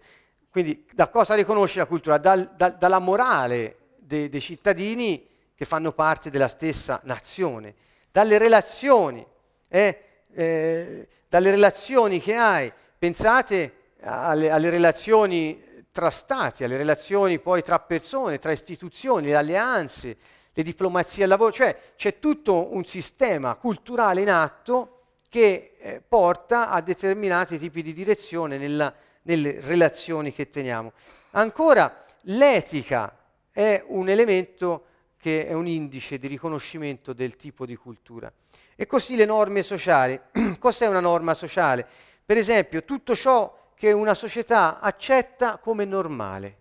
Quindi 0.50 0.86
da 0.92 1.08
cosa 1.08 1.34
riconosce 1.34 1.78
la 1.78 1.86
cultura? 1.86 2.18
Dal, 2.18 2.52
da, 2.56 2.68
dalla 2.68 2.98
morale 2.98 3.76
dei, 3.96 4.28
dei 4.28 4.40
cittadini 4.40 5.26
che 5.54 5.64
fanno 5.64 5.92
parte 5.92 6.28
della 6.28 6.48
stessa 6.48 7.00
nazione, 7.04 7.74
dalle 8.10 8.36
relazioni, 8.36 9.24
eh, 9.68 9.98
eh, 10.34 11.08
dalle 11.28 11.50
relazioni 11.50 12.20
che 12.20 12.34
hai. 12.34 12.70
Pensate 12.98 13.72
alle, 14.02 14.50
alle, 14.50 14.70
relazioni 14.70 15.84
tra 15.90 16.10
stati, 16.10 16.64
alle 16.64 16.76
relazioni 16.76 17.38
poi 17.38 17.62
tra 17.62 17.78
persone, 17.78 18.38
tra 18.38 18.52
istituzioni, 18.52 19.28
le 19.28 19.36
alleanze, 19.36 20.16
le 20.52 20.62
diplomazie 20.62 21.24
al 21.24 21.30
lavoro, 21.30 21.52
cioè 21.52 21.76
c'è 21.96 22.18
tutto 22.18 22.74
un 22.74 22.84
sistema 22.84 23.54
culturale 23.54 24.20
in 24.20 24.30
atto 24.30 24.91
che 25.32 25.76
eh, 25.78 26.02
porta 26.06 26.68
a 26.68 26.82
determinati 26.82 27.58
tipi 27.58 27.82
di 27.82 27.94
direzione 27.94 28.58
nella, 28.58 28.92
nelle 29.22 29.60
relazioni 29.62 30.30
che 30.30 30.50
teniamo. 30.50 30.92
Ancora, 31.30 32.04
l'etica 32.24 33.16
è 33.50 33.82
un 33.86 34.10
elemento 34.10 34.84
che 35.16 35.46
è 35.46 35.54
un 35.54 35.66
indice 35.66 36.18
di 36.18 36.26
riconoscimento 36.26 37.14
del 37.14 37.36
tipo 37.36 37.64
di 37.64 37.76
cultura. 37.76 38.30
E 38.76 38.86
così 38.86 39.16
le 39.16 39.24
norme 39.24 39.62
sociali. 39.62 40.20
Cos'è 40.60 40.86
una 40.86 41.00
norma 41.00 41.32
sociale? 41.32 41.86
Per 42.26 42.36
esempio, 42.36 42.84
tutto 42.84 43.16
ciò 43.16 43.70
che 43.74 43.90
una 43.90 44.12
società 44.12 44.80
accetta 44.80 45.56
come 45.56 45.86
normale. 45.86 46.56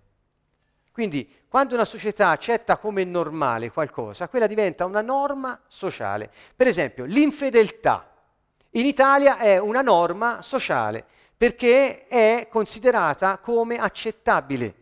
Quindi, 0.94 1.30
quando 1.50 1.74
una 1.76 1.84
società 1.84 2.30
accetta 2.30 2.78
come 2.78 3.04
normale 3.04 3.70
qualcosa, 3.70 4.30
quella 4.30 4.48
diventa 4.48 4.86
una 4.86 5.02
norma 5.02 5.60
sociale. 5.68 6.32
Per 6.56 6.68
esempio, 6.68 7.04
l'infedeltà 7.04 8.11
in 8.72 8.86
Italia 8.86 9.38
è 9.38 9.58
una 9.58 9.82
norma 9.82 10.42
sociale 10.42 11.04
perché 11.36 12.08
è 12.08 12.48
considerata 12.50 13.40
come 13.40 13.78
accettabile. 13.78 14.76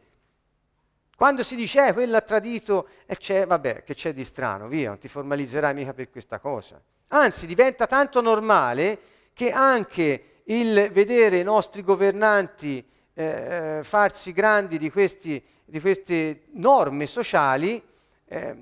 Quando 1.16 1.44
si 1.44 1.56
dice, 1.56 1.88
eh, 1.88 1.94
quello 1.94 2.18
ha 2.18 2.22
tradito, 2.22 2.88
e 3.06 3.18
c'è, 3.18 3.46
vabbè, 3.46 3.84
che 3.84 3.94
c'è 3.94 4.14
di 4.14 4.24
strano, 4.24 4.68
via, 4.68 4.90
non 4.90 5.00
ti 5.00 5.08
formalizzerai 5.08 5.74
mica 5.74 5.94
per 5.94 6.10
questa 6.10 6.40
cosa. 6.40 6.82
Anzi, 7.10 7.46
diventa 7.46 7.88
tanto 7.88 8.22
normale 8.22 9.00
che 9.34 9.52
anche 9.52 10.42
il 10.46 10.90
vedere 10.92 11.38
i 11.38 11.44
nostri 11.44 11.82
governanti 11.82 12.86
eh, 13.14 13.78
eh 13.78 13.84
farsi 13.84 14.32
grandi 14.34 14.78
di, 14.78 14.92
questi, 14.92 15.44
di, 15.66 15.80
queste 15.80 16.44
norme 16.52 17.06
sociali 17.06 17.82
eh, 18.26 18.56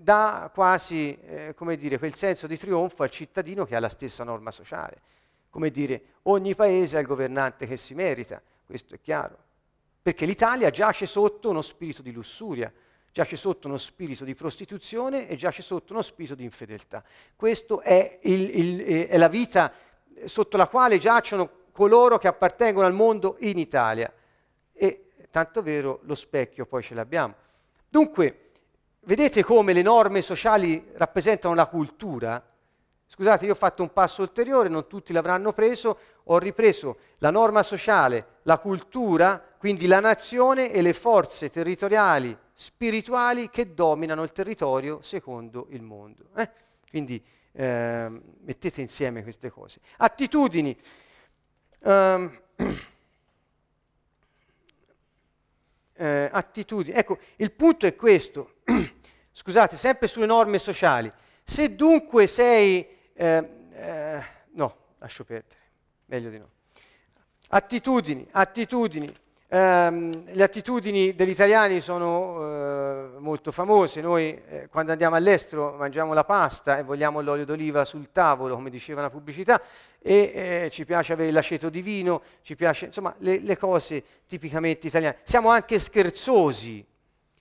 dà 0.00 0.50
quasi, 0.52 1.18
eh, 1.20 1.54
come 1.54 1.76
dire, 1.76 1.98
quel 1.98 2.14
senso 2.14 2.46
di 2.46 2.56
trionfo 2.56 3.02
al 3.02 3.10
cittadino 3.10 3.64
che 3.64 3.74
ha 3.76 3.80
la 3.80 3.88
stessa 3.88 4.24
norma 4.24 4.50
sociale. 4.50 5.00
Come 5.50 5.70
dire, 5.70 6.02
ogni 6.22 6.54
paese 6.54 6.96
ha 6.96 7.00
il 7.00 7.06
governante 7.06 7.66
che 7.66 7.76
si 7.76 7.94
merita, 7.94 8.40
questo 8.66 8.94
è 8.94 9.00
chiaro. 9.00 9.36
Perché 10.02 10.26
l'Italia 10.26 10.70
giace 10.70 11.06
sotto 11.06 11.48
uno 11.48 11.62
spirito 11.62 12.02
di 12.02 12.12
lussuria, 12.12 12.72
giace 13.10 13.36
sotto 13.36 13.68
uno 13.68 13.76
spirito 13.76 14.24
di 14.24 14.34
prostituzione 14.34 15.28
e 15.28 15.36
giace 15.36 15.62
sotto 15.62 15.92
uno 15.92 16.02
spirito 16.02 16.34
di 16.34 16.44
infedeltà. 16.44 17.02
Questa 17.36 17.80
è, 17.80 18.18
è, 18.20 19.16
la 19.16 19.28
vita 19.28 19.72
sotto 20.24 20.56
la 20.56 20.68
quale 20.68 20.98
giacciono 20.98 21.62
coloro 21.72 22.18
che 22.18 22.28
appartengono 22.28 22.86
al 22.86 22.92
mondo 22.92 23.36
in 23.40 23.58
Italia. 23.58 24.12
E 24.72 25.10
tanto 25.30 25.62
vero 25.62 26.00
lo 26.02 26.14
specchio 26.14 26.66
poi 26.66 26.82
ce 26.82 26.94
l'abbiamo. 26.94 27.34
Dunque, 27.88 28.43
Vedete 29.06 29.44
come 29.44 29.74
le 29.74 29.82
norme 29.82 30.22
sociali 30.22 30.82
rappresentano 30.94 31.54
la 31.54 31.66
cultura? 31.66 32.42
Scusate, 33.06 33.44
io 33.44 33.52
ho 33.52 33.56
fatto 33.56 33.82
un 33.82 33.92
passo 33.92 34.22
ulteriore, 34.22 34.70
non 34.70 34.86
tutti 34.86 35.12
l'avranno 35.12 35.52
preso, 35.52 35.98
ho 36.24 36.38
ripreso 36.38 36.96
la 37.18 37.30
norma 37.30 37.62
sociale, 37.62 38.38
la 38.44 38.58
cultura, 38.58 39.40
quindi 39.58 39.86
la 39.86 40.00
nazione 40.00 40.72
e 40.72 40.80
le 40.80 40.94
forze 40.94 41.50
territoriali, 41.50 42.34
spirituali 42.54 43.50
che 43.50 43.74
dominano 43.74 44.22
il 44.22 44.32
territorio 44.32 45.02
secondo 45.02 45.66
il 45.70 45.82
mondo. 45.82 46.30
Eh? 46.36 46.50
Quindi 46.88 47.22
eh, 47.52 48.10
mettete 48.40 48.80
insieme 48.80 49.22
queste 49.22 49.50
cose. 49.50 49.80
Attitudini. 49.98 50.74
Um, 51.80 52.40
eh, 55.92 56.28
attitudini. 56.32 56.96
Ecco, 56.96 57.18
il 57.36 57.52
punto 57.52 57.84
è 57.84 57.94
questo. 57.94 58.54
Scusate, 59.36 59.76
sempre 59.76 60.06
sulle 60.06 60.26
norme 60.26 60.60
sociali. 60.60 61.12
Se 61.42 61.74
dunque 61.74 62.28
sei... 62.28 62.86
Eh, 63.12 63.48
eh, 63.72 64.24
no, 64.52 64.76
lascio 64.98 65.24
perdere, 65.24 65.60
meglio 66.06 66.30
di 66.30 66.38
no. 66.38 66.48
Attitudini, 67.48 68.26
attitudini. 68.30 69.22
Um, 69.46 70.24
le 70.32 70.42
attitudini 70.42 71.14
degli 71.14 71.30
italiani 71.30 71.80
sono 71.80 73.16
uh, 73.16 73.20
molto 73.20 73.52
famose, 73.52 74.00
noi 74.00 74.40
eh, 74.48 74.68
quando 74.68 74.90
andiamo 74.90 75.14
all'estero 75.14 75.76
mangiamo 75.76 76.12
la 76.12 76.24
pasta 76.24 76.78
e 76.78 76.82
vogliamo 76.82 77.20
l'olio 77.20 77.44
d'oliva 77.44 77.84
sul 77.84 78.10
tavolo, 78.10 78.54
come 78.54 78.70
diceva 78.70 79.02
la 79.02 79.10
pubblicità, 79.10 79.60
e 80.00 80.32
eh, 80.64 80.70
ci 80.70 80.84
piace 80.84 81.12
avere 81.12 81.30
l'aceto 81.30 81.68
di 81.68 81.82
vino, 81.82 82.22
ci 82.42 82.56
piace, 82.56 82.86
insomma, 82.86 83.14
le, 83.18 83.38
le 83.40 83.56
cose 83.56 84.02
tipicamente 84.26 84.88
italiane. 84.88 85.18
Siamo 85.22 85.50
anche 85.50 85.78
scherzosi, 85.78 86.84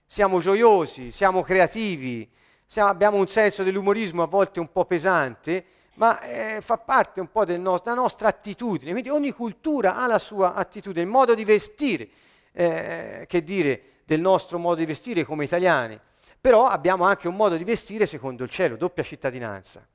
siamo 0.05 0.39
gioiosi, 0.39 1.11
siamo 1.11 1.41
creativi, 1.41 2.29
siamo, 2.65 2.89
abbiamo 2.89 3.17
un 3.17 3.27
senso 3.27 3.63
dell'umorismo 3.63 4.23
a 4.23 4.27
volte 4.27 4.59
un 4.59 4.71
po' 4.71 4.85
pesante, 4.85 5.65
ma 5.95 6.19
eh, 6.21 6.61
fa 6.61 6.77
parte 6.77 7.19
un 7.19 7.29
po' 7.31 7.45
no- 7.57 7.79
della 7.83 7.95
nostra 7.95 8.27
attitudine. 8.27 8.91
Quindi 8.91 9.09
ogni 9.09 9.31
cultura 9.31 9.95
ha 9.95 10.07
la 10.07 10.19
sua 10.19 10.53
attitudine, 10.53 11.03
il 11.03 11.09
modo 11.09 11.33
di 11.35 11.45
vestire, 11.45 12.07
eh, 12.51 13.25
che 13.27 13.43
dire 13.43 13.81
del 14.05 14.19
nostro 14.19 14.57
modo 14.57 14.75
di 14.75 14.85
vestire 14.85 15.23
come 15.23 15.43
italiani. 15.43 15.99
Però 16.39 16.67
abbiamo 16.67 17.05
anche 17.05 17.27
un 17.27 17.35
modo 17.35 17.55
di 17.55 17.63
vestire 17.63 18.05
secondo 18.05 18.43
il 18.43 18.49
cielo, 18.49 18.75
doppia 18.75 19.03
cittadinanza. 19.03 19.85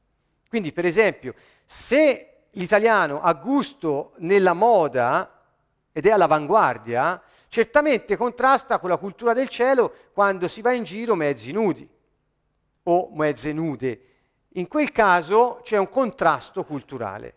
Quindi, 0.49 0.73
per 0.73 0.87
esempio, 0.87 1.35
se 1.65 2.45
l'italiano 2.53 3.21
ha 3.21 3.35
gusto 3.35 4.13
nella 4.19 4.55
moda 4.55 5.43
ed 5.93 6.07
è 6.07 6.11
all'avanguardia, 6.11 7.21
certamente 7.49 8.17
contrasta 8.17 8.79
con 8.79 8.91
la 8.91 8.97
cultura 8.97 9.33
del 9.33 9.49
cielo 9.49 9.93
quando 10.13 10.49
si 10.49 10.61
va 10.61 10.73
in 10.73 10.85
giro 10.85 11.15
mezzi 11.15 11.51
nudi 11.53 11.89
o 12.85 13.11
mezze 13.13 13.53
nude 13.53 14.09
in 14.59 14.67
quel 14.67 14.91
caso 14.93 15.61
c'è 15.63 15.77
un 15.77 15.89
contrasto 15.89 16.65
culturale. 16.65 17.35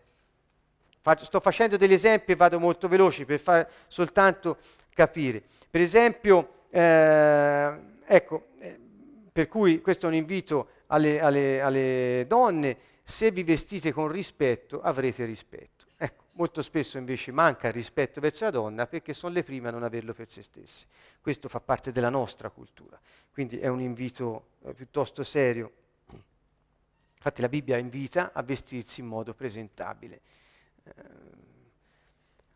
sto 1.16 1.40
facendo 1.40 1.76
degli 1.76 1.92
esempi 1.92 2.32
e 2.32 2.36
vado 2.36 2.58
molto 2.58 2.88
veloci 2.88 3.24
per 3.24 3.38
far 3.38 3.68
soltanto 3.86 4.56
capire. 4.94 5.42
Per 5.70 5.80
esempio, 5.80 6.64
eh, 6.70 7.76
ecco, 8.04 8.46
eh, 8.58 8.78
per 9.32 9.48
cui 9.48 9.80
questo 9.80 10.06
è 10.06 10.08
un 10.08 10.14
invito 10.14 10.68
alle, 10.86 11.20
alle, 11.20 11.60
alle 11.60 12.24
donne, 12.26 12.76
se 13.02 13.30
vi 13.30 13.44
vestite 13.44 13.92
con 13.92 14.08
rispetto 14.08 14.80
avrete 14.80 15.24
rispetto. 15.24 15.71
Molto 16.42 16.60
spesso 16.60 16.98
invece 16.98 17.30
manca 17.30 17.68
il 17.68 17.72
rispetto 17.72 18.20
verso 18.20 18.42
la 18.42 18.50
donna 18.50 18.88
perché 18.88 19.14
sono 19.14 19.32
le 19.32 19.44
prime 19.44 19.68
a 19.68 19.70
non 19.70 19.84
averlo 19.84 20.12
per 20.12 20.28
se 20.28 20.42
stesse. 20.42 20.86
Questo 21.20 21.48
fa 21.48 21.60
parte 21.60 21.92
della 21.92 22.08
nostra 22.08 22.50
cultura, 22.50 23.00
quindi 23.30 23.60
è 23.60 23.68
un 23.68 23.80
invito 23.80 24.46
eh, 24.64 24.74
piuttosto 24.74 25.22
serio 25.22 25.70
Infatti 27.14 27.40
la 27.42 27.48
Bibbia 27.48 27.76
invita 27.76 28.32
a 28.32 28.42
vestirsi 28.42 29.00
in 29.00 29.06
modo 29.06 29.32
presentabile. 29.32 30.20
Eh, 30.82 30.92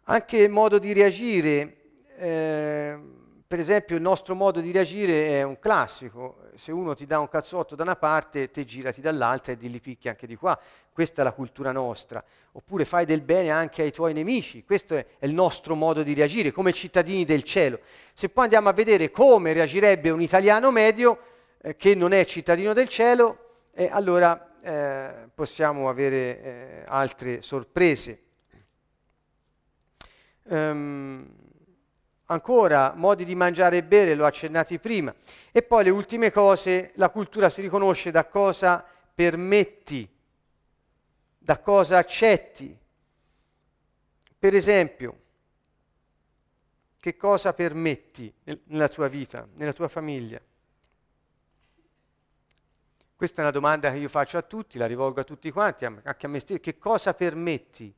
anche 0.03 0.39
il 0.39 0.51
modo 0.51 0.81
di 0.81 0.93
reagire, 0.93 1.77
eh, 2.17 2.99
per 3.47 3.61
esempio 3.61 3.95
il 3.95 4.03
nostro 4.03 4.35
modo 4.35 4.61
di 4.61 4.73
reagire 4.73 5.29
è 5.29 5.43
un 5.43 5.59
classico, 5.59 6.49
se 6.55 6.73
uno 6.73 6.95
ti 6.95 7.07
dà 7.07 7.21
un 7.21 7.29
cazzotto 7.29 7.77
da 7.77 7.85
una 7.85 7.95
parte, 7.95 8.51
te 8.51 8.65
girati 8.65 9.01
dall'altra 9.01 9.53
e 9.53 9.57
dilli 9.57 9.81
picchi 9.81 10.09
anche 10.09 10.27
di 10.27 10.35
qua, 10.35 10.59
questa 10.93 11.21
è 11.21 11.25
la 11.25 11.33
cultura 11.33 11.71
nostra, 11.71 12.25
oppure 12.53 12.85
fai 12.85 13.05
del 13.05 13.21
bene 13.21 13.51
anche 13.51 13.83
ai 13.83 13.93
tuoi 13.93 14.15
nemici, 14.15 14.65
questo 14.65 14.97
è, 14.97 15.07
è 15.19 15.27
il 15.27 15.33
nostro 15.33 15.77
modo 15.77 16.03
di 16.03 16.13
reagire 16.15 16.51
come 16.51 16.73
cittadini 16.73 17.25
del 17.25 17.45
cielo. 17.45 17.81
Se 18.15 18.29
poi 18.31 18.45
andiamo 18.45 18.69
a 18.69 18.73
vedere 18.73 19.11
come 19.11 19.53
reagirebbe 19.53 20.11
un 20.11 20.21
italiano 20.21 20.73
medio 20.73 21.19
eh, 21.59 21.77
che 21.77 21.95
non 21.95 22.13
è 22.13 22.25
cittadino 22.25 22.73
del 22.73 22.89
cielo, 22.89 23.69
eh, 23.73 23.89
allora 23.93 24.59
eh, 24.61 25.29
possiamo 25.33 25.89
avere 25.89 26.43
eh, 26.43 26.85
altre 26.89 27.43
sorprese. 27.43 28.23
Um, 30.49 31.46
ancora 32.27 32.93
modi 32.95 33.25
di 33.25 33.35
mangiare 33.35 33.79
e 33.79 33.83
bere, 33.83 34.15
l'ho 34.15 34.27
accennati 34.27 34.79
prima. 34.79 35.15
E 35.53 35.63
poi 35.63 35.85
le 35.85 35.91
ultime 35.91 36.31
cose, 36.31 36.93
la 36.97 37.11
cultura 37.11 37.51
si 37.51 37.61
riconosce 37.61 38.11
da 38.11 38.27
cosa 38.27 38.85
permetti, 39.15 40.09
da 41.39 41.59
cosa 41.59 41.99
accetti. 41.99 42.77
Per 44.39 44.55
esempio, 44.55 45.21
che 47.01 47.17
cosa 47.17 47.53
permetti 47.53 48.33
nella 48.65 48.89
tua 48.89 49.09
vita, 49.09 49.47
nella 49.55 49.73
tua 49.73 49.89
famiglia? 49.89 50.41
Questa 53.17 53.39
è 53.39 53.41
una 53.41 53.53
domanda 53.53 53.91
che 53.91 53.99
io 53.99 54.09
faccio 54.09 54.37
a 54.37 54.43
tutti, 54.43 54.77
la 54.77 54.87
rivolgo 54.87 55.21
a 55.21 55.25
tutti 55.25 55.51
quanti, 55.51 55.87
anche 55.87 56.27
a 56.27 56.29
me 56.29 56.39
stesso. 56.39 56.61
Che 56.61 56.77
cosa 56.77 57.15
permetti? 57.15 57.95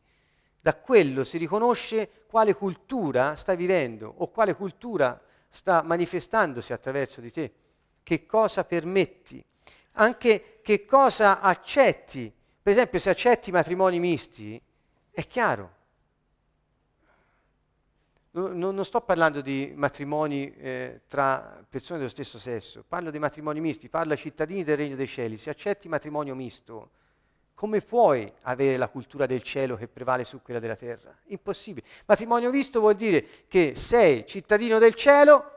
Da 0.61 0.75
quello 0.77 1.25
si 1.25 1.39
riconosce 1.39 2.25
quale 2.27 2.55
cultura 2.55 3.37
stai 3.37 3.57
vivendo 3.57 4.13
o 4.19 4.29
quale 4.29 4.55
cultura 4.55 5.21
sta 5.49 5.83
manifestandosi 5.83 6.73
attraverso 6.73 7.21
di 7.21 7.33
te. 7.33 7.53
Che 8.03 8.27
cosa 8.27 8.65
permetti? 8.65 9.43
Anche 9.95 10.61
che 10.63 10.85
cosa 10.85 11.41
accetti. 11.41 12.33
Per 12.63 12.73
esempio, 12.73 12.99
se 12.99 13.11
accetti 13.11 13.51
matrimoni 13.51 13.99
misti, 13.99 14.61
è 15.11 15.27
chiaro, 15.27 15.77
non, 18.33 18.75
non, 18.75 18.85
sto 18.85 19.01
parlando 19.01 19.41
di 19.41 19.73
matrimoni 19.75 20.55
eh, 20.55 21.01
tra 21.09 21.65
persone 21.69 21.99
dello 21.99 22.11
stesso 22.11 22.39
sesso, 22.39 22.85
parlo 22.87 23.11
di 23.11 23.19
matrimoni 23.19 23.61
misti, 23.61 23.89
parlo 23.89 24.13
ai 24.13 24.19
cittadini 24.19 24.63
del 24.63 24.77
Regno 24.77 24.97
dei 24.97 25.07
Cieli. 25.07 25.37
Se 25.37 25.51
accetti 25.51 25.89
matrimonio 25.89 26.35
misto, 26.35 26.91
come 27.59 27.81
puoi 27.81 28.33
avere 28.43 28.77
la 28.77 28.87
cultura 28.87 29.27
del 29.27 29.43
cielo 29.43 29.75
che 29.75 29.89
prevale 29.89 30.23
su 30.23 30.41
quella 30.43 30.61
della 30.61 30.77
terra? 30.77 31.13
Impossibile. 31.25 31.85
Matrimonio 32.07 32.51
misto 32.51 32.79
vuol 32.79 32.95
dire 32.95 33.27
che 33.49 33.75
sei 33.75 34.25
cittadino 34.25 34.79
del 34.79 34.95
cielo 34.95 35.57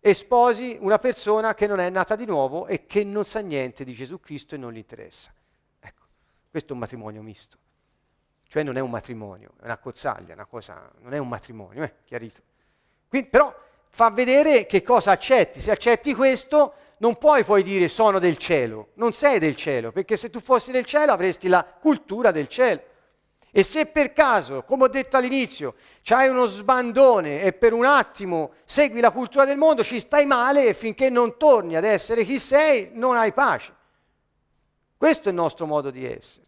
e 0.00 0.12
sposi 0.12 0.76
una 0.78 0.98
persona 0.98 1.54
che 1.54 1.66
non 1.66 1.80
è 1.80 1.88
nata 1.88 2.14
di 2.14 2.26
nuovo 2.26 2.66
e 2.66 2.84
che 2.84 3.04
non 3.04 3.24
sa 3.24 3.40
niente 3.40 3.84
di 3.84 3.94
Gesù 3.94 4.20
Cristo 4.20 4.54
e 4.54 4.58
non 4.58 4.70
gli 4.70 4.76
interessa. 4.76 5.32
Ecco, 5.80 6.02
questo 6.50 6.68
è 6.68 6.72
un 6.74 6.80
matrimonio 6.80 7.22
misto. 7.22 7.56
Cioè 8.46 8.62
non 8.62 8.76
è 8.76 8.80
un 8.80 8.90
matrimonio, 8.90 9.52
è 9.62 9.64
una 9.64 9.78
cozzaglia, 9.78 10.34
una 10.34 10.44
cosa, 10.44 10.92
non 11.00 11.14
è 11.14 11.18
un 11.18 11.28
matrimonio, 11.28 11.84
eh, 11.84 11.94
chiarito. 12.04 12.42
Quindi, 13.08 13.30
però 13.30 13.50
fa 13.88 14.10
vedere 14.10 14.66
che 14.66 14.82
cosa 14.82 15.12
accetti. 15.12 15.58
Se 15.58 15.70
accetti 15.70 16.12
questo, 16.12 16.74
non 17.02 17.18
puoi 17.18 17.42
poi 17.42 17.64
dire 17.64 17.88
sono 17.88 18.20
del 18.20 18.36
cielo, 18.36 18.90
non 18.94 19.12
sei 19.12 19.40
del 19.40 19.56
cielo, 19.56 19.90
perché 19.90 20.16
se 20.16 20.30
tu 20.30 20.38
fossi 20.38 20.70
del 20.70 20.84
cielo 20.84 21.10
avresti 21.10 21.48
la 21.48 21.64
cultura 21.64 22.30
del 22.30 22.46
cielo. 22.46 22.80
E 23.50 23.64
se 23.64 23.86
per 23.86 24.12
caso, 24.12 24.62
come 24.62 24.84
ho 24.84 24.88
detto 24.88 25.16
all'inizio, 25.16 25.74
c'hai 26.02 26.28
uno 26.28 26.44
sbandone 26.44 27.42
e 27.42 27.52
per 27.52 27.72
un 27.72 27.84
attimo 27.84 28.52
segui 28.64 29.00
la 29.00 29.10
cultura 29.10 29.44
del 29.44 29.56
mondo, 29.56 29.82
ci 29.82 29.98
stai 29.98 30.26
male 30.26 30.68
e 30.68 30.74
finché 30.74 31.10
non 31.10 31.36
torni 31.36 31.74
ad 31.74 31.84
essere 31.84 32.22
chi 32.22 32.38
sei, 32.38 32.90
non 32.92 33.16
hai 33.16 33.32
pace. 33.32 33.74
Questo 34.96 35.28
è 35.28 35.32
il 35.32 35.38
nostro 35.38 35.66
modo 35.66 35.90
di 35.90 36.06
essere. 36.06 36.46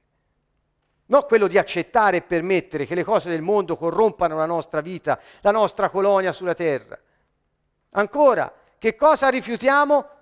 Non 1.07 1.25
quello 1.27 1.49
di 1.49 1.59
accettare 1.59 2.19
e 2.19 2.23
permettere 2.23 2.87
che 2.87 2.95
le 2.95 3.03
cose 3.03 3.29
del 3.29 3.43
mondo 3.43 3.75
corrompano 3.75 4.37
la 4.37 4.47
nostra 4.47 4.81
vita, 4.81 5.21
la 5.41 5.51
nostra 5.51 5.91
colonia 5.91 6.31
sulla 6.31 6.55
terra. 6.55 6.97
Ancora, 7.91 8.55
che 8.79 8.95
cosa 8.95 9.29
rifiutiamo? 9.29 10.13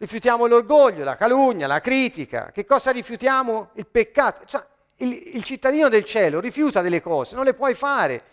Rifiutiamo 0.00 0.46
l'orgoglio, 0.46 1.04
la 1.04 1.14
calunnia, 1.14 1.66
la 1.66 1.80
critica. 1.80 2.50
Che 2.52 2.64
cosa 2.64 2.90
rifiutiamo? 2.90 3.72
Il 3.74 3.86
peccato. 3.86 4.46
Cioè, 4.46 4.64
il, 4.96 5.34
il 5.34 5.44
cittadino 5.44 5.90
del 5.90 6.06
cielo 6.06 6.40
rifiuta 6.40 6.80
delle 6.80 7.02
cose, 7.02 7.34
non 7.34 7.44
le 7.44 7.52
puoi 7.52 7.74
fare. 7.74 8.24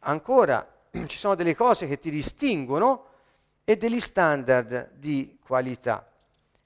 Ancora, 0.00 0.68
ci 1.06 1.16
sono 1.16 1.36
delle 1.36 1.54
cose 1.54 1.86
che 1.86 2.00
ti 2.00 2.10
distinguono 2.10 3.04
e 3.62 3.76
degli 3.76 4.00
standard 4.00 4.94
di 4.94 5.38
qualità. 5.40 6.10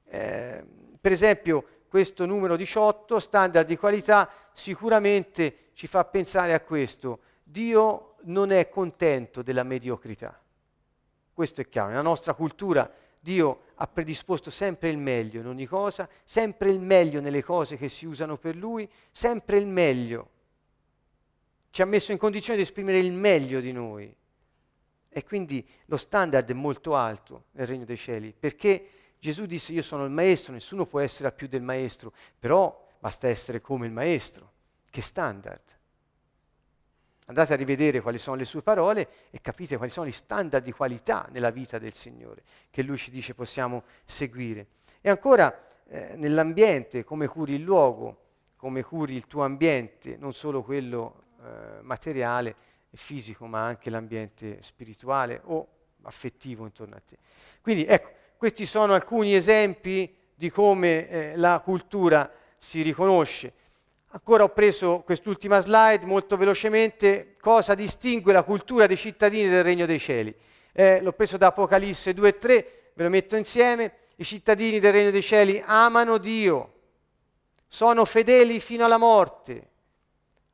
Eh, 0.06 0.64
per 0.98 1.12
esempio, 1.12 1.82
questo 1.88 2.24
numero 2.24 2.56
18, 2.56 3.20
standard 3.20 3.66
di 3.66 3.76
qualità, 3.76 4.30
sicuramente 4.54 5.68
ci 5.74 5.86
fa 5.86 6.06
pensare 6.06 6.54
a 6.54 6.60
questo. 6.60 7.18
Dio 7.42 8.14
non 8.22 8.50
è 8.50 8.70
contento 8.70 9.42
della 9.42 9.62
mediocrità. 9.62 10.38
Questo 11.34 11.60
è 11.60 11.68
chiaro. 11.68 11.90
Nella 11.90 12.02
nostra 12.02 12.32
cultura 12.32 12.90
Dio 13.18 13.64
ha 13.74 13.86
predisposto 13.86 14.50
sempre 14.50 14.88
il 14.88 14.98
meglio 14.98 15.40
in 15.40 15.46
ogni 15.46 15.66
cosa, 15.66 16.08
sempre 16.24 16.70
il 16.70 16.80
meglio 16.80 17.20
nelle 17.20 17.42
cose 17.42 17.76
che 17.76 17.88
si 17.88 18.06
usano 18.06 18.38
per 18.38 18.54
Lui, 18.54 18.88
sempre 19.10 19.58
il 19.58 19.66
meglio. 19.66 20.30
Ci 21.70 21.82
ha 21.82 21.86
messo 21.86 22.12
in 22.12 22.18
condizione 22.18 22.56
di 22.56 22.62
esprimere 22.62 22.98
il 22.98 23.12
meglio 23.12 23.60
di 23.60 23.72
noi. 23.72 24.14
E 25.08 25.24
quindi 25.24 25.66
lo 25.86 25.96
standard 25.96 26.48
è 26.48 26.54
molto 26.54 26.94
alto 26.94 27.46
nel 27.52 27.66
Regno 27.66 27.84
dei 27.84 27.96
Cieli, 27.96 28.34
perché 28.38 28.88
Gesù 29.18 29.46
disse 29.46 29.72
io 29.72 29.82
sono 29.82 30.04
il 30.04 30.10
maestro, 30.10 30.52
nessuno 30.52 30.86
può 30.86 31.00
essere 31.00 31.32
più 31.32 31.48
del 31.48 31.62
maestro, 31.62 32.12
però 32.38 32.86
basta 32.98 33.26
essere 33.26 33.60
come 33.60 33.86
il 33.86 33.92
maestro. 33.92 34.52
Che 34.90 35.00
standard? 35.00 35.62
Andate 37.26 37.54
a 37.54 37.56
rivedere 37.56 38.00
quali 38.00 38.18
sono 38.18 38.36
le 38.36 38.44
sue 38.44 38.60
parole 38.60 39.08
e 39.30 39.40
capite 39.40 39.76
quali 39.76 39.90
sono 39.90 40.06
gli 40.06 40.12
standard 40.12 40.62
di 40.62 40.72
qualità 40.72 41.26
nella 41.30 41.50
vita 41.50 41.78
del 41.78 41.94
Signore 41.94 42.42
che 42.70 42.82
Lui 42.82 42.98
ci 42.98 43.10
dice 43.10 43.34
possiamo 43.34 43.84
seguire. 44.04 44.66
E 45.00 45.08
ancora 45.08 45.66
eh, 45.88 46.16
nell'ambiente, 46.16 47.02
come 47.04 47.26
curi 47.26 47.54
il 47.54 47.62
luogo, 47.62 48.18
come 48.56 48.82
curi 48.82 49.14
il 49.14 49.26
tuo 49.26 49.42
ambiente, 49.42 50.16
non 50.16 50.32
solo 50.32 50.62
quello 50.62 51.24
eh, 51.42 51.82
materiale 51.82 52.56
e 52.90 52.96
fisico, 52.96 53.46
ma 53.46 53.64
anche 53.64 53.90
l'ambiente 53.90 54.60
spirituale 54.62 55.40
o 55.44 55.68
affettivo 56.02 56.64
intorno 56.64 56.96
a 56.96 57.02
te. 57.06 57.16
Quindi 57.60 57.84
ecco, 57.86 58.10
questi 58.36 58.66
sono 58.66 58.94
alcuni 58.94 59.34
esempi 59.34 60.14
di 60.34 60.50
come 60.50 61.08
eh, 61.08 61.36
la 61.36 61.60
cultura 61.60 62.30
si 62.56 62.82
riconosce. 62.82 63.52
Ancora 64.14 64.44
ho 64.44 64.50
preso 64.50 65.00
quest'ultima 65.00 65.58
slide 65.58 66.06
molto 66.06 66.36
velocemente, 66.36 67.34
cosa 67.40 67.74
distingue 67.74 68.32
la 68.32 68.44
cultura 68.44 68.86
dei 68.86 68.96
cittadini 68.96 69.48
del 69.48 69.64
Regno 69.64 69.86
dei 69.86 69.98
Cieli. 69.98 70.32
Eh, 70.70 71.00
l'ho 71.00 71.12
preso 71.14 71.36
da 71.36 71.48
Apocalisse 71.48 72.14
2 72.14 72.28
e 72.28 72.38
3, 72.38 72.90
ve 72.94 73.02
lo 73.02 73.08
metto 73.08 73.34
insieme. 73.34 73.92
I 74.14 74.24
cittadini 74.24 74.78
del 74.78 74.92
Regno 74.92 75.10
dei 75.10 75.20
Cieli 75.20 75.60
amano 75.66 76.18
Dio, 76.18 76.74
sono 77.66 78.04
fedeli 78.04 78.60
fino 78.60 78.84
alla 78.84 78.98
morte, 78.98 79.70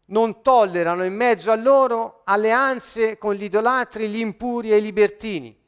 non 0.06 0.40
tollerano 0.40 1.04
in 1.04 1.12
mezzo 1.12 1.50
a 1.50 1.56
loro 1.56 2.22
alleanze 2.24 3.18
con 3.18 3.34
gli 3.34 3.44
idolatri, 3.44 4.08
gli 4.08 4.20
impuri 4.20 4.72
e 4.72 4.78
i 4.78 4.82
libertini 4.82 5.58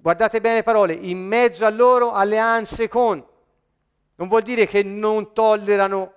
guardate 0.00 0.40
bene 0.40 0.56
le 0.56 0.62
parole, 0.62 0.92
in 0.92 1.18
mezzo 1.18 1.64
a 1.64 1.70
loro 1.70 2.12
alleanze 2.12 2.88
con. 2.88 3.24
Non 4.18 4.28
vuol 4.28 4.42
dire 4.42 4.66
che 4.66 4.82
non 4.82 5.32
tollerano 5.32 6.12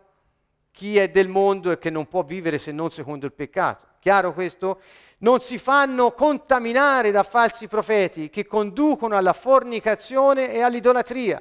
chi 0.71 0.97
è 0.97 1.09
del 1.09 1.27
mondo 1.27 1.71
e 1.71 1.77
che 1.77 1.89
non 1.89 2.07
può 2.07 2.23
vivere 2.23 2.57
se 2.57 2.71
non 2.71 2.89
secondo 2.89 3.27
il 3.27 3.33
peccato. 3.33 3.85
Chiaro 3.99 4.33
questo? 4.33 4.81
Non 5.19 5.39
si 5.41 5.59
fanno 5.59 6.11
contaminare 6.13 7.11
da 7.11 7.21
falsi 7.21 7.67
profeti 7.67 8.31
che 8.31 8.47
conducono 8.47 9.15
alla 9.15 9.33
fornicazione 9.33 10.51
e 10.51 10.61
all'idolatria. 10.61 11.39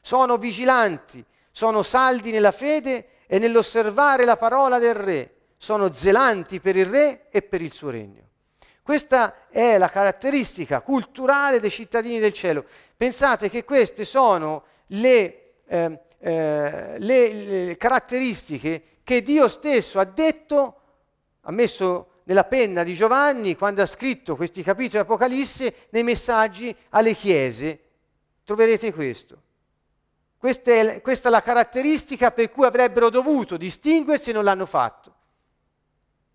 Sono 0.00 0.36
vigilanti, 0.36 1.24
sono 1.50 1.82
saldi 1.82 2.30
nella 2.30 2.52
fede 2.52 3.08
e 3.26 3.40
nell'osservare 3.40 4.24
la 4.24 4.36
parola 4.36 4.78
del 4.78 4.94
re. 4.94 5.34
Sono 5.56 5.90
zelanti 5.90 6.60
per 6.60 6.76
il 6.76 6.86
re 6.86 7.26
e 7.30 7.42
per 7.42 7.60
il 7.60 7.72
suo 7.72 7.90
regno. 7.90 8.22
Questa 8.82 9.48
è 9.48 9.78
la 9.78 9.88
caratteristica 9.88 10.80
culturale 10.80 11.58
dei 11.58 11.70
cittadini 11.70 12.20
del 12.20 12.32
cielo. 12.32 12.64
Pensate 12.96 13.50
che 13.50 13.64
queste 13.64 14.04
sono 14.04 14.62
le, 14.90 15.45
eh, 15.66 16.00
eh, 16.18 16.98
le, 16.98 17.32
le 17.32 17.76
caratteristiche 17.76 18.82
che 19.04 19.22
Dio 19.22 19.48
stesso 19.48 19.98
ha 19.98 20.04
detto, 20.04 20.80
ha 21.42 21.52
messo 21.52 22.10
nella 22.24 22.44
penna 22.44 22.82
di 22.82 22.94
Giovanni 22.94 23.56
quando 23.56 23.82
ha 23.82 23.86
scritto 23.86 24.34
questi 24.34 24.62
capitoli 24.62 25.02
Apocalisse 25.02 25.86
nei 25.90 26.02
messaggi 26.02 26.74
alle 26.90 27.14
chiese. 27.14 27.80
Troverete 28.44 28.92
questo. 28.92 29.42
Questa 30.36 30.70
è, 30.70 31.00
questa 31.02 31.28
è 31.28 31.30
la 31.30 31.42
caratteristica 31.42 32.30
per 32.30 32.50
cui 32.50 32.64
avrebbero 32.64 33.10
dovuto 33.10 33.56
distinguersi 33.56 34.30
e 34.30 34.32
non 34.32 34.44
l'hanno 34.44 34.66
fatto. 34.66 35.14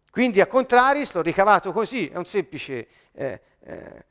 Quindi 0.09 0.41
a 0.41 0.47
contraris, 0.47 1.13
l'ho 1.13 1.21
ricavato 1.21 1.71
così, 1.71 2.09
è 2.09 2.17
un 2.17 2.25
semplice 2.25 2.87
eh, 3.13 3.41
eh, 3.61 4.05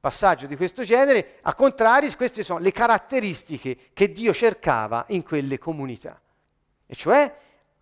passaggio 0.00 0.46
di 0.46 0.56
questo 0.56 0.82
genere, 0.82 1.38
a 1.42 1.54
contraris 1.54 2.16
queste 2.16 2.42
sono 2.42 2.58
le 2.58 2.72
caratteristiche 2.72 3.76
che 3.92 4.10
Dio 4.10 4.32
cercava 4.32 5.04
in 5.08 5.22
quelle 5.22 5.58
comunità, 5.58 6.20
e 6.86 6.94
cioè 6.94 7.32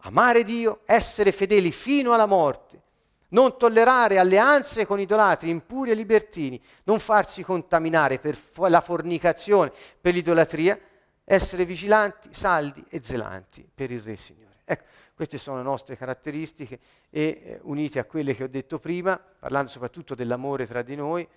amare 0.03 0.43
Dio, 0.43 0.81
essere 0.85 1.33
fedeli 1.33 1.71
fino 1.71 2.13
alla 2.13 2.27
morte, 2.27 2.83
non 3.31 3.57
tollerare 3.57 4.19
alleanze 4.19 4.87
con 4.87 5.01
idolatri, 5.01 5.51
impuri 5.51 5.91
e 5.91 5.95
libertini, 5.95 6.61
non 6.85 6.99
farsi 6.99 7.43
contaminare 7.43 8.19
per 8.19 8.39
la 8.69 8.81
fornicazione, 8.81 9.73
per 10.01 10.15
l'idolatria, 10.15 10.79
essere 11.25 11.65
vigilanti, 11.65 12.31
saldi 12.33 12.85
e 12.89 13.01
zelanti 13.03 13.69
per 13.73 13.91
il 13.91 14.01
Re 14.01 14.17
Signore. 14.17 14.61
Ecco, 14.65 14.85
queste 15.15 15.37
sono 15.37 15.59
le 15.59 15.63
nostre 15.63 15.97
caratteristiche 15.97 16.79
e 17.11 17.21
eh, 17.21 17.59
unite 17.63 17.99
a 17.99 18.05
quelle 18.05 18.35
che 18.35 18.45
ho 18.45 18.49
detto 18.49 18.79
prima, 18.79 19.19
parlando 19.19 19.69
soprattutto 19.69 20.15
dell'amore 20.15 20.67
tra 20.67 20.83
di 20.83 20.97
noi, 20.97 21.29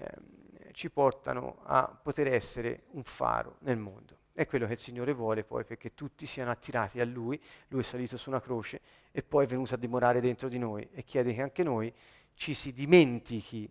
eh, 0.00 0.72
ci 0.72 0.90
portano 0.90 1.58
a 1.64 1.86
poter 2.02 2.28
essere 2.28 2.84
un 2.92 3.02
faro 3.02 3.56
nel 3.60 3.76
mondo. 3.76 4.18
È 4.32 4.46
quello 4.46 4.66
che 4.66 4.72
il 4.72 4.78
Signore 4.78 5.12
vuole 5.12 5.44
poi 5.44 5.64
perché 5.64 5.94
tutti 5.94 6.24
siano 6.24 6.50
attirati 6.50 7.00
a 7.00 7.04
Lui, 7.04 7.40
Lui 7.68 7.80
è 7.80 7.84
salito 7.84 8.16
su 8.16 8.30
una 8.30 8.40
croce 8.40 8.80
e 9.10 9.22
poi 9.22 9.44
è 9.44 9.48
venuto 9.48 9.74
a 9.74 9.76
dimorare 9.76 10.20
dentro 10.20 10.48
di 10.48 10.58
noi 10.58 10.88
e 10.92 11.02
chiede 11.02 11.34
che 11.34 11.42
anche 11.42 11.62
noi 11.62 11.92
ci 12.34 12.54
si 12.54 12.72
dimentichi 12.72 13.70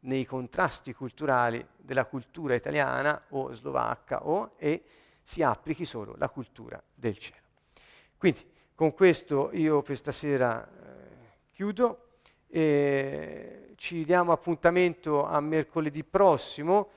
nei 0.00 0.24
contrasti 0.24 0.94
culturali 0.94 1.66
della 1.76 2.06
cultura 2.06 2.54
italiana 2.54 3.24
o 3.30 3.52
slovacca 3.52 4.26
o, 4.26 4.54
e 4.56 4.84
si 5.22 5.42
applichi 5.42 5.84
solo 5.84 6.14
la 6.16 6.28
cultura 6.28 6.82
del 6.94 7.18
cielo. 7.18 7.42
Quindi 8.16 8.48
con 8.74 8.94
questo 8.94 9.50
io 9.52 9.82
per 9.82 9.96
stasera 9.96 10.66
eh, 10.66 11.06
chiudo 11.52 12.05
e 12.48 13.72
ci 13.76 14.04
diamo 14.04 14.32
appuntamento 14.32 15.24
a 15.24 15.40
mercoledì 15.40 16.04
prossimo 16.04 16.88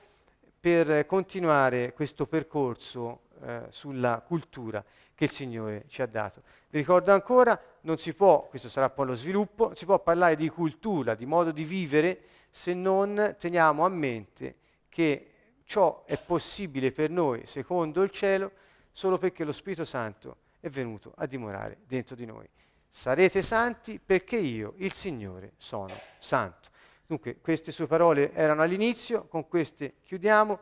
per 0.58 1.06
continuare 1.06 1.92
questo 1.92 2.26
percorso 2.26 3.22
eh, 3.42 3.62
sulla 3.70 4.22
cultura 4.26 4.84
che 5.14 5.24
il 5.24 5.30
Signore 5.30 5.84
ci 5.88 6.02
ha 6.02 6.06
dato. 6.06 6.42
Vi 6.70 6.78
ricordo 6.78 7.12
ancora, 7.12 7.60
non 7.82 7.98
si 7.98 8.14
può, 8.14 8.46
questo 8.48 8.68
sarà 8.68 8.90
poi 8.90 9.06
lo 9.06 9.14
sviluppo, 9.14 9.66
non 9.66 9.76
si 9.76 9.84
può 9.84 9.98
parlare 9.98 10.36
di 10.36 10.48
cultura, 10.48 11.14
di 11.14 11.26
modo 11.26 11.50
di 11.50 11.64
vivere, 11.64 12.20
se 12.50 12.74
non 12.74 13.36
teniamo 13.38 13.84
a 13.84 13.88
mente 13.88 14.56
che 14.88 15.30
ciò 15.64 16.04
è 16.04 16.18
possibile 16.18 16.92
per 16.92 17.10
noi, 17.10 17.46
secondo 17.46 18.02
il 18.02 18.10
cielo, 18.10 18.52
solo 18.92 19.18
perché 19.18 19.44
lo 19.44 19.52
Spirito 19.52 19.84
Santo 19.84 20.36
è 20.60 20.68
venuto 20.68 21.12
a 21.16 21.26
dimorare 21.26 21.78
dentro 21.86 22.14
di 22.14 22.26
noi. 22.26 22.48
Sarete 22.92 23.40
santi 23.40 24.00
perché 24.04 24.36
io, 24.36 24.74
il 24.78 24.92
Signore, 24.92 25.52
sono 25.56 25.94
santo. 26.18 26.70
Dunque, 27.06 27.38
queste 27.40 27.70
sue 27.70 27.86
parole 27.86 28.32
erano 28.32 28.62
all'inizio, 28.62 29.28
con 29.28 29.46
queste 29.46 29.94
chiudiamo, 30.02 30.58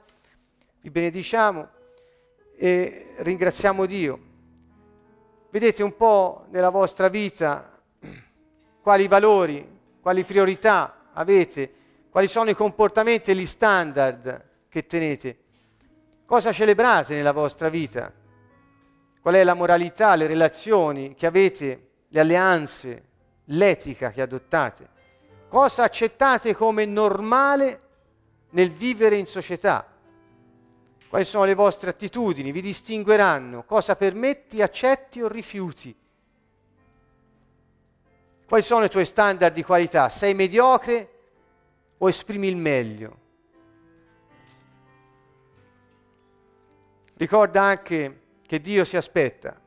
vi 0.83 0.91
benediciamo 0.91 1.69
e 2.55 3.15
ringraziamo 3.17 3.87
Dio. 3.87 4.21
Vedete 5.49 5.83
un 5.83 5.97
po' 5.97 6.45
nella 6.51 6.69
vostra 6.69 7.09
vita 7.09 7.81
quali 8.83 9.09
valori, 9.09 9.67
quali 9.99 10.23
priorità 10.23 11.09
avete, 11.15 11.73
quali 12.11 12.27
sono 12.27 12.51
i 12.51 12.55
comportamenti 12.55 13.31
e 13.31 13.37
gli 13.37 13.47
standard 13.47 14.67
che 14.69 14.85
tenete, 14.85 15.39
cosa 16.27 16.53
celebrate 16.53 17.15
nella 17.15 17.33
vostra 17.33 17.71
vita, 17.71 18.13
qual 19.23 19.35
è 19.35 19.45
la 19.45 19.55
moralità, 19.55 20.15
le 20.15 20.27
relazioni 20.27 21.15
che 21.15 21.25
avete 21.25 21.88
le 22.09 22.21
alleanze, 22.21 23.05
l'etica 23.45 24.11
che 24.11 24.23
adottate, 24.23 24.89
cosa 25.49 25.83
accettate 25.83 26.55
come 26.55 26.85
normale 26.85 27.81
nel 28.51 28.71
vivere 28.71 29.17
in 29.17 29.27
società, 29.27 29.87
quali 31.09 31.25
sono 31.25 31.45
le 31.45 31.55
vostre 31.55 31.91
attitudini, 31.91 32.53
vi 32.53 32.61
distingueranno, 32.61 33.65
cosa 33.65 33.97
permetti, 33.97 34.61
accetti 34.61 35.23
o 35.23 35.29
rifiuti. 35.29 35.95
Quali 38.47 38.63
sono 38.63 38.85
i 38.85 38.91
tuoi 38.91 39.05
standard 39.05 39.55
di 39.55 39.63
qualità? 39.63 40.09
Sei 40.09 40.35
mediocre 40.35 41.13
o 41.99 42.09
esprimi 42.09 42.49
il 42.49 42.57
meglio? 42.57 43.17
Ricorda 47.15 47.63
anche 47.63 48.21
che 48.47 48.61
Dio 48.61 48.85
si 48.85 48.97
aspetta 48.97 49.59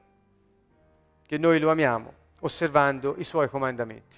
che 1.25 1.37
noi 1.37 1.59
lo 1.59 1.69
amiamo 1.69 2.19
osservando 2.41 3.15
i 3.17 3.23
suoi 3.23 3.49
comandamenti. 3.49 4.17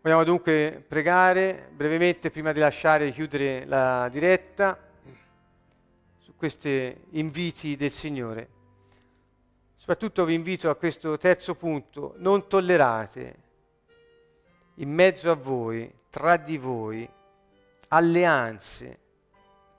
Vogliamo 0.00 0.24
dunque 0.24 0.84
pregare 0.86 1.70
brevemente 1.72 2.30
prima 2.30 2.52
di 2.52 2.60
lasciare 2.60 3.10
chiudere 3.10 3.64
la 3.64 4.08
diretta 4.10 4.78
su 6.18 6.34
questi 6.36 6.94
inviti 7.12 7.74
del 7.76 7.90
Signore. 7.90 8.48
Soprattutto 9.76 10.24
vi 10.24 10.34
invito 10.34 10.68
a 10.68 10.76
questo 10.76 11.16
terzo 11.16 11.54
punto, 11.54 12.14
non 12.18 12.46
tollerate 12.48 13.42
in 14.76 14.90
mezzo 14.90 15.30
a 15.30 15.34
voi, 15.34 15.90
tra 16.10 16.36
di 16.36 16.58
voi, 16.58 17.08
alleanze 17.88 18.98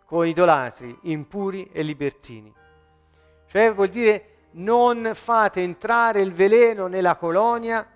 con 0.05 0.25
idolatri 0.25 0.97
impuri 1.03 1.69
e 1.71 1.83
libertini. 1.83 2.53
Cioè 3.45 3.73
vuol 3.73 3.89
dire 3.89 4.34
non 4.55 5.11
fate 5.13 5.61
entrare 5.61 6.21
il 6.21 6.33
veleno 6.33 6.87
nella 6.87 7.15
colonia 7.15 7.87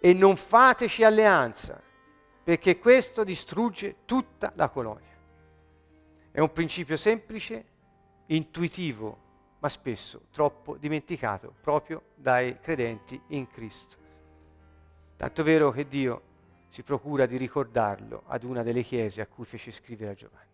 e 0.00 0.14
non 0.14 0.36
fateci 0.36 1.04
alleanza, 1.04 1.80
perché 2.42 2.78
questo 2.78 3.22
distrugge 3.22 3.96
tutta 4.04 4.52
la 4.56 4.68
colonia. 4.68 5.08
È 6.30 6.40
un 6.40 6.52
principio 6.52 6.96
semplice, 6.96 7.64
intuitivo, 8.26 9.28
ma 9.58 9.68
spesso 9.68 10.22
troppo 10.32 10.76
dimenticato 10.76 11.52
proprio 11.60 12.02
dai 12.14 12.58
credenti 12.60 13.20
in 13.28 13.46
Cristo. 13.46 13.96
Tanto 15.16 15.42
vero 15.42 15.70
che 15.70 15.86
Dio 15.86 16.22
si 16.68 16.82
procura 16.82 17.26
di 17.26 17.36
ricordarlo 17.36 18.22
ad 18.26 18.44
una 18.44 18.62
delle 18.62 18.82
chiese 18.82 19.20
a 19.20 19.26
cui 19.26 19.44
fece 19.44 19.70
scrivere 19.70 20.12
a 20.12 20.14
Giovanni. 20.14 20.49